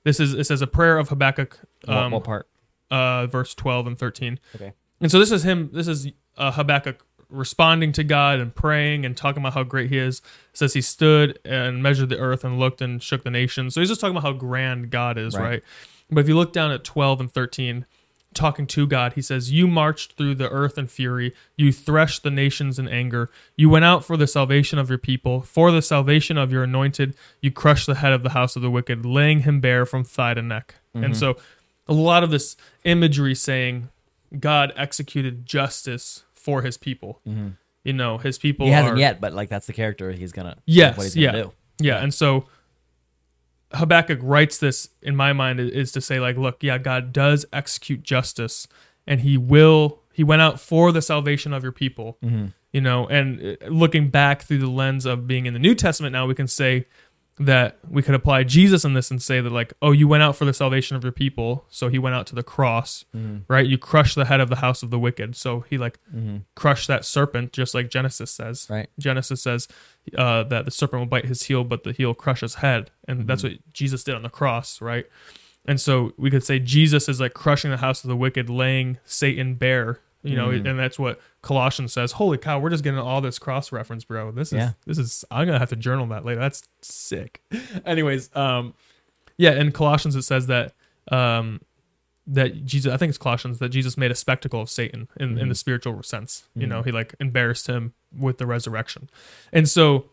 this 0.08 0.18
is 0.20 0.34
it 0.34 0.44
says 0.44 0.62
a 0.62 0.66
prayer 0.66 0.98
of 0.98 1.08
Habakkuk, 1.10 1.58
What, 1.84 1.96
um, 1.96 2.12
what 2.12 2.24
part? 2.24 2.48
uh, 2.90 3.26
verse 3.26 3.54
twelve 3.54 3.86
and 3.86 3.98
thirteen. 3.98 4.38
Okay. 4.54 4.72
And 5.00 5.10
so 5.10 5.18
this 5.18 5.30
is 5.30 5.44
him. 5.44 5.70
This 5.72 5.86
is 5.88 6.08
uh, 6.36 6.50
Habakkuk 6.52 7.04
responding 7.30 7.92
to 7.92 8.02
God 8.02 8.40
and 8.40 8.54
praying 8.54 9.04
and 9.04 9.14
talking 9.16 9.42
about 9.42 9.52
how 9.54 9.62
great 9.62 9.90
He 9.90 9.98
is. 9.98 10.18
It 10.52 10.56
says 10.56 10.72
he 10.72 10.80
stood 10.80 11.38
and 11.44 11.82
measured 11.82 12.08
the 12.08 12.18
earth 12.18 12.42
and 12.42 12.58
looked 12.58 12.80
and 12.80 13.02
shook 13.02 13.22
the 13.22 13.30
nations. 13.30 13.74
So 13.74 13.80
he's 13.80 13.88
just 13.90 14.00
talking 14.00 14.16
about 14.16 14.22
how 14.26 14.32
grand 14.32 14.90
God 14.90 15.18
is, 15.18 15.34
Right. 15.36 15.42
right? 15.44 15.62
But 16.10 16.20
if 16.20 16.28
you 16.28 16.36
look 16.36 16.52
down 16.54 16.70
at 16.72 16.84
twelve 16.84 17.20
and 17.20 17.30
thirteen, 17.30 17.84
talking 18.34 18.66
to 18.68 18.86
God, 18.86 19.14
he 19.14 19.22
says, 19.22 19.50
"You 19.50 19.66
marched 19.66 20.12
through 20.12 20.34
the 20.36 20.48
earth 20.50 20.76
in 20.78 20.86
fury. 20.86 21.34
You 21.56 21.72
threshed 21.72 22.22
the 22.22 22.30
nations 22.30 22.78
in 22.78 22.86
anger. 22.88 23.30
You 23.56 23.70
went 23.70 23.84
out 23.84 24.04
for 24.04 24.16
the 24.16 24.26
salvation 24.26 24.78
of 24.78 24.88
your 24.88 24.98
people, 24.98 25.40
for 25.40 25.70
the 25.70 25.82
salvation 25.82 26.36
of 26.38 26.52
your 26.52 26.62
anointed. 26.62 27.14
You 27.40 27.50
crushed 27.50 27.86
the 27.86 27.96
head 27.96 28.12
of 28.12 28.22
the 28.22 28.30
house 28.30 28.54
of 28.56 28.62
the 28.62 28.70
wicked, 28.70 29.04
laying 29.06 29.40
him 29.40 29.60
bare 29.60 29.86
from 29.86 30.04
thigh 30.04 30.34
to 30.34 30.42
neck." 30.42 30.74
Mm-hmm. 30.94 31.04
And 31.04 31.16
so, 31.16 31.36
a 31.86 31.92
lot 31.94 32.22
of 32.22 32.30
this 32.30 32.56
imagery 32.84 33.34
saying 33.34 33.88
God 34.38 34.72
executed 34.76 35.46
justice 35.46 36.24
for 36.34 36.62
His 36.62 36.76
people. 36.76 37.20
You 37.84 37.92
know, 37.92 38.18
His 38.18 38.38
people. 38.38 38.66
Mm-hmm. 38.66 38.70
He 38.70 38.74
hasn't 38.74 38.96
are- 38.96 39.00
yet, 39.00 39.20
but 39.20 39.32
like 39.32 39.48
that's 39.48 39.66
the 39.66 39.72
character 39.72 40.12
he's 40.12 40.32
gonna. 40.32 40.56
Yes, 40.66 40.96
What 40.96 41.04
he's 41.04 41.14
gonna 41.14 41.26
yeah. 41.26 41.32
do. 41.44 41.52
Yeah, 41.80 42.02
and 42.02 42.12
so 42.12 42.46
Habakkuk 43.72 44.18
writes 44.22 44.58
this 44.58 44.88
in 45.02 45.14
my 45.16 45.32
mind 45.32 45.60
is- 45.60 45.92
to 45.92 46.00
say 46.00 46.20
like, 46.20 46.36
look, 46.36 46.62
yeah, 46.62 46.78
God 46.78 47.12
does 47.12 47.44
execute 47.52 48.02
justice, 48.02 48.66
and 49.06 49.20
He 49.20 49.36
will. 49.36 50.00
He 50.12 50.24
went 50.24 50.42
out 50.42 50.58
for 50.60 50.90
the 50.92 51.02
salvation 51.02 51.52
of 51.52 51.62
your 51.62 51.72
people. 51.72 52.18
You 52.70 52.82
know, 52.82 53.06
and 53.06 53.56
uh, 53.62 53.66
looking 53.68 54.10
back 54.10 54.42
through 54.42 54.58
the 54.58 54.68
lens 54.68 55.06
of 55.06 55.26
being 55.26 55.46
in 55.46 55.54
the 55.54 55.58
New 55.58 55.74
Testament, 55.74 56.12
now 56.12 56.26
we 56.26 56.34
can 56.34 56.46
say 56.46 56.84
that 57.40 57.78
we 57.88 58.02
could 58.02 58.14
apply 58.14 58.44
Jesus 58.44 58.84
in 58.84 58.94
this 58.94 59.10
and 59.10 59.22
say 59.22 59.40
that 59.40 59.50
like, 59.50 59.72
oh, 59.80 59.92
you 59.92 60.08
went 60.08 60.22
out 60.22 60.36
for 60.36 60.44
the 60.44 60.52
salvation 60.52 60.96
of 60.96 61.02
your 61.02 61.12
people, 61.12 61.64
so 61.68 61.88
He 61.88 61.98
went 61.98 62.14
out 62.14 62.26
to 62.28 62.34
the 62.34 62.42
cross, 62.42 63.04
mm-hmm. 63.14 63.38
right? 63.52 63.66
You 63.66 63.78
crushed 63.78 64.16
the 64.16 64.24
head 64.24 64.40
of 64.40 64.48
the 64.48 64.56
house 64.56 64.82
of 64.82 64.90
the 64.90 64.98
wicked, 64.98 65.36
so 65.36 65.60
He 65.60 65.78
like 65.78 65.98
mm-hmm. 66.14 66.38
crushed 66.54 66.88
that 66.88 67.04
serpent, 67.04 67.52
just 67.52 67.74
like 67.74 67.90
Genesis 67.90 68.30
says. 68.30 68.66
Right. 68.68 68.88
Genesis 68.98 69.42
says 69.42 69.68
uh, 70.16 70.44
that 70.44 70.64
the 70.64 70.70
serpent 70.70 71.00
will 71.00 71.06
bite 71.06 71.26
his 71.26 71.42
heel, 71.44 71.64
but 71.64 71.84
the 71.84 71.92
heel 71.92 72.14
crush 72.14 72.40
his 72.40 72.56
head, 72.56 72.90
and 73.06 73.26
that's 73.26 73.42
mm-hmm. 73.42 73.54
what 73.54 73.72
Jesus 73.72 74.04
did 74.04 74.14
on 74.14 74.22
the 74.22 74.30
cross, 74.30 74.80
right? 74.80 75.06
And 75.64 75.80
so 75.80 76.12
we 76.16 76.30
could 76.30 76.42
say 76.42 76.58
Jesus 76.58 77.08
is 77.08 77.20
like 77.20 77.34
crushing 77.34 77.70
the 77.70 77.76
house 77.76 78.02
of 78.02 78.08
the 78.08 78.16
wicked, 78.16 78.48
laying 78.48 78.98
Satan 79.04 79.54
bare, 79.54 80.00
you 80.22 80.36
know, 80.36 80.50
and 80.50 80.78
that's 80.78 80.98
what 80.98 81.20
Colossians 81.42 81.92
says. 81.92 82.12
Holy 82.12 82.38
cow, 82.38 82.58
we're 82.58 82.70
just 82.70 82.82
getting 82.84 82.98
all 82.98 83.20
this 83.20 83.38
cross 83.38 83.70
reference, 83.72 84.04
bro. 84.04 84.30
This 84.32 84.48
is 84.52 84.58
Yeah. 84.58 84.70
this 84.86 84.98
is 84.98 85.24
I'm 85.30 85.46
gonna 85.46 85.58
have 85.58 85.70
to 85.70 85.76
journal 85.76 86.06
that 86.08 86.24
later. 86.24 86.40
That's 86.40 86.62
sick. 86.82 87.42
Anyways, 87.86 88.34
um, 88.36 88.74
yeah, 89.36 89.52
in 89.52 89.70
Colossians 89.72 90.16
it 90.16 90.22
says 90.22 90.46
that 90.48 90.74
um, 91.12 91.60
that 92.26 92.64
Jesus, 92.66 92.92
I 92.92 92.96
think 92.98 93.08
it's 93.10 93.18
Colossians, 93.18 93.58
that 93.60 93.70
Jesus 93.70 93.96
made 93.96 94.10
a 94.10 94.14
spectacle 94.14 94.60
of 94.60 94.68
Satan 94.68 95.08
in, 95.18 95.38
in 95.38 95.48
the 95.48 95.54
spiritual 95.54 96.02
sense. 96.02 96.46
You 96.54 96.66
know, 96.66 96.82
he 96.82 96.92
like 96.92 97.14
embarrassed 97.20 97.66
him 97.68 97.94
with 98.14 98.36
the 98.38 98.46
resurrection. 98.46 99.08
And 99.52 99.66
so 99.66 100.10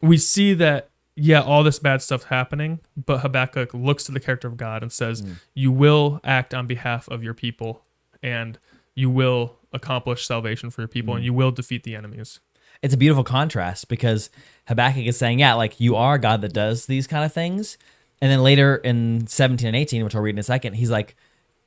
we 0.00 0.16
see 0.16 0.54
that, 0.54 0.88
yeah, 1.16 1.42
all 1.42 1.62
this 1.62 1.78
bad 1.78 2.00
stuff 2.00 2.24
happening, 2.24 2.80
but 2.96 3.18
Habakkuk 3.18 3.74
looks 3.74 4.04
to 4.04 4.12
the 4.12 4.20
character 4.20 4.48
of 4.48 4.56
God 4.56 4.82
and 4.82 4.90
says, 4.90 5.22
You 5.52 5.70
will 5.70 6.20
act 6.24 6.54
on 6.54 6.66
behalf 6.66 7.08
of 7.08 7.22
your 7.22 7.34
people 7.34 7.82
and 8.22 8.58
you 8.94 9.10
will 9.10 9.56
accomplish 9.72 10.26
salvation 10.26 10.70
for 10.70 10.80
your 10.82 10.88
people 10.88 11.14
and 11.14 11.24
you 11.24 11.32
will 11.32 11.50
defeat 11.50 11.82
the 11.82 11.94
enemies. 11.96 12.40
it's 12.82 12.94
a 12.94 12.96
beautiful 12.96 13.24
contrast 13.24 13.88
because 13.88 14.30
Habakkuk 14.68 15.06
is 15.06 15.16
saying, 15.16 15.38
yeah, 15.40 15.54
like 15.54 15.80
you 15.80 15.96
are 15.96 16.14
a 16.14 16.18
God 16.18 16.42
that 16.42 16.52
does 16.52 16.86
these 16.86 17.06
kind 17.06 17.24
of 17.24 17.32
things. 17.32 17.78
And 18.20 18.30
then 18.30 18.42
later 18.42 18.76
in 18.76 19.26
17 19.26 19.66
and 19.66 19.76
18, 19.76 20.04
which 20.04 20.14
I'll 20.14 20.22
read 20.22 20.34
in 20.34 20.38
a 20.38 20.42
second, 20.42 20.74
he's 20.74 20.90
like, 20.90 21.16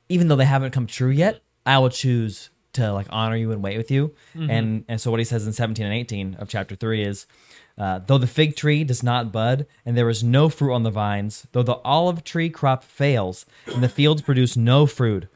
even 0.08 0.28
though 0.28 0.36
they 0.36 0.44
haven't 0.46 0.70
come 0.72 0.86
true 0.86 1.10
yet, 1.10 1.40
I 1.66 1.78
will 1.78 1.90
choose 1.90 2.50
to 2.74 2.92
like 2.92 3.06
honor 3.10 3.36
you 3.36 3.52
and 3.52 3.62
wait 3.62 3.76
with 3.76 3.90
you. 3.90 4.14
And 4.34 4.84
and 4.88 5.00
so 5.00 5.10
what 5.10 5.20
he 5.20 5.24
says 5.24 5.46
in 5.46 5.52
17 5.52 5.84
and 5.84 5.94
18 5.94 6.36
of 6.38 6.48
chapter 6.48 6.74
3 6.76 7.02
is, 7.02 7.26
uh, 7.76 8.00
though 8.06 8.18
the 8.18 8.26
fig 8.26 8.56
tree 8.56 8.84
does 8.84 9.02
not 9.02 9.32
bud 9.32 9.66
and 9.84 9.96
there 9.96 10.08
is 10.08 10.22
no 10.22 10.48
fruit 10.48 10.72
on 10.74 10.82
the 10.84 10.90
vines, 10.90 11.46
though 11.52 11.62
the 11.62 11.80
olive 11.84 12.24
tree 12.24 12.48
crop 12.50 12.84
fails 12.84 13.44
and 13.66 13.82
the 13.82 13.88
fields 13.88 14.22
produce 14.22 14.56
no 14.56 14.86
fruit, 14.86 15.26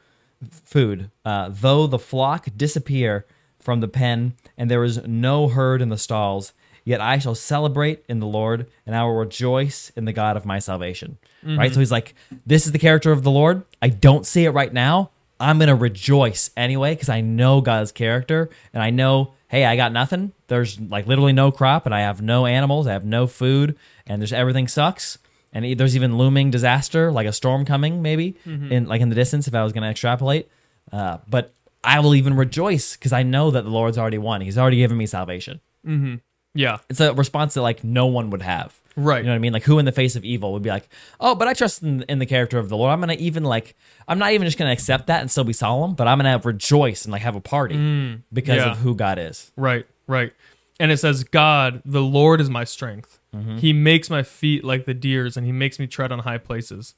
food, 0.51 1.09
uh, 1.25 1.49
though 1.51 1.87
the 1.87 1.99
flock 1.99 2.47
disappear 2.55 3.25
from 3.59 3.79
the 3.79 3.87
pen, 3.87 4.33
and 4.57 4.69
there 4.69 4.83
is 4.83 5.05
no 5.07 5.47
herd 5.47 5.81
in 5.81 5.89
the 5.89 5.97
stalls, 5.97 6.53
yet 6.83 6.99
I 6.99 7.17
shall 7.17 7.35
celebrate 7.35 8.03
in 8.09 8.19
the 8.19 8.27
Lord, 8.27 8.67
and 8.85 8.95
I 8.95 9.03
will 9.03 9.15
rejoice 9.15 9.91
in 9.95 10.05
the 10.05 10.13
God 10.13 10.35
of 10.35 10.45
my 10.45 10.59
salvation. 10.59 11.17
Right? 11.57 11.73
So 11.73 11.79
he's 11.79 11.91
like, 11.91 12.13
This 12.45 12.65
is 12.65 12.71
the 12.71 12.79
character 12.79 13.11
of 13.11 13.23
the 13.23 13.31
Lord. 13.31 13.63
I 13.81 13.89
don't 13.89 14.25
see 14.25 14.45
it 14.45 14.51
right 14.51 14.71
now. 14.71 15.11
I'm 15.39 15.57
going 15.57 15.67
to 15.67 15.75
rejoice 15.75 16.51
anyway 16.55 16.93
because 16.93 17.09
I 17.09 17.21
know 17.21 17.61
God's 17.61 17.91
character, 17.91 18.49
and 18.73 18.81
I 18.81 18.91
know, 18.91 19.33
hey, 19.47 19.65
I 19.65 19.75
got 19.75 19.91
nothing. 19.91 20.31
There's 20.47 20.79
like 20.79 21.07
literally 21.07 21.33
no 21.33 21.51
crop, 21.51 21.85
and 21.85 21.93
I 21.93 22.01
have 22.01 22.21
no 22.21 22.45
animals, 22.45 22.87
I 22.87 22.93
have 22.93 23.05
no 23.05 23.27
food, 23.27 23.77
and 24.05 24.21
there's 24.21 24.33
everything 24.33 24.67
sucks 24.67 25.17
and 25.53 25.79
there's 25.79 25.95
even 25.95 26.17
looming 26.17 26.51
disaster 26.51 27.11
like 27.11 27.27
a 27.27 27.31
storm 27.31 27.63
coming 27.63 28.01
maybe 28.01 28.35
mm-hmm. 28.45 28.71
in 28.71 28.87
like 28.87 29.01
in 29.01 29.09
the 29.09 29.15
distance 29.15 29.47
if 29.47 29.55
i 29.55 29.63
was 29.63 29.71
going 29.71 29.83
to 29.83 29.89
extrapolate. 29.89 30.49
Uh, 30.91 31.17
but 31.29 31.53
i 31.83 31.99
will 31.99 32.15
even 32.15 32.35
rejoice 32.35 32.97
because 32.97 33.13
i 33.13 33.23
know 33.23 33.51
that 33.51 33.63
the 33.63 33.69
lord's 33.69 33.97
already 33.97 34.17
won. 34.17 34.41
He's 34.41 34.57
already 34.57 34.77
given 34.77 34.97
me 34.97 35.05
salvation. 35.05 35.61
Mm-hmm. 35.85 36.15
Yeah. 36.55 36.77
it's 36.89 36.99
a 36.99 37.13
response 37.13 37.55
that 37.55 37.61
like 37.61 37.83
no 37.83 38.07
one 38.07 38.29
would 38.29 38.41
have. 38.41 38.79
Right. 38.95 39.19
you 39.19 39.23
know 39.23 39.31
what 39.31 39.37
i 39.37 39.39
mean? 39.39 39.53
Like 39.53 39.63
who 39.63 39.79
in 39.79 39.85
the 39.85 39.91
face 39.91 40.15
of 40.15 40.23
evil 40.23 40.53
would 40.53 40.63
be 40.63 40.69
like 40.69 40.89
oh 41.19 41.35
but 41.35 41.47
i 41.47 41.53
trust 41.53 41.83
in, 41.83 42.03
in 42.03 42.19
the 42.19 42.25
character 42.25 42.59
of 42.59 42.69
the 42.69 42.77
lord. 42.77 42.91
I'm 42.91 42.99
gonna 42.99 43.13
even 43.13 43.43
like 43.43 43.75
i'm 44.07 44.19
not 44.19 44.33
even 44.33 44.45
just 44.45 44.57
gonna 44.57 44.71
accept 44.71 45.07
that 45.07 45.21
and 45.21 45.31
still 45.31 45.43
be 45.43 45.53
solemn 45.53 45.93
but 45.93 46.07
i'm 46.07 46.17
gonna 46.17 46.41
rejoice 46.43 47.05
and 47.05 47.11
like 47.11 47.21
have 47.21 47.35
a 47.35 47.41
party 47.41 47.75
mm. 47.75 48.21
because 48.31 48.57
yeah. 48.57 48.71
of 48.71 48.77
who 48.77 48.95
god 48.95 49.19
is. 49.19 49.51
Right, 49.55 49.85
right. 50.07 50.33
And 50.79 50.91
it 50.91 50.97
says, 50.97 51.23
God, 51.23 51.81
the 51.85 52.01
Lord 52.01 52.41
is 52.41 52.49
my 52.49 52.63
strength. 52.63 53.19
Mm-hmm. 53.35 53.57
He 53.57 53.73
makes 53.73 54.09
my 54.09 54.23
feet 54.23 54.63
like 54.63 54.85
the 54.85 54.93
deer's 54.93 55.37
and 55.37 55.45
he 55.45 55.51
makes 55.51 55.79
me 55.79 55.87
tread 55.87 56.11
on 56.11 56.19
high 56.19 56.37
places. 56.37 56.95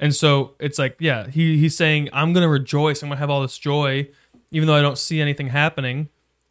And 0.00 0.14
so 0.14 0.54
it's 0.58 0.78
like, 0.78 0.96
yeah, 0.98 1.28
he, 1.28 1.56
he's 1.58 1.76
saying, 1.76 2.08
I'm 2.12 2.32
going 2.32 2.42
to 2.42 2.48
rejoice. 2.48 3.02
I'm 3.02 3.08
going 3.08 3.16
to 3.16 3.20
have 3.20 3.30
all 3.30 3.42
this 3.42 3.58
joy, 3.58 4.08
even 4.50 4.66
though 4.66 4.74
I 4.74 4.82
don't 4.82 4.98
see 4.98 5.20
anything 5.20 5.48
happening, 5.48 6.08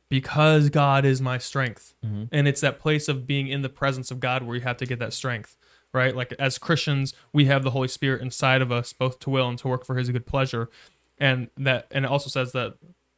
because 0.09 0.69
God 0.69 1.05
is 1.05 1.21
my 1.21 1.37
strength. 1.37 1.95
Mm-hmm. 2.05 2.23
And 2.31 2.47
it's 2.47 2.61
that 2.61 2.79
place 2.79 3.09
of 3.09 3.27
being 3.27 3.47
in 3.47 3.61
the 3.61 3.69
presence 3.69 4.11
of 4.11 4.19
God 4.19 4.43
where 4.43 4.55
you 4.55 4.61
have 4.61 4.77
to 4.77 4.85
get 4.85 4.99
that 4.99 5.11
strength, 5.13 5.57
right? 5.91 6.15
Like 6.15 6.33
as 6.39 6.57
Christians, 6.57 7.13
we 7.33 7.45
have 7.45 7.63
the 7.63 7.71
Holy 7.71 7.89
Spirit 7.89 8.21
inside 8.21 8.61
of 8.61 8.71
us, 8.71 8.93
both 8.93 9.19
to 9.19 9.29
will 9.29 9.49
and 9.49 9.59
to 9.59 9.67
work 9.67 9.85
for 9.85 9.95
his 9.95 10.09
good 10.09 10.25
pleasure. 10.25 10.69
And 11.17 11.49
that, 11.57 11.87
and 11.91 12.05
it 12.05 12.11
also 12.11 12.29
says 12.29 12.53
that 12.53 12.75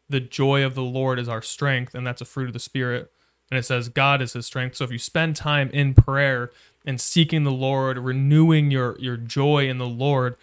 the 0.09 0.19
joy 0.19 0.63
of 0.63 0.73
the 0.73 0.83
Lord 0.83 1.19
is 1.19 1.29
our 1.29 1.41
strength, 1.41 1.93
and 1.93 2.05
that's 2.05 2.21
a 2.21 2.25
fruit 2.25 2.47
of 2.47 2.53
the 2.53 2.59
Spirit. 2.59 3.11
And 3.51 3.57
it 3.57 3.63
says 3.63 3.89
God 3.89 4.21
is 4.21 4.33
his 4.33 4.45
strength. 4.45 4.75
So 4.75 4.83
if 4.83 4.91
you 4.91 4.97
spend 4.97 5.35
time 5.35 5.69
in 5.71 5.93
prayer 5.93 6.51
and 6.85 6.99
seeking 6.99 7.43
the 7.43 7.51
Lord, 7.51 7.97
renewing 7.97 8.71
your 8.71 8.97
your 8.99 9.17
joy 9.17 9.67
in 9.69 9.77
the 9.77 9.87
Lord, 9.87 10.35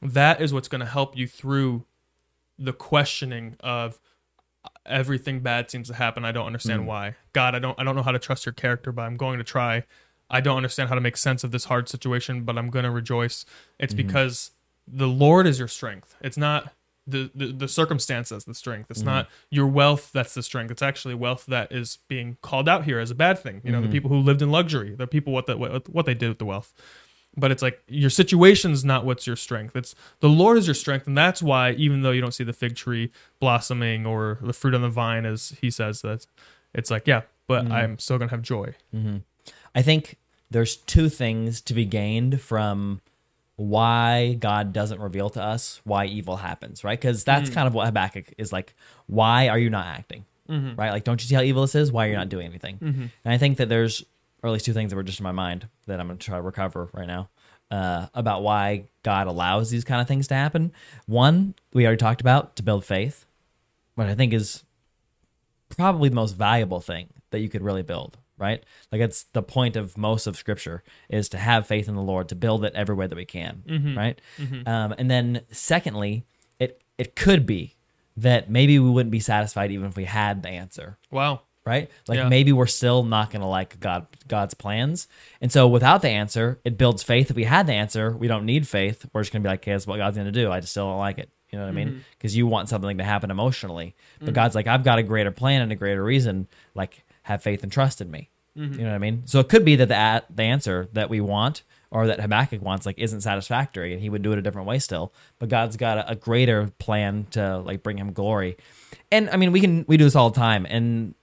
that 0.00 0.40
is 0.40 0.52
what's 0.52 0.68
going 0.68 0.80
to 0.80 0.86
help 0.86 1.16
you 1.16 1.26
through 1.26 1.84
the 2.58 2.72
questioning 2.72 3.56
of 3.60 4.00
uh, 4.64 4.68
everything 4.86 5.40
bad 5.40 5.70
seems 5.70 5.88
to 5.88 5.94
happen. 5.94 6.24
I 6.24 6.32
don't 6.32 6.46
understand 6.46 6.82
mm. 6.82 6.86
why. 6.86 7.16
God, 7.32 7.54
I 7.54 7.58
don't 7.58 7.78
I 7.78 7.84
don't 7.84 7.96
know 7.96 8.02
how 8.02 8.12
to 8.12 8.18
trust 8.18 8.46
your 8.46 8.52
character, 8.52 8.92
but 8.92 9.02
I'm 9.02 9.16
going 9.16 9.38
to 9.38 9.44
try. 9.44 9.84
I 10.28 10.40
don't 10.40 10.56
understand 10.56 10.88
how 10.88 10.96
to 10.96 11.00
make 11.00 11.16
sense 11.16 11.44
of 11.44 11.52
this 11.52 11.66
hard 11.66 11.88
situation, 11.88 12.42
but 12.42 12.58
I'm 12.58 12.70
going 12.70 12.84
to 12.84 12.90
rejoice. 12.90 13.44
It's 13.78 13.94
mm-hmm. 13.94 14.08
because 14.08 14.50
the 14.88 15.06
Lord 15.06 15.46
is 15.46 15.58
your 15.58 15.68
strength. 15.68 16.16
It's 16.20 16.36
not 16.36 16.72
the, 17.06 17.30
the, 17.34 17.52
the 17.52 17.68
circumstance 17.68 18.30
that's 18.30 18.44
the 18.44 18.54
strength. 18.54 18.90
It's 18.90 19.00
mm-hmm. 19.00 19.08
not 19.08 19.28
your 19.50 19.66
wealth 19.66 20.10
that's 20.12 20.34
the 20.34 20.42
strength. 20.42 20.70
It's 20.70 20.82
actually 20.82 21.14
wealth 21.14 21.46
that 21.46 21.72
is 21.72 21.98
being 22.08 22.36
called 22.42 22.68
out 22.68 22.84
here 22.84 22.98
as 22.98 23.10
a 23.10 23.14
bad 23.14 23.38
thing. 23.38 23.60
You 23.64 23.72
know, 23.72 23.80
the 23.80 23.86
mm-hmm. 23.86 23.92
people 23.92 24.10
who 24.10 24.18
lived 24.18 24.42
in 24.42 24.50
luxury, 24.50 24.94
the 24.94 25.06
people 25.06 25.32
what 25.32 25.46
the, 25.46 25.56
what, 25.56 25.88
what 25.88 26.06
they 26.06 26.14
did 26.14 26.28
with 26.28 26.38
the 26.38 26.44
wealth. 26.44 26.74
But 27.38 27.50
it's 27.50 27.62
like 27.62 27.82
your 27.86 28.10
situation's 28.10 28.84
not 28.84 29.04
what's 29.04 29.26
your 29.26 29.36
strength. 29.36 29.76
It's 29.76 29.94
the 30.20 30.28
Lord 30.28 30.56
is 30.56 30.66
your 30.66 30.74
strength, 30.74 31.06
and 31.06 31.16
that's 31.16 31.42
why 31.42 31.72
even 31.72 32.00
though 32.00 32.10
you 32.10 32.22
don't 32.22 32.32
see 32.32 32.44
the 32.44 32.54
fig 32.54 32.76
tree 32.76 33.12
blossoming 33.40 34.06
or 34.06 34.38
the 34.40 34.54
fruit 34.54 34.74
on 34.74 34.80
the 34.80 34.88
vine, 34.88 35.26
as 35.26 35.54
he 35.60 35.70
says, 35.70 36.00
that 36.00 36.26
it's 36.72 36.90
like 36.90 37.06
yeah, 37.06 37.22
but 37.46 37.64
mm-hmm. 37.64 37.72
I'm 37.72 37.98
still 37.98 38.16
gonna 38.16 38.30
have 38.30 38.40
joy. 38.40 38.74
I 39.74 39.82
think 39.82 40.16
there's 40.50 40.76
two 40.76 41.10
things 41.10 41.60
to 41.62 41.74
be 41.74 41.84
gained 41.84 42.40
from 42.40 43.02
why 43.56 44.34
God 44.34 44.72
doesn't 44.72 45.00
reveal 45.00 45.30
to 45.30 45.42
us 45.42 45.80
why 45.84 46.06
evil 46.06 46.36
happens, 46.36 46.84
right? 46.84 46.98
Because 46.98 47.24
that's 47.24 47.50
mm. 47.50 47.54
kind 47.54 47.66
of 47.66 47.74
what 47.74 47.86
Habakkuk 47.86 48.34
is 48.38 48.52
like. 48.52 48.74
Why 49.06 49.48
are 49.48 49.58
you 49.58 49.70
not 49.70 49.86
acting? 49.86 50.24
Mm-hmm. 50.48 50.78
Right? 50.78 50.90
Like, 50.90 51.04
don't 51.04 51.20
you 51.22 51.28
see 51.28 51.34
how 51.34 51.42
evil 51.42 51.62
this 51.62 51.74
is? 51.74 51.90
Why 51.90 52.06
are 52.06 52.10
you 52.10 52.16
not 52.16 52.28
doing 52.28 52.46
anything? 52.46 52.76
Mm-hmm. 52.76 53.06
And 53.24 53.34
I 53.34 53.38
think 53.38 53.56
that 53.56 53.68
there's, 53.68 54.04
or 54.42 54.48
at 54.48 54.52
least 54.52 54.66
two 54.66 54.74
things 54.74 54.90
that 54.90 54.96
were 54.96 55.02
just 55.02 55.18
in 55.18 55.24
my 55.24 55.32
mind 55.32 55.68
that 55.86 55.98
I'm 55.98 56.06
going 56.06 56.18
to 56.18 56.24
try 56.24 56.36
to 56.36 56.42
recover 56.42 56.88
right 56.92 57.06
now 57.06 57.28
uh, 57.70 58.06
about 58.14 58.42
why 58.42 58.84
God 59.02 59.26
allows 59.26 59.70
these 59.70 59.84
kind 59.84 60.00
of 60.00 60.06
things 60.06 60.28
to 60.28 60.34
happen. 60.34 60.72
One, 61.06 61.54
we 61.72 61.84
already 61.86 61.98
talked 61.98 62.20
about 62.20 62.56
to 62.56 62.62
build 62.62 62.84
faith, 62.84 63.26
what 63.94 64.06
I 64.06 64.14
think 64.14 64.32
is 64.32 64.62
probably 65.70 66.10
the 66.10 66.14
most 66.14 66.36
valuable 66.36 66.80
thing 66.80 67.08
that 67.30 67.40
you 67.40 67.48
could 67.48 67.62
really 67.62 67.82
build 67.82 68.18
right? 68.38 68.62
Like 68.92 69.00
it's 69.00 69.24
the 69.32 69.42
point 69.42 69.76
of 69.76 69.96
most 69.96 70.26
of 70.26 70.36
scripture 70.36 70.82
is 71.08 71.28
to 71.30 71.38
have 71.38 71.66
faith 71.66 71.88
in 71.88 71.94
the 71.94 72.02
lord 72.02 72.28
to 72.28 72.34
build 72.34 72.64
it 72.64 72.74
every 72.74 72.94
way 72.94 73.06
that 73.06 73.16
we 73.16 73.24
can 73.24 73.62
mm-hmm. 73.66 73.96
right? 73.96 74.20
Mm-hmm. 74.38 74.68
Um, 74.68 74.94
and 74.98 75.10
then 75.10 75.42
secondly 75.50 76.24
it 76.58 76.82
it 76.98 77.16
could 77.16 77.46
be 77.46 77.74
that 78.16 78.48
maybe 78.50 78.78
we 78.78 78.88
wouldn't 78.90 79.10
be 79.10 79.20
satisfied 79.20 79.70
even 79.70 79.86
if 79.86 79.96
we 79.96 80.04
had 80.04 80.42
the 80.42 80.48
answer 80.48 80.98
Wow. 81.10 81.42
right? 81.64 81.90
Like 82.08 82.18
Yeah. 82.18 82.28
maybe 82.28 82.52
we're 82.52 82.66
still 82.66 83.02
not 83.02 83.30
going 83.30 83.42
to 83.42 83.46
like 83.48 83.78
god 83.80 84.06
god's 84.28 84.54
plans. 84.54 85.08
And 85.40 85.50
so 85.52 85.66
without 85.68 86.02
the 86.02 86.08
answer 86.10 86.60
it 86.64 86.78
builds 86.78 87.02
faith. 87.02 87.30
If 87.30 87.36
we 87.36 87.44
had 87.44 87.66
the 87.66 87.74
answer 87.74 88.10
we 88.16 88.28
don't 88.28 88.46
need 88.46 88.66
faith 88.68 89.06
we're 89.12 89.22
just 89.22 89.32
going 89.32 89.42
to 89.42 89.46
be 89.46 89.50
like 89.50 89.60
okay 89.60 89.72
that's 89.72 89.86
what 89.86 89.96
god's 89.98 90.16
going 90.16 90.32
to 90.32 90.32
do. 90.32 90.50
I 90.50 90.60
just 90.60 90.72
still 90.72 90.88
don't 90.88 90.98
like 90.98 91.18
it. 91.18 91.30
You 91.52 91.58
know 91.58 91.64
what 91.64 91.70
i 91.70 91.74
mean? 91.74 91.88
Mm-hmm. 91.88 91.98
Because 92.18 92.36
you 92.36 92.46
want 92.46 92.68
something 92.68 92.98
to 92.98 93.04
happen 93.04 93.30
emotionally. 93.30 93.94
But 94.20 94.30
mm. 94.30 94.34
god's 94.34 94.54
like 94.54 94.66
i've 94.66 94.84
got 94.84 94.98
a 94.98 95.02
greater 95.02 95.30
plan 95.30 95.62
and 95.62 95.72
a 95.72 95.76
greater 95.76 96.02
reason. 96.02 96.48
Like 96.74 97.04
have 97.26 97.42
faith 97.42 97.62
and 97.62 97.70
trust 97.72 98.00
in 98.00 98.10
me 98.10 98.28
you 98.58 98.66
know 98.84 98.84
what 98.88 98.94
i 98.94 98.98
mean 98.98 99.22
so 99.26 99.38
it 99.38 99.48
could 99.50 99.64
be 99.66 99.76
that 99.76 99.88
the, 99.88 99.94
a- 99.94 100.22
the 100.34 100.42
answer 100.42 100.88
that 100.94 101.10
we 101.10 101.20
want 101.20 101.62
or 101.90 102.06
that 102.06 102.18
habakkuk 102.20 102.62
wants 102.62 102.86
like 102.86 102.98
isn't 102.98 103.20
satisfactory 103.20 103.92
and 103.92 104.00
he 104.00 104.08
would 104.08 104.22
do 104.22 104.32
it 104.32 104.38
a 104.38 104.42
different 104.42 104.66
way 104.66 104.78
still 104.78 105.12
but 105.38 105.48
god's 105.50 105.76
got 105.76 105.98
a, 105.98 106.12
a 106.12 106.14
greater 106.14 106.60
plan 106.78 107.26
to 107.30 107.58
like 107.58 107.82
bring 107.82 107.98
him 107.98 108.12
glory 108.14 108.56
and 109.12 109.28
i 109.30 109.36
mean 109.36 109.52
we 109.52 109.60
can 109.60 109.84
we 109.86 109.96
do 109.98 110.04
this 110.04 110.16
all 110.16 110.30
the 110.30 110.40
time 110.40 110.66
and 110.70 111.14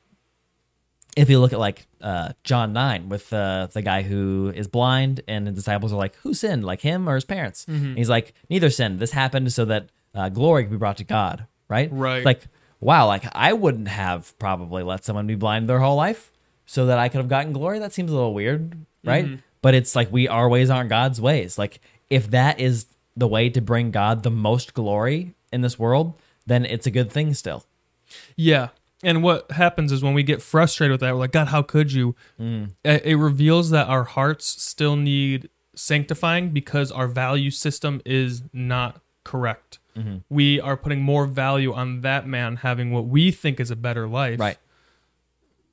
if 1.15 1.29
you 1.29 1.39
look 1.39 1.53
at 1.53 1.59
like 1.59 1.85
uh, 2.01 2.33
John 2.43 2.73
nine 2.73 3.07
with 3.07 3.31
uh, 3.31 3.67
the 3.71 3.81
guy 3.83 4.01
who 4.01 4.51
is 4.55 4.67
blind, 4.67 5.21
and 5.27 5.45
the 5.45 5.51
disciples 5.51 5.93
are 5.93 5.95
like, 5.95 6.15
"Who 6.23 6.33
sinned, 6.33 6.65
like 6.65 6.81
him 6.81 7.07
or 7.07 7.13
his 7.15 7.23
parents?" 7.23 7.65
And 7.67 7.97
he's 7.99 8.09
like, 8.09 8.33
"Neither 8.49 8.69
sinned. 8.71 8.99
This 8.99 9.11
happened 9.11 9.53
so 9.53 9.63
that 9.65 9.89
uh, 10.15 10.29
glory 10.29 10.63
could 10.63 10.71
be 10.71 10.77
brought 10.77 10.97
to 10.97 11.03
God." 11.03 11.45
Right? 11.69 11.87
Right. 11.91 12.17
It's 12.17 12.25
like, 12.25 12.41
wow, 12.83 13.07
like 13.07 13.23
I 13.33 13.53
wouldn't 13.53 13.87
have 13.87 14.37
probably 14.39 14.83
let 14.83 15.05
someone 15.05 15.27
be 15.27 15.35
blind 15.35 15.69
their 15.69 15.79
whole 15.79 15.95
life 15.95 16.31
so 16.65 16.87
that 16.87 16.99
I 16.99 17.09
could 17.09 17.19
have 17.19 17.27
gotten 17.29 17.53
glory. 17.53 17.79
That 17.79 17.93
seems 17.93 18.11
a 18.11 18.15
little 18.15 18.33
weird, 18.33 18.85
right? 19.03 19.25
Mm-hmm. 19.25 19.35
But 19.61 19.75
it's 19.75 19.95
like 19.95 20.11
we 20.11 20.27
our 20.27 20.49
ways 20.49 20.69
aren't 20.69 20.89
God's 20.89 21.21
ways. 21.21 21.57
Like 21.57 21.79
if 22.09 22.29
that 22.31 22.59
is 22.59 22.85
the 23.15 23.27
way 23.27 23.49
to 23.49 23.61
bring 23.61 23.91
God 23.91 24.23
the 24.23 24.31
most 24.31 24.73
glory 24.73 25.33
in 25.51 25.61
this 25.61 25.77
world, 25.77 26.13
then 26.45 26.65
it's 26.65 26.87
a 26.87 26.91
good 26.91 27.11
thing 27.11 27.33
still. 27.33 27.65
Yeah. 28.35 28.69
And 29.03 29.21
what 29.21 29.51
happens 29.51 29.91
is 29.91 30.01
when 30.01 30.13
we 30.13 30.23
get 30.23 30.41
frustrated 30.41 30.93
with 30.93 31.01
that, 31.01 31.13
we're 31.13 31.19
like, 31.19 31.31
God, 31.31 31.49
how 31.49 31.61
could 31.61 31.91
you? 31.91 32.15
Mm. 32.39 32.71
It, 32.83 33.05
it 33.05 33.15
reveals 33.15 33.69
that 33.71 33.87
our 33.87 34.05
hearts 34.05 34.45
still 34.63 34.95
need 34.95 35.49
sanctifying 35.75 36.51
because 36.51 36.91
our 36.91 37.07
value 37.07 37.51
system 37.51 38.01
is 38.05 38.43
not 38.53 39.01
correct. 39.23 39.79
Mm-hmm. 39.95 40.17
We 40.29 40.59
are 40.59 40.75
putting 40.77 41.01
more 41.01 41.25
value 41.25 41.73
on 41.73 42.01
that 42.01 42.27
man 42.27 42.57
having 42.57 42.91
what 42.91 43.05
we 43.05 43.31
think 43.31 43.59
is 43.59 43.69
a 43.71 43.75
better 43.75 44.07
life 44.07 44.39
Right. 44.39 44.57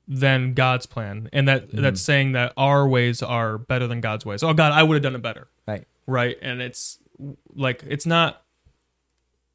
than 0.07 0.53
God's 0.53 0.85
plan. 0.85 1.29
And 1.33 1.47
that 1.47 1.71
that's 1.71 1.99
mm-hmm. 2.01 2.05
saying 2.05 2.31
that 2.33 2.53
our 2.57 2.87
ways 2.87 3.21
are 3.23 3.57
better 3.57 3.87
than 3.87 4.01
God's 4.01 4.25
ways. 4.25 4.43
Oh 4.43 4.53
God, 4.53 4.71
I 4.73 4.83
would 4.83 4.95
have 4.95 5.03
done 5.03 5.15
it 5.15 5.21
better. 5.21 5.47
Right. 5.67 5.85
Right. 6.07 6.37
And 6.41 6.61
it's 6.61 6.99
like 7.55 7.83
it's 7.87 8.05
not 8.05 8.41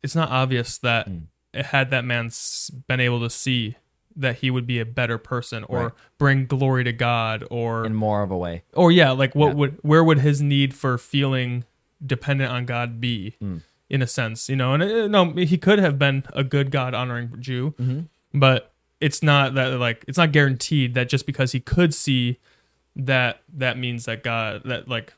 it's 0.02 0.14
not 0.14 0.30
obvious 0.30 0.78
that 0.78 1.08
it 1.52 1.66
had 1.66 1.90
that 1.90 2.04
man 2.04 2.30
been 2.86 3.00
able 3.00 3.20
to 3.20 3.30
see 3.30 3.76
that 4.18 4.36
he 4.36 4.50
would 4.50 4.66
be 4.66 4.78
a 4.80 4.86
better 4.86 5.18
person 5.18 5.64
or 5.64 5.78
Right. 5.82 5.92
bring 6.16 6.46
glory 6.46 6.84
to 6.84 6.92
God 6.92 7.44
or 7.50 7.84
in 7.84 7.94
more 7.94 8.22
of 8.22 8.30
a 8.30 8.36
way. 8.36 8.62
or 8.72 8.90
yeah, 8.90 9.10
like 9.10 9.34
what 9.34 9.48
Yeah. 9.48 9.54
would 9.54 9.78
where 9.82 10.02
would 10.02 10.18
his 10.20 10.40
need 10.40 10.74
for 10.74 10.96
feeling 10.96 11.64
dependent 12.04 12.50
on 12.50 12.64
God 12.66 13.00
be 13.00 13.36
Mm. 13.42 13.62
In 13.88 14.02
a 14.02 14.06
sense, 14.06 14.48
you 14.48 14.56
know? 14.56 14.72
And 14.74 14.82
uh, 14.82 15.06
no, 15.08 15.32
he 15.32 15.58
could 15.58 15.78
have 15.78 15.98
been 15.98 16.24
a 16.32 16.42
good 16.44 16.70
God 16.70 16.94
honoring 16.94 17.34
Jew, 17.40 17.74
Mm-hmm. 17.80 18.38
but 18.38 18.72
it's 19.00 19.22
not 19.22 19.54
that 19.54 19.78
like 19.78 20.04
it's 20.08 20.16
not 20.18 20.32
guaranteed 20.32 20.94
that 20.94 21.08
just 21.08 21.26
because 21.26 21.52
he 21.52 21.60
could 21.60 21.92
see 21.94 22.38
that 22.96 23.42
that 23.52 23.76
means 23.78 24.06
that 24.06 24.22
God 24.24 24.62
that 24.64 24.88
like 24.88 25.12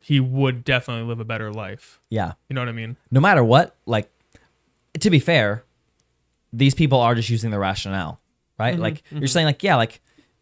he 0.00 0.20
would 0.20 0.62
definitely 0.62 1.04
live 1.08 1.18
a 1.18 1.24
better 1.24 1.50
life. 1.52 2.00
Yeah. 2.10 2.32
You 2.48 2.54
know 2.54 2.60
what 2.60 2.68
I 2.68 2.72
mean? 2.72 2.96
No 3.10 3.20
matter 3.20 3.42
what, 3.42 3.74
like 3.86 4.10
to 5.00 5.10
be 5.10 5.18
fair, 5.18 5.64
these 6.52 6.74
people 6.74 7.00
are 7.00 7.14
just 7.14 7.28
using 7.30 7.50
the 7.50 7.58
rationale, 7.58 8.20
right? 8.58 8.74
Mm-hmm, 8.74 8.82
like 8.82 9.02
you're 9.10 9.26
saying 9.26 9.46
like 9.46 9.62
yeah, 9.62 9.76
like 9.76 10.00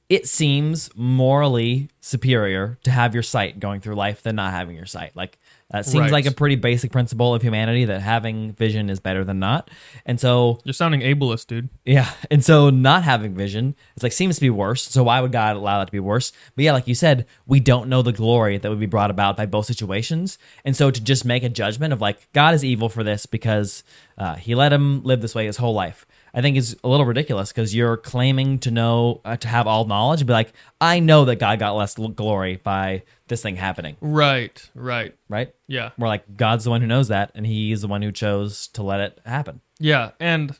it 0.09 0.27
seems 0.29 0.91
morally 0.97 1.89
superior 2.01 2.79
to 2.83 2.91
have 2.91 3.15
your 3.15 3.23
sight 3.23 3.59
going 3.59 3.81
through 3.81 3.95
life 3.95 4.23
than 4.23 4.37
not 4.37 4.53
having 4.53 4.77
your 4.77 4.87
sight. 4.87 5.13
Like 5.17 5.39
that 5.75 5.87
seems 5.87 6.03
Right. 6.03 6.13
like 6.13 6.27
a 6.27 6.31
pretty 6.31 6.57
basic 6.57 6.93
principle 6.93 7.35
of 7.35 7.43
humanity 7.43 7.85
that 7.87 8.01
having 8.01 8.53
vision 8.53 8.89
is 8.89 9.01
better 9.01 9.25
than 9.25 9.39
not. 9.39 9.71
And 10.07 10.21
so 10.21 10.61
You're 10.65 10.73
sounding 10.73 11.01
ableist, 11.01 11.47
dude. 11.49 11.69
Yeah, 11.85 12.11
and 12.31 12.45
so 12.45 12.71
not 12.71 13.03
having 13.03 13.35
vision, 13.35 13.75
it's 13.95 14.03
like 14.03 14.13
seems 14.13 14.37
to 14.37 14.41
be 14.41 14.51
worse. 14.51 14.83
So 14.89 15.03
why 15.03 15.21
would 15.21 15.33
God 15.33 15.57
allow 15.57 15.79
that 15.81 15.87
to 15.87 15.93
be 15.93 16.01
worse? 16.01 16.33
But 16.55 16.65
yeah, 16.65 16.73
like 16.73 16.87
you 16.89 16.95
said, 16.95 17.27
we 17.47 17.61
don't 17.61 17.89
know 17.89 18.03
the 18.03 18.13
glory 18.13 18.57
that 18.59 18.69
would 18.71 18.81
be 18.81 18.87
brought 18.87 19.11
about 19.11 19.37
by 19.37 19.47
both 19.47 19.67
situations, 19.67 20.39
and 20.65 20.77
so 20.77 20.91
to 20.91 21.01
just 21.03 21.25
make 21.25 21.43
a 21.43 21.49
judgment 21.49 21.93
of 21.93 22.01
like 22.01 22.33
God 22.33 22.55
is 22.55 22.65
evil 22.65 22.89
for 22.89 23.03
this 23.03 23.27
because 23.27 23.83
uh, 24.17 24.37
He 24.37 24.55
let 24.55 24.73
him 24.73 25.03
live 25.03 25.21
this 25.21 25.35
way 25.35 25.47
his 25.47 25.57
whole 25.57 25.75
life, 25.75 26.07
I 26.37 26.43
think 26.43 26.57
is 26.57 26.77
a 26.83 26.89
little 26.89 27.07
ridiculous 27.07 27.53
because 27.53 27.75
you're 27.75 27.97
claiming 27.97 28.59
to 28.61 28.71
know 28.73 29.21
uh, 29.25 29.37
to 29.37 29.47
have 29.49 29.67
all 29.69 29.85
knowledge, 29.85 30.21
and 30.21 30.27
be 30.27 30.33
like, 30.33 30.53
I 30.81 30.99
know 30.99 31.25
that 31.27 31.37
God 31.37 31.59
got 31.61 31.77
less 31.77 31.95
glory 31.95 32.57
by 32.57 33.05
this 33.29 33.41
thing 33.43 33.57
happening, 33.57 33.97
Right, 34.01 34.69
right. 34.75 35.15
right? 35.29 35.55
Yeah. 35.69 35.91
More 35.97 36.09
like 36.09 36.37
God's 36.37 36.65
the 36.65 36.71
one 36.71 36.81
who 36.81 36.87
knows 36.89 37.09
that, 37.09 37.31
and 37.35 37.47
He's 37.47 37.83
the 37.83 37.89
one 37.89 38.03
who 38.03 38.11
chose 38.13 38.67
to 38.69 38.83
let 38.83 39.01
it 39.01 39.21
happen. 39.25 39.61
Yeah, 39.79 40.11
and 40.19 40.59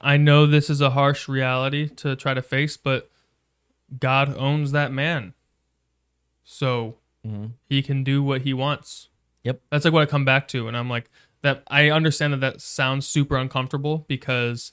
I 0.00 0.18
know 0.18 0.44
this 0.46 0.68
is 0.68 0.80
a 0.82 0.90
harsh 0.90 1.28
reality 1.28 1.88
to 1.88 2.14
try 2.14 2.34
to 2.34 2.42
face, 2.42 2.76
but 2.76 3.10
God 3.98 4.36
owns 4.36 4.72
that 4.72 4.92
man. 4.92 5.32
So 6.44 6.96
he 7.70 7.80
can 7.82 8.04
do 8.04 8.22
what 8.22 8.42
he 8.42 8.52
wants. 8.52 9.08
Yep. 9.44 9.60
That's 9.70 9.84
like 9.86 9.94
what 9.94 10.02
I 10.02 10.06
come 10.06 10.24
back 10.26 10.46
to 10.48 10.68
and 10.68 10.76
I'm 10.76 10.90
like 10.90 11.10
that 11.44 11.62
I 11.68 11.90
understand 11.90 12.32
that 12.32 12.40
that 12.40 12.60
sounds 12.60 13.06
super 13.06 13.36
uncomfortable 13.36 14.04
because 14.08 14.72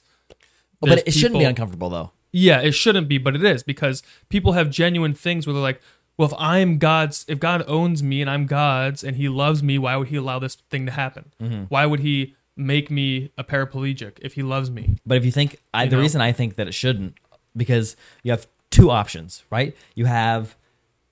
but 0.80 0.88
there's 0.88 1.02
it 1.02 1.12
shouldn't 1.12 1.38
be 1.38 1.44
uncomfortable 1.44 1.90
though. 1.90 2.10
Yeah, 2.32 2.60
it 2.60 2.72
shouldn't 2.72 3.08
be, 3.08 3.18
but 3.18 3.36
it 3.36 3.44
is 3.44 3.62
because 3.62 4.02
people 4.30 4.52
have 4.52 4.70
genuine 4.70 5.12
things 5.12 5.46
where 5.46 5.52
they're 5.52 5.62
like, 5.62 5.82
well, 6.16 6.28
if 6.28 6.34
I'm 6.38 6.78
God's, 6.78 7.26
if 7.28 7.38
God 7.38 7.62
owns 7.66 8.02
me 8.02 8.22
and 8.22 8.30
I'm 8.30 8.46
God's 8.46 9.04
and 9.04 9.16
he 9.16 9.28
loves 9.28 9.62
me, 9.62 9.78
why 9.78 9.96
would 9.96 10.08
he 10.08 10.16
allow 10.16 10.38
this 10.38 10.56
thing 10.70 10.86
to 10.86 10.92
happen? 10.92 11.32
Mm-hmm. 11.40 11.64
Why 11.64 11.84
would 11.84 12.00
he 12.00 12.34
make 12.56 12.90
me 12.90 13.30
a 13.36 13.44
paraplegic 13.44 14.12
if 14.22 14.32
he 14.32 14.42
loves 14.42 14.70
me? 14.70 14.96
But 15.06 15.18
if 15.18 15.26
you 15.26 15.30
think, 15.30 15.60
I, 15.74 15.84
You 15.84 15.90
the 15.90 15.96
know? 15.96 16.02
reason 16.02 16.20
I 16.22 16.32
think 16.32 16.56
that 16.56 16.66
it 16.68 16.72
shouldn't, 16.72 17.18
because 17.54 17.96
you 18.22 18.30
have 18.30 18.46
two 18.70 18.90
options, 18.90 19.44
right? 19.50 19.76
You 19.94 20.06
have 20.06 20.56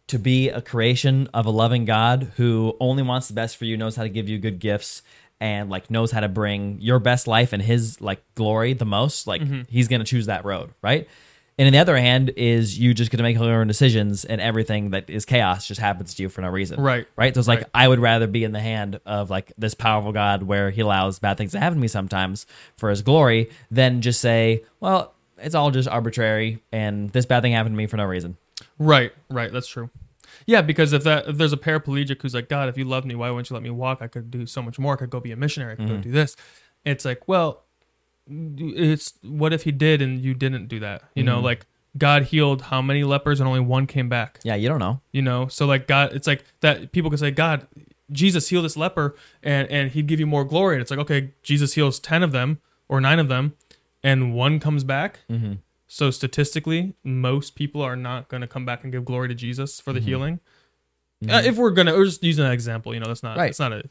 to 0.07 0.19
be 0.19 0.49
a 0.49 0.61
creation 0.61 1.29
of 1.33 1.47
a 1.47 1.51
loving 1.51 1.85
God 1.85 2.33
who 2.37 2.77
only 2.81 3.03
wants 3.03 3.29
the 3.29 3.35
best 3.35 3.57
for 3.57 3.67
you, 3.67 3.77
knows 3.77 3.95
how 3.95 4.03
to 4.03 4.09
give 4.09 4.29
you 4.29 4.39
good 4.39 4.59
gifts, 4.59 5.03
and 5.41 5.71
like 5.71 5.91
knows 5.91 6.11
how 6.11 6.21
to 6.21 6.29
bring 6.29 6.81
your 6.81 6.99
best 6.99 7.27
life 7.27 7.53
and 7.53 7.63
His 7.63 8.01
like 8.01 8.23
glory 8.35 8.75
the 8.75 8.85
most. 8.85 9.27
Like 9.27 9.43
Mm-hmm. 9.43 9.63
He's 9.69 9.89
gonna 9.89 10.05
choose 10.05 10.27
that 10.27 10.45
road, 10.45 10.71
right? 10.83 11.09
And 11.59 11.67
on 11.67 11.73
the 11.73 11.79
other 11.79 11.97
hand, 11.99 12.31
is 12.37 12.79
you 12.79 12.95
just 12.95 13.11
gonna 13.11 13.23
make 13.23 13.37
your 13.37 13.61
own 13.61 13.67
decisions, 13.67 14.25
and 14.25 14.41
everything 14.41 14.91
that 14.91 15.11
is 15.11 15.27
chaos 15.27 15.67
just 15.67 15.79
happens 15.81 16.15
to 16.15 16.23
you 16.23 16.29
for 16.31 16.41
no 16.41 16.49
reason, 16.49 16.81
Right. 16.81 17.07
Right. 17.17 17.35
So 17.35 17.39
it's 17.39 17.49
like 17.49 17.59
Right. 17.59 17.69
I 17.75 17.89
would 17.89 17.99
rather 17.99 18.27
be 18.27 18.45
in 18.45 18.53
the 18.53 18.61
hand 18.61 18.99
of 19.05 19.29
like 19.29 19.53
this 19.59 19.75
powerful 19.75 20.13
God 20.13 20.43
where 20.43 20.71
he 20.71 20.81
allows 20.81 21.19
bad 21.19 21.37
things 21.37 21.53
to 21.53 21.59
happen 21.61 21.77
to 21.77 21.81
me 21.83 21.89
sometimes 21.89 22.47
for 22.79 22.89
his 22.89 23.03
glory 23.03 23.51
than 23.71 24.01
just 24.01 24.21
say, 24.21 24.65
well, 24.81 25.13
it's 25.37 25.55
all 25.55 25.71
just 25.71 25.89
arbitrary 25.89 26.63
and 26.73 27.11
this 27.11 27.27
bad 27.27 27.41
thing 27.43 27.53
happened 27.53 27.75
to 27.75 27.79
me 27.79 27.87
for 27.87 27.97
no 27.99 28.05
reason. 28.05 28.37
Right, 28.79 29.13
right. 29.31 29.53
That's 29.53 29.69
true. 29.69 29.91
Yeah, 30.47 30.63
because 30.63 30.93
if 30.93 31.05
that 31.05 31.29
if 31.29 31.37
there's 31.37 31.53
a 31.53 31.57
paraplegic 31.57 32.21
who's 32.23 32.35
like, 32.35 32.49
God, 32.49 32.69
if 32.69 32.77
you 32.79 32.85
love 32.85 33.05
me, 33.05 33.15
why 33.15 33.31
wouldn't 33.31 33.51
you 33.51 33.55
let 33.55 33.63
me 33.63 33.71
walk? 33.71 33.99
I 34.03 34.07
could 34.09 34.31
do 34.31 34.47
so 34.47 34.63
much 34.63 34.79
more. 34.79 34.95
I 34.95 34.97
could 34.97 35.11
go 35.11 35.21
be 35.21 35.33
a 35.33 35.37
missionary. 35.37 35.73
I 35.73 35.77
could 35.77 35.87
Mm-hmm. 35.87 35.97
go 35.97 36.03
do 36.03 36.11
this. 36.11 36.37
It's 36.85 37.05
like, 37.05 37.27
well, 37.29 37.65
it's 38.29 39.15
what 39.23 39.53
if 39.53 39.65
he 39.65 39.73
did 39.73 40.03
and 40.03 40.21
you 40.21 40.35
didn't 40.35 40.67
do 40.69 40.81
that? 40.81 41.03
You 41.15 41.23
Mm-hmm. 41.23 41.33
know, 41.33 41.41
like 41.41 41.67
God 41.99 42.25
healed 42.25 42.63
how 42.63 42.81
many 42.81 43.03
lepers 43.05 43.41
and 43.41 43.49
only 43.49 43.61
one 43.61 43.87
came 43.87 44.09
back. 44.09 44.41
Yeah, 44.45 44.55
you 44.55 44.69
don't 44.69 44.79
know. 44.79 45.01
You 45.13 45.23
know, 45.23 45.49
so 45.49 45.67
like 45.67 45.87
God, 45.87 46.13
it's 46.13 46.27
like 46.27 46.45
that. 46.61 46.93
People 46.93 47.11
could 47.11 47.19
say, 47.19 47.31
God, 47.31 47.67
Jesus 48.13 48.49
healed 48.49 48.65
this 48.65 48.77
leper 48.77 49.17
and 49.43 49.69
and 49.71 49.91
he'd 49.91 50.07
give 50.07 50.21
you 50.21 50.27
more 50.27 50.45
glory. 50.45 50.77
And 50.77 50.83
it's 50.83 50.91
like, 50.91 51.01
okay, 51.01 51.33
Jesus 51.43 51.75
heals 51.75 51.99
ten 51.99 52.23
of 52.23 52.33
them 52.33 52.61
or 52.89 53.01
nine 53.01 53.19
of 53.19 53.29
them, 53.29 53.55
and 54.03 54.35
one 54.35 54.59
comes 54.61 54.85
back. 54.85 55.21
Mm-hmm. 55.91 56.05
So 56.05 56.11
statistically, 56.11 56.95
most 57.05 57.55
people 57.57 57.83
are 57.83 57.97
not 57.97 58.29
going 58.29 58.41
to 58.43 58.47
come 58.47 58.65
back 58.65 58.85
and 58.85 58.93
give 58.93 59.05
glory 59.05 59.29
to 59.29 59.35
Jesus 59.35 59.81
for 59.81 59.93
the 59.93 60.01
healing. 60.01 60.41
Uh, 61.29 61.43
if 61.45 61.57
we're 61.57 61.71
gonna, 61.71 61.93
we're 61.95 62.07
just 62.07 62.23
using 62.23 62.45
that 62.45 62.53
example. 62.53 62.95
You 62.95 63.01
know, 63.01 63.07
that's 63.07 63.23
not 63.23 63.37
Right. 63.37 63.51
it's 63.51 63.59
not 63.59 63.73
a 63.73 63.83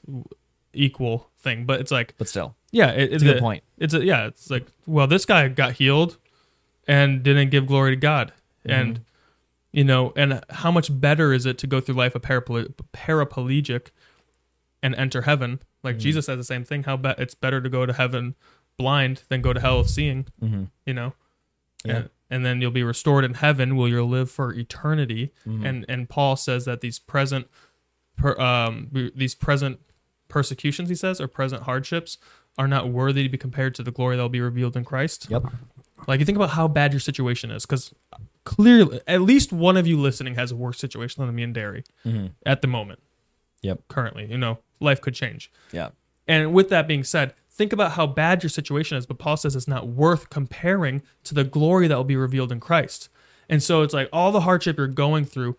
equal 0.74 1.30
thing, 1.40 1.66
but 1.66 1.80
it's 1.80 1.92
like 1.92 2.16
But 2.18 2.28
still, 2.28 2.56
yeah, 2.72 2.90
it, 2.92 3.14
it's 3.14 3.22
a 3.24 3.26
good 3.26 3.40
point. 3.40 3.64
It's 3.78 3.94
a 3.94 4.04
yeah, 4.04 4.26
it's 4.28 4.50
like 4.50 4.66
well, 4.88 5.06
this 5.06 5.26
guy 5.26 5.48
got 5.50 5.74
healed 5.74 6.18
and 6.88 7.22
didn't 7.22 7.50
give 7.52 7.68
glory 7.68 7.92
to 7.92 7.96
God, 7.98 8.34
and 8.66 9.02
you 9.72 9.84
know, 9.84 10.12
and 10.16 10.44
how 10.50 10.72
much 10.72 10.90
better 11.00 11.32
is 11.32 11.46
it 11.46 11.60
to 11.60 11.68
go 11.68 11.80
through 11.80 11.94
life 11.96 12.16
a 12.16 12.20
paraple- 12.20 12.74
paraplegic 12.94 13.90
and 14.82 14.96
enter 14.96 15.22
heaven? 15.22 15.60
Like 15.84 16.00
Jesus 16.00 16.26
says 16.26 16.38
the 16.38 16.44
same 16.44 16.64
thing. 16.66 16.84
How 16.84 16.98
be- 16.98 17.14
it's 17.20 17.36
better 17.36 17.62
to 17.62 17.70
go 17.70 17.86
to 17.86 17.94
heaven 17.94 18.34
blind 18.76 19.22
than 19.30 19.42
go 19.44 19.54
to 19.54 19.60
hell 19.60 19.84
seeing. 19.84 20.26
Mm-hmm. 20.42 20.64
You 20.88 20.94
know, 20.96 21.14
Yeah. 21.86 21.96
and, 21.96 22.10
and 22.30 22.46
then 22.46 22.62
you'll 22.62 22.72
be 22.72 22.84
restored 22.84 23.24
in 23.26 23.36
heaven, 23.36 23.76
where 23.76 23.88
you'll 23.90 24.10
live 24.10 24.30
for 24.30 24.54
eternity. 24.54 25.32
Mm-hmm. 25.48 25.66
And 25.66 25.86
and 25.90 26.10
Paul 26.10 26.36
says 26.36 26.66
that 26.66 26.82
these 26.82 27.00
present, 27.00 27.48
per, 28.18 28.38
um, 28.40 28.90
these 29.16 29.36
present 29.36 29.80
persecutions, 30.28 30.90
he 30.90 30.96
says, 30.96 31.20
or 31.20 31.28
present 31.28 31.64
hardships, 31.64 32.18
are 32.58 32.68
not 32.68 32.90
worthy 32.90 33.24
to 33.24 33.30
be 33.30 33.38
compared 33.38 33.74
to 33.76 33.84
the 33.84 33.92
glory 33.92 34.16
that 34.18 34.22
will 34.22 34.30
be 34.30 34.42
revealed 34.42 34.76
in 34.78 34.84
Christ. 34.86 35.28
Yep. 35.30 35.46
Like 36.08 36.20
you 36.20 36.26
think 36.26 36.38
about 36.38 36.52
how 36.52 36.68
bad 36.68 36.94
your 36.94 37.00
situation 37.00 37.52
is, 37.52 37.66
because 37.66 37.94
clearly, 38.44 39.02
at 39.08 39.22
least 39.22 39.52
one 39.52 39.76
of 39.78 39.88
you 39.88 39.98
listening 40.00 40.36
has 40.36 40.52
a 40.52 40.56
worse 40.56 40.78
situation 40.80 41.26
than 41.26 41.34
me 41.36 41.44
and 41.44 41.54
Derry 41.54 41.84
Mm-hmm. 42.06 42.28
at 42.46 42.62
the 42.62 42.68
moment. 42.68 43.00
Yep. 43.62 43.88
Currently, 43.90 44.28
you 44.30 44.38
know, 44.38 44.60
life 44.80 45.02
could 45.02 45.14
change. 45.14 45.52
Yeah. 45.72 45.90
And 46.28 46.54
with 46.54 46.70
that 46.70 46.88
being 46.88 47.04
said, 47.04 47.34
think 47.60 47.74
about 47.74 47.92
how 47.92 48.08
bad 48.08 48.42
your 48.42 48.50
situation 48.50 48.98
is, 48.98 49.06
but 49.06 49.20
Paul 49.20 49.36
says 49.38 49.54
it's 49.54 49.68
not 49.68 49.86
worth 49.88 50.30
comparing 50.30 51.02
to 51.26 51.34
the 51.36 51.44
glory 51.44 51.88
that 51.90 51.96
will 51.98 52.04
be 52.06 52.16
revealed 52.16 52.52
in 52.54 52.60
Christ. 52.62 53.10
And 53.50 53.62
so 53.62 53.82
it's 53.84 53.94
like 53.94 54.08
all 54.14 54.32
the 54.32 54.40
hardship 54.42 54.78
you're 54.78 54.88
going 54.88 55.26
through, 55.26 55.58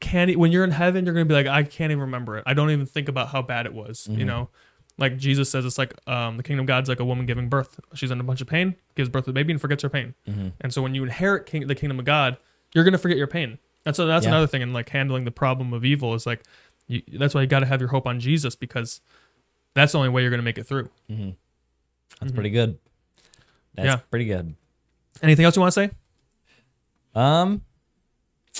can't 0.00 0.30
e, 0.30 0.36
when 0.36 0.52
you're 0.52 0.62
in 0.64 0.70
heaven, 0.70 1.04
you're 1.04 1.14
gonna 1.14 1.24
be 1.24 1.34
like, 1.34 1.46
I 1.48 1.64
can't 1.64 1.90
even 1.90 2.00
remember 2.02 2.38
it. 2.38 2.44
I 2.46 2.54
don't 2.54 2.70
even 2.70 2.86
think 2.86 3.08
about 3.08 3.28
how 3.28 3.42
bad 3.42 3.66
it 3.66 3.74
was. 3.74 4.06
You 4.10 4.24
know, 4.24 4.48
like 4.96 5.16
Jesus 5.16 5.50
says, 5.50 5.64
it's 5.64 5.76
like 5.78 5.92
um, 6.08 6.36
the 6.36 6.42
kingdom 6.42 6.62
of 6.64 6.66
God's 6.68 6.88
like 6.88 7.00
a 7.00 7.04
woman 7.04 7.26
giving 7.26 7.48
birth. 7.48 7.80
She's 7.94 8.10
in 8.10 8.20
a 8.20 8.24
bunch 8.24 8.40
of 8.40 8.46
pain, 8.46 8.76
gives 8.94 9.08
birth 9.08 9.24
to 9.24 9.30
the 9.30 9.34
baby, 9.34 9.52
and 9.52 9.60
forgets 9.60 9.82
her 9.82 9.88
pain. 9.88 10.14
And 10.60 10.72
so 10.72 10.82
when 10.82 10.94
you 10.94 11.02
inherit 11.02 11.46
king, 11.46 11.66
the 11.66 11.74
kingdom 11.74 11.98
of 11.98 12.04
God, 12.04 12.36
you're 12.74 12.84
gonna 12.84 12.98
forget 12.98 13.18
your 13.18 13.26
pain. 13.26 13.58
And 13.86 13.96
so 13.96 14.06
that's 14.06 14.24
Yeah. 14.24 14.30
another 14.32 14.46
thing 14.46 14.62
in 14.62 14.72
like 14.72 14.88
handling 14.90 15.24
the 15.24 15.30
problem 15.30 15.72
of 15.72 15.84
evil 15.84 16.14
is 16.14 16.26
like, 16.26 16.42
you, 16.86 17.02
that's 17.18 17.34
why 17.34 17.40
you 17.42 17.46
got 17.46 17.60
to 17.60 17.66
have 17.66 17.80
your 17.80 17.90
hope 17.90 18.06
on 18.06 18.18
Jesus 18.18 18.54
because 18.56 19.00
that's 19.78 19.92
the 19.92 19.98
only 19.98 20.10
way 20.10 20.22
you're 20.22 20.30
gonna 20.30 20.42
make 20.42 20.58
it 20.58 20.64
through. 20.64 20.88
That's 21.08 22.32
pretty 22.32 22.50
good. 22.50 22.78
That's 23.74 23.86
Yeah. 23.86 23.96
pretty 24.10 24.24
good. 24.26 24.54
Anything 25.22 25.44
else 25.44 25.56
you 25.56 25.60
want 25.60 25.72
to 25.74 25.80
say? 25.86 25.90
Um, 27.14 27.62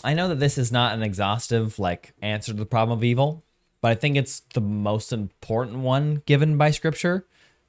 I 0.05 0.15
know 0.15 0.29
that 0.29 0.39
this 0.39 0.59
is 0.59 0.71
not 0.73 0.95
an 0.95 1.03
exhaustive 1.03 1.79
like 1.79 2.15
answer 2.23 2.53
to 2.53 2.59
the 2.59 2.67
problem 2.67 2.97
of 2.99 3.05
evil, 3.05 3.45
but 3.81 3.91
I 3.91 3.95
think 3.95 4.17
it's 4.17 4.41
the 4.55 4.61
most 4.61 5.13
important 5.13 5.79
one 5.79 6.23
given 6.27 6.57
by 6.57 6.71
Scripture. 6.71 7.27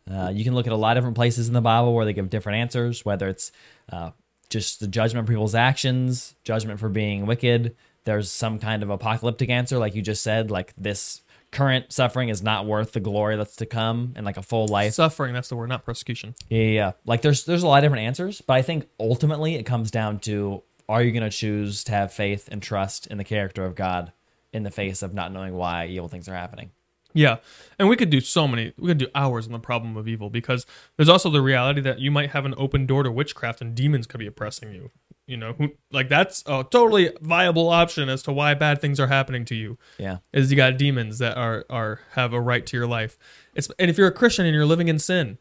Uh, 0.10 0.32
you 0.34 0.44
can 0.44 0.56
look 0.56 0.66
at 0.68 0.74
a 0.74 0.76
lot 0.76 0.98
of 0.98 1.02
different 1.02 1.16
places 1.16 1.48
in 1.48 1.54
the 1.54 1.62
Bible 1.62 1.94
where 1.94 2.06
they 2.06 2.14
give 2.14 2.30
different 2.30 2.58
answers, 2.58 3.06
whether 3.06 3.28
it's 3.28 3.52
uh, 3.92 4.12
just 4.50 4.80
the 4.80 4.88
judgment 4.88 5.28
for 5.28 5.34
people's 5.34 5.54
actions, 5.56 6.36
judgment 6.44 6.80
for 6.80 6.90
being 6.90 7.26
wicked. 7.26 7.76
There's 8.06 8.32
some 8.32 8.58
kind 8.60 8.82
of 8.82 8.90
apocalyptic 8.90 9.50
answer, 9.50 9.78
like 9.78 9.94
you 9.94 10.02
just 10.02 10.24
said, 10.24 10.50
like 10.50 10.74
this 10.78 11.22
current 11.52 11.92
suffering 11.92 12.30
is 12.30 12.44
not 12.44 12.66
worth 12.66 12.92
the 12.92 13.00
glory 13.00 13.36
that's 13.36 13.56
to 13.58 13.66
come 13.66 14.14
and 14.16 14.26
like 14.26 14.38
a 14.38 14.44
full 14.44 14.68
life. 14.68 14.94
Suffering, 14.94 15.34
that's 15.34 15.50
the 15.50 15.56
word, 15.56 15.70
not 15.70 15.86
persecution. 15.86 16.36
Yeah, 16.50 16.62
yeah, 16.62 16.72
yeah. 16.72 16.92
Like 17.06 17.22
there's 17.22 17.46
there's 17.46 17.64
a 17.64 17.68
lot 17.68 17.78
of 17.78 17.84
different 17.84 18.06
answers, 18.06 18.42
but 18.42 18.54
I 18.54 18.62
think 18.62 18.88
ultimately 19.00 19.56
it 19.56 19.64
comes 19.64 19.92
down 19.92 20.20
to 20.20 20.64
are 20.88 21.04
you 21.04 21.12
going 21.12 21.24
to 21.24 21.30
choose 21.30 21.84
to 21.86 21.92
have 21.92 22.12
faith 22.12 22.50
and 22.52 22.62
trust 22.62 23.08
in 23.08 23.18
the 23.18 23.24
character 23.24 23.64
of 23.64 23.76
God 23.76 24.12
in 24.52 24.64
the 24.64 24.72
face 24.72 25.04
of 25.04 25.14
not 25.14 25.32
knowing 25.32 25.54
why 25.54 25.86
evil 25.86 26.08
things 26.08 26.28
are 26.28 26.36
happening? 26.36 26.72
Yeah. 27.14 27.38
And 27.78 27.90
we 27.90 27.96
could 27.96 28.10
do 28.10 28.22
so 28.22 28.48
many, 28.48 28.74
we 28.78 28.88
could 28.88 28.98
do 28.98 29.08
hours 29.16 29.46
on 29.46 29.52
the 29.52 29.60
problem 29.60 29.98
of 29.98 30.08
evil 30.08 30.30
because 30.30 30.66
there's 30.96 31.10
also 31.10 31.30
the 31.30 31.42
reality 31.42 31.82
that 31.82 32.00
you 32.00 32.12
might 32.12 32.32
have 32.32 32.46
an 32.46 32.54
open 32.58 32.86
door 32.86 33.04
to 33.04 33.12
witchcraft 33.12 33.62
and 33.62 33.76
demons 33.76 34.08
could 34.08 34.20
be 34.20 34.28
oppressing 34.28 34.74
you. 34.74 34.92
You 35.30 35.38
know, 35.38 35.54
who, 35.54 35.70
like 35.92 36.10
that's 36.10 36.42
a 36.48 36.66
totally 36.70 37.12
viable 37.22 37.70
option 37.70 38.10
as 38.10 38.24
to 38.24 38.32
why 38.32 38.56
bad 38.56 38.82
things 38.82 39.00
are 39.00 39.06
happening 39.06 39.46
to 39.46 39.56
you. 39.56 39.78
Yeah. 40.00 40.18
Is 40.34 40.50
you 40.50 40.58
got 40.58 40.78
demons 40.80 41.20
that 41.20 41.38
are 41.38 41.66
are 41.70 42.00
have 42.14 42.34
a 42.34 42.42
right 42.42 42.66
to 42.66 42.76
your 42.76 42.88
life. 42.88 43.16
It's 43.54 43.70
and 43.78 43.92
if 43.92 43.98
you're 44.00 44.08
a 44.08 44.12
Christian 44.12 44.48
and 44.48 44.56
you're 44.56 44.66
living 44.66 44.88
in 44.88 44.98
sin, 44.98 45.38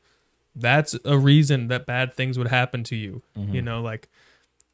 that's 0.55 0.95
a 1.07 1.19
reason 1.19 1.69
that 1.69 1.87
bad 1.87 2.13
things 2.13 2.37
would 2.37 2.49
happen 2.49 2.85
to 2.85 2.97
you. 2.97 3.23
Mm-hmm. 3.35 3.55
You 3.55 3.63
know, 3.63 3.81
like 3.81 4.11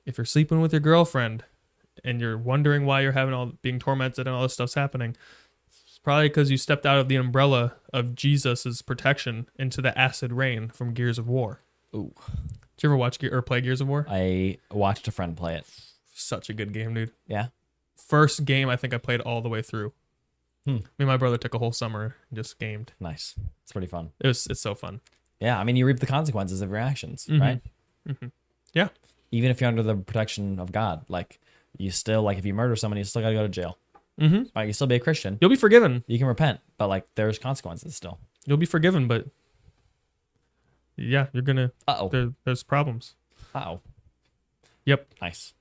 if 0.05 0.19
you're 0.19 0.25
sleeping 0.25 0.61
with 0.61 0.73
your 0.73 0.81
girlfriend 0.81 1.45
and 2.03 2.21
you're 2.21 2.37
wondering 2.37 2.85
why 2.85 3.03
you're 3.03 3.13
having 3.13 3.35
all 3.35 3.53
being 3.63 3.79
tormented 3.79 4.27
and 4.27 4.35
all 4.35 4.43
this 4.43 4.55
stuff's 4.55 4.75
happening, 4.75 5.17
it's 5.69 6.01
probably 6.03 6.29
because 6.29 6.51
you 6.51 6.57
stepped 6.57 6.87
out 6.87 6.99
of 6.99 7.07
the 7.07 7.15
umbrella 7.15 7.75
of 7.93 8.17
Jesus's 8.17 8.83
protection 8.83 9.49
into 9.61 9.81
the 9.81 9.97
acid 9.97 10.33
rain 10.33 10.71
from 10.71 10.93
Gears 10.93 11.21
of 11.21 11.29
War. 11.29 11.61
Ooh. 11.95 12.13
Did 12.77 12.83
you 12.85 12.89
ever 12.91 12.97
watch 12.97 13.19
Ge- 13.19 13.25
or 13.25 13.43
play 13.43 13.61
Gears 13.61 13.81
of 13.81 13.89
War? 13.89 14.07
I 14.09 14.59
watched 14.71 15.07
a 15.09 15.13
friend 15.13 15.37
play 15.37 15.55
it. 15.57 15.67
Such 16.15 16.49
a 16.51 16.53
good 16.55 16.73
game, 16.73 16.95
dude. 16.95 17.13
Yeah. 17.27 17.47
First 17.97 18.45
game 18.45 18.69
I 18.69 18.77
think 18.77 18.93
I 18.95 18.99
played 18.99 19.21
all 19.21 19.41
the 19.41 19.49
way 19.49 19.63
through. 19.63 19.93
Hmm. 20.65 20.77
Me 20.77 20.83
and 21.01 21.09
my 21.09 21.17
brother 21.17 21.37
took 21.37 21.55
a 21.55 21.59
whole 21.59 21.73
summer 21.73 22.17
and 22.31 22.37
just 22.37 22.59
gamed. 22.59 22.93
Nice. 23.01 23.35
It's 23.63 23.73
pretty 23.73 23.87
fun. 23.87 24.11
It 24.21 24.27
was 24.27 24.47
it's 24.47 24.61
so 24.61 24.75
fun. 24.75 25.01
Yeah. 25.41 25.59
I 25.59 25.65
mean, 25.65 25.77
you 25.77 25.87
reap 25.87 26.01
the 26.01 26.07
consequences 26.07 26.61
of 26.63 26.71
your 26.71 26.79
actions, 26.79 27.27
Mhm. 27.27 27.41
right? 27.41 27.61
Yeah. 28.73 28.89
Even 29.31 29.51
if 29.51 29.61
you're 29.61 29.69
under 29.69 29.83
the 29.83 29.95
protection 29.97 30.59
of 30.59 30.73
God, 30.73 31.05
like 31.09 31.41
you 31.77 31.91
still 31.91 32.23
like 32.23 32.39
if 32.39 32.47
you 32.47 32.55
murder 32.55 32.77
someone, 32.77 32.99
you 32.99 33.05
still 33.05 33.23
got 33.23 33.29
to 33.31 33.35
go 33.35 33.43
to 33.43 33.49
jail. 33.49 33.79
Mm-hmm. 34.21 34.45
Right? 34.55 34.67
You 34.69 34.73
still 34.73 34.87
be 34.87 34.95
a 34.95 35.01
Christian. 35.01 35.39
You'll 35.41 35.51
be 35.51 35.57
forgiven. 35.57 36.05
You 36.07 36.19
can 36.19 36.27
repent, 36.29 36.61
but 36.79 36.89
like 36.89 37.07
there's 37.15 37.39
consequences 37.39 37.95
still. 37.97 38.19
You'll 38.47 38.59
be 38.59 38.67
forgiven, 38.67 39.09
but 39.09 39.27
yeah, 40.97 41.27
you're 41.33 41.43
gonna. 41.43 41.73
Oh. 41.89 42.09
There, 42.09 42.33
there's 42.45 42.63
problems. 42.63 43.15
Oh. 43.55 43.81
Yep. 44.85 45.07
Nice. 45.23 45.55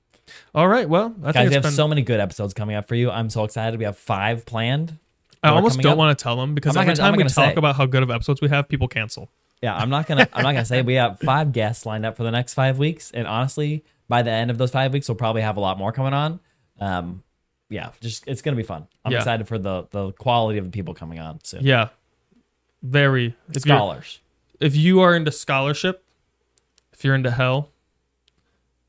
All 0.54 0.68
right. 0.68 0.88
Well, 0.88 1.14
I 1.22 1.32
Guys, 1.32 1.34
think 1.34 1.42
we 1.42 1.46
it's 1.46 1.54
have 1.54 1.62
been. 1.64 1.72
so 1.72 1.88
many 1.88 2.02
good 2.02 2.20
episodes 2.20 2.54
coming 2.54 2.76
up 2.76 2.88
for 2.88 2.94
you. 2.94 3.10
I'm 3.10 3.30
so 3.30 3.44
excited. 3.44 3.78
We 3.78 3.84
have 3.84 3.96
five 3.98 4.46
planned. 4.46 4.98
I 5.42 5.50
almost 5.50 5.74
coming 5.74 5.82
don't 5.82 5.92
up. 5.92 5.98
want 5.98 6.18
to 6.18 6.22
tell 6.22 6.36
them 6.36 6.54
because 6.54 6.76
I'm 6.76 6.86
not 6.86 6.92
every 6.92 6.94
gonna- 6.96 7.06
I'm 7.06 7.12
time 7.12 7.12
not 7.12 7.16
we 7.18 7.22
gonna 7.24 7.34
talk 7.48 7.54
say. 7.54 7.58
about 7.58 7.76
how 7.76 7.86
good 7.86 8.02
of 8.02 8.10
episodes 8.10 8.40
we 8.40 8.48
have, 8.48 8.68
people 8.68 8.88
cancel. 8.88 9.28
Yeah, 9.62 9.74
I'm 9.76 9.90
not 9.90 10.06
gonna 10.06 10.26
I'm 10.32 10.42
not 10.42 10.52
gonna 10.52 10.64
say 10.64 10.82
we 10.82 10.94
have 10.94 11.18
five 11.24 11.52
guests 11.52 11.84
lined 11.86 12.04
up 12.06 12.16
for 12.16 12.22
the 12.22 12.30
next 12.30 12.54
five 12.54 12.78
weeks, 12.78 13.10
and 13.12 13.26
honestly, 13.26 13.84
by 14.08 14.22
the 14.22 14.30
end 14.30 14.50
of 14.50 14.56
those 14.58 14.70
five 14.70 14.92
weeks, 14.92 15.08
we'll 15.08 15.16
probably 15.16 15.42
have 15.42 15.56
a 15.56 15.60
lot 15.60 15.76
more 15.78 15.92
coming 15.92 16.12
on. 16.14 16.40
Um, 16.80 17.22
yeah, 17.68 17.90
just 18.00 18.26
it's 18.26 18.40
gonna 18.42 18.56
be 18.56 18.62
fun. 18.62 18.86
I'm 19.04 19.12
Yeah. 19.12 19.18
excited 19.18 19.46
for 19.46 19.58
the 19.58 19.86
the 19.90 20.12
quality 20.12 20.58
of 20.58 20.64
the 20.64 20.70
people 20.70 20.94
coming 20.94 21.18
on 21.18 21.40
soon. 21.44 21.64
Yeah. 21.64 21.88
Very. 22.82 23.34
If 23.48 23.64
you're, 23.66 23.76
Scholars. 23.76 24.20
If 24.64 24.74
you 24.76 25.00
are 25.00 25.14
into 25.14 25.30
scholarship, 25.30 26.04
if 26.92 27.04
you're 27.04 27.14
into 27.14 27.30
hell, 27.30 27.70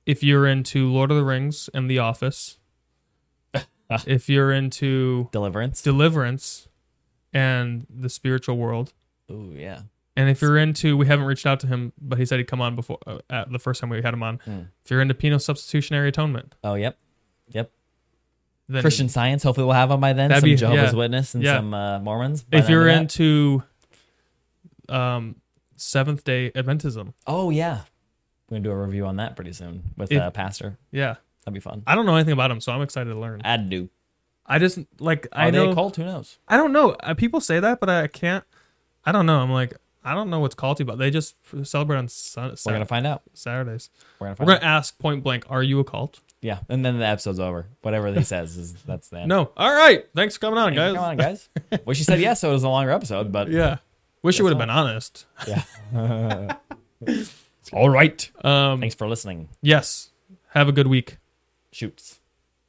if 0.05 0.23
you're 0.23 0.47
into 0.47 0.89
Lord 0.91 1.11
of 1.11 1.17
the 1.17 1.23
Rings 1.23 1.69
and 1.73 1.89
The 1.89 1.99
Office, 1.99 2.57
if 4.07 4.30
you're 4.30 4.51
into 4.51 5.30
Deliverance. 5.32 5.82
deliverance 5.82 6.67
and 7.34 7.86
the 7.89 8.09
spiritual 8.09 8.57
world, 8.57 8.93
Ooh, 9.32 9.53
yeah. 9.55 9.82
and 10.15 10.30
if 10.30 10.41
you're 10.41 10.57
into, 10.57 10.95
we 10.95 11.07
haven't 11.07 11.26
reached 11.26 11.45
out 11.45 11.59
to 11.61 11.67
him, 11.67 11.91
but 12.01 12.17
he 12.19 12.26
said 12.26 12.38
he'd 12.39 12.45
come 12.47 12.61
on 12.61 12.76
before 12.76 12.99
uh, 13.07 13.17
at 13.30 13.51
the 13.51 13.59
first 13.59 13.82
time 13.82 13.89
we 13.89 14.01
had 14.01 14.13
him 14.13 14.23
on. 14.23 14.38
Hmm. 14.45 14.59
If 14.84 14.91
you're 14.91 15.01
into 15.01 15.13
penal 15.13 15.39
substitutionary 15.39 16.09
atonement, 16.09 16.55
Oh, 16.63 16.76
yep. 16.76 16.97
Yep. 17.49 17.71
then 18.69 18.82
Christian 18.82 19.09
Science. 19.09 19.43
Hopefully, 19.43 19.65
we'll 19.65 19.73
have 19.76 19.91
him 19.91 19.99
by 19.99 20.13
then. 20.13 20.30
That'd 20.30 20.41
some 20.41 20.49
be- 20.49 20.55
Jehovah's 20.55 20.93
yeah. 20.93 20.97
Witness 20.99 21.34
and 21.36 21.43
Yeah. 21.43 21.57
some 21.57 21.73
uh, 21.73 21.99
Mormons. 21.99 22.45
if 22.51 22.69
you're 22.69 22.88
into 22.88 23.63
um 24.88 25.36
Seventh 25.76 26.23
Day 26.23 26.51
Adventism, 26.51 27.13
oh 27.28 27.49
yeah, 27.49 27.82
we're 28.49 28.55
gonna 28.57 28.63
do 28.63 28.71
a 28.71 28.76
review 28.86 29.05
on 29.05 29.17
that 29.17 29.36
pretty 29.36 29.53
soon 29.53 29.84
with 29.97 30.11
If- 30.11 30.21
uh, 30.21 30.32
Pastor. 30.32 30.78
yeah, 30.91 31.15
That'd 31.43 31.53
be 31.53 31.59
fun. 31.59 31.84
I 31.86 31.95
don't 31.95 32.05
know 32.05 32.15
anything 32.15 32.34
about 32.34 32.49
him, 32.51 32.59
so 32.61 32.71
I'm 32.71 32.82
excited 32.82 33.09
to 33.11 33.19
learn. 33.19 33.41
I'd 33.43 33.69
do. 33.69 33.89
I 34.45 34.59
just 34.59 34.80
like 34.99 35.28
Are 35.32 35.43
I 35.43 35.51
they 35.51 35.57
know 35.63 35.71
a 35.71 35.76
cult? 35.76 35.95
Who 35.95 36.05
knows? 36.05 36.38
I 36.47 36.57
don't 36.57 36.71
know. 36.71 36.91
Uh, 36.91 37.13
people 37.15 37.39
say 37.41 37.59
that, 37.59 37.80
but 37.80 37.89
I 37.89 38.07
can't. 38.07 38.43
I 39.05 39.11
don't 39.11 39.26
know. 39.26 39.39
I'm 39.39 39.51
like 39.51 39.73
I 40.03 40.13
don't 40.13 40.30
know 40.30 40.39
what's 40.39 40.53
called 40.53 40.78
to, 40.78 40.86
but 40.86 40.99
they 40.99 41.09
just 41.09 41.36
f- 41.51 41.65
celebrate 41.65 41.97
on 41.97 42.07
sun- 42.07 42.55
We're 42.65 42.73
gonna 42.73 42.86
find 42.86 43.07
out. 43.07 43.23
Saturdays. 43.34 43.89
We're 44.19 44.28
gonna 44.28 44.32
We're 44.39 44.45
find 44.53 44.61
gonna 44.61 44.71
ask 44.71 44.97
point 44.99 45.23
blank: 45.23 45.45
Are 45.49 45.63
you 45.63 45.80
a 45.80 45.84
cult? 45.84 46.19
Yeah, 46.41 46.59
and 46.69 46.86
then 46.86 46.99
the 46.99 47.05
episode's 47.07 47.39
over. 47.39 47.65
Whatever 47.82 48.13
he 48.13 48.21
says 48.23 48.55
is 48.55 48.73
that's 48.84 49.09
the 49.09 49.21
end. 49.21 49.30
No. 49.30 49.51
All 49.57 49.73
right. 49.73 50.05
Thanks 50.15 50.36
for 50.36 50.41
coming 50.41 50.59
on, 50.59 50.76
guys. 50.76 50.93
Come 50.93 51.03
on, 51.03 51.17
guys. 51.17 51.49
Wish 51.86 51.97
you 51.97 52.03
said 52.03 52.19
yes, 52.19 52.41
so 52.41 52.49
it 52.51 52.53
was 52.53 52.63
a 52.63 52.69
longer 52.69 52.91
episode, 52.91 53.32
but 53.32 53.49
Yeah. 53.49 53.78
Wish 54.26 54.39
you 54.39 54.43
would 54.43 54.53
have 54.53 54.57
been 54.59 54.71
honest. 54.71 55.28
yeah. 55.47 55.63
All 57.73 57.89
right. 57.89 58.32
Um, 58.43 58.80
Thanks 58.80 58.95
for 58.95 59.07
listening. 59.07 59.49
yes. 59.61 60.09
Have 60.49 60.67
a 60.67 60.71
good 60.71 60.88
week. 60.88 61.17
Shoots. 61.71 62.19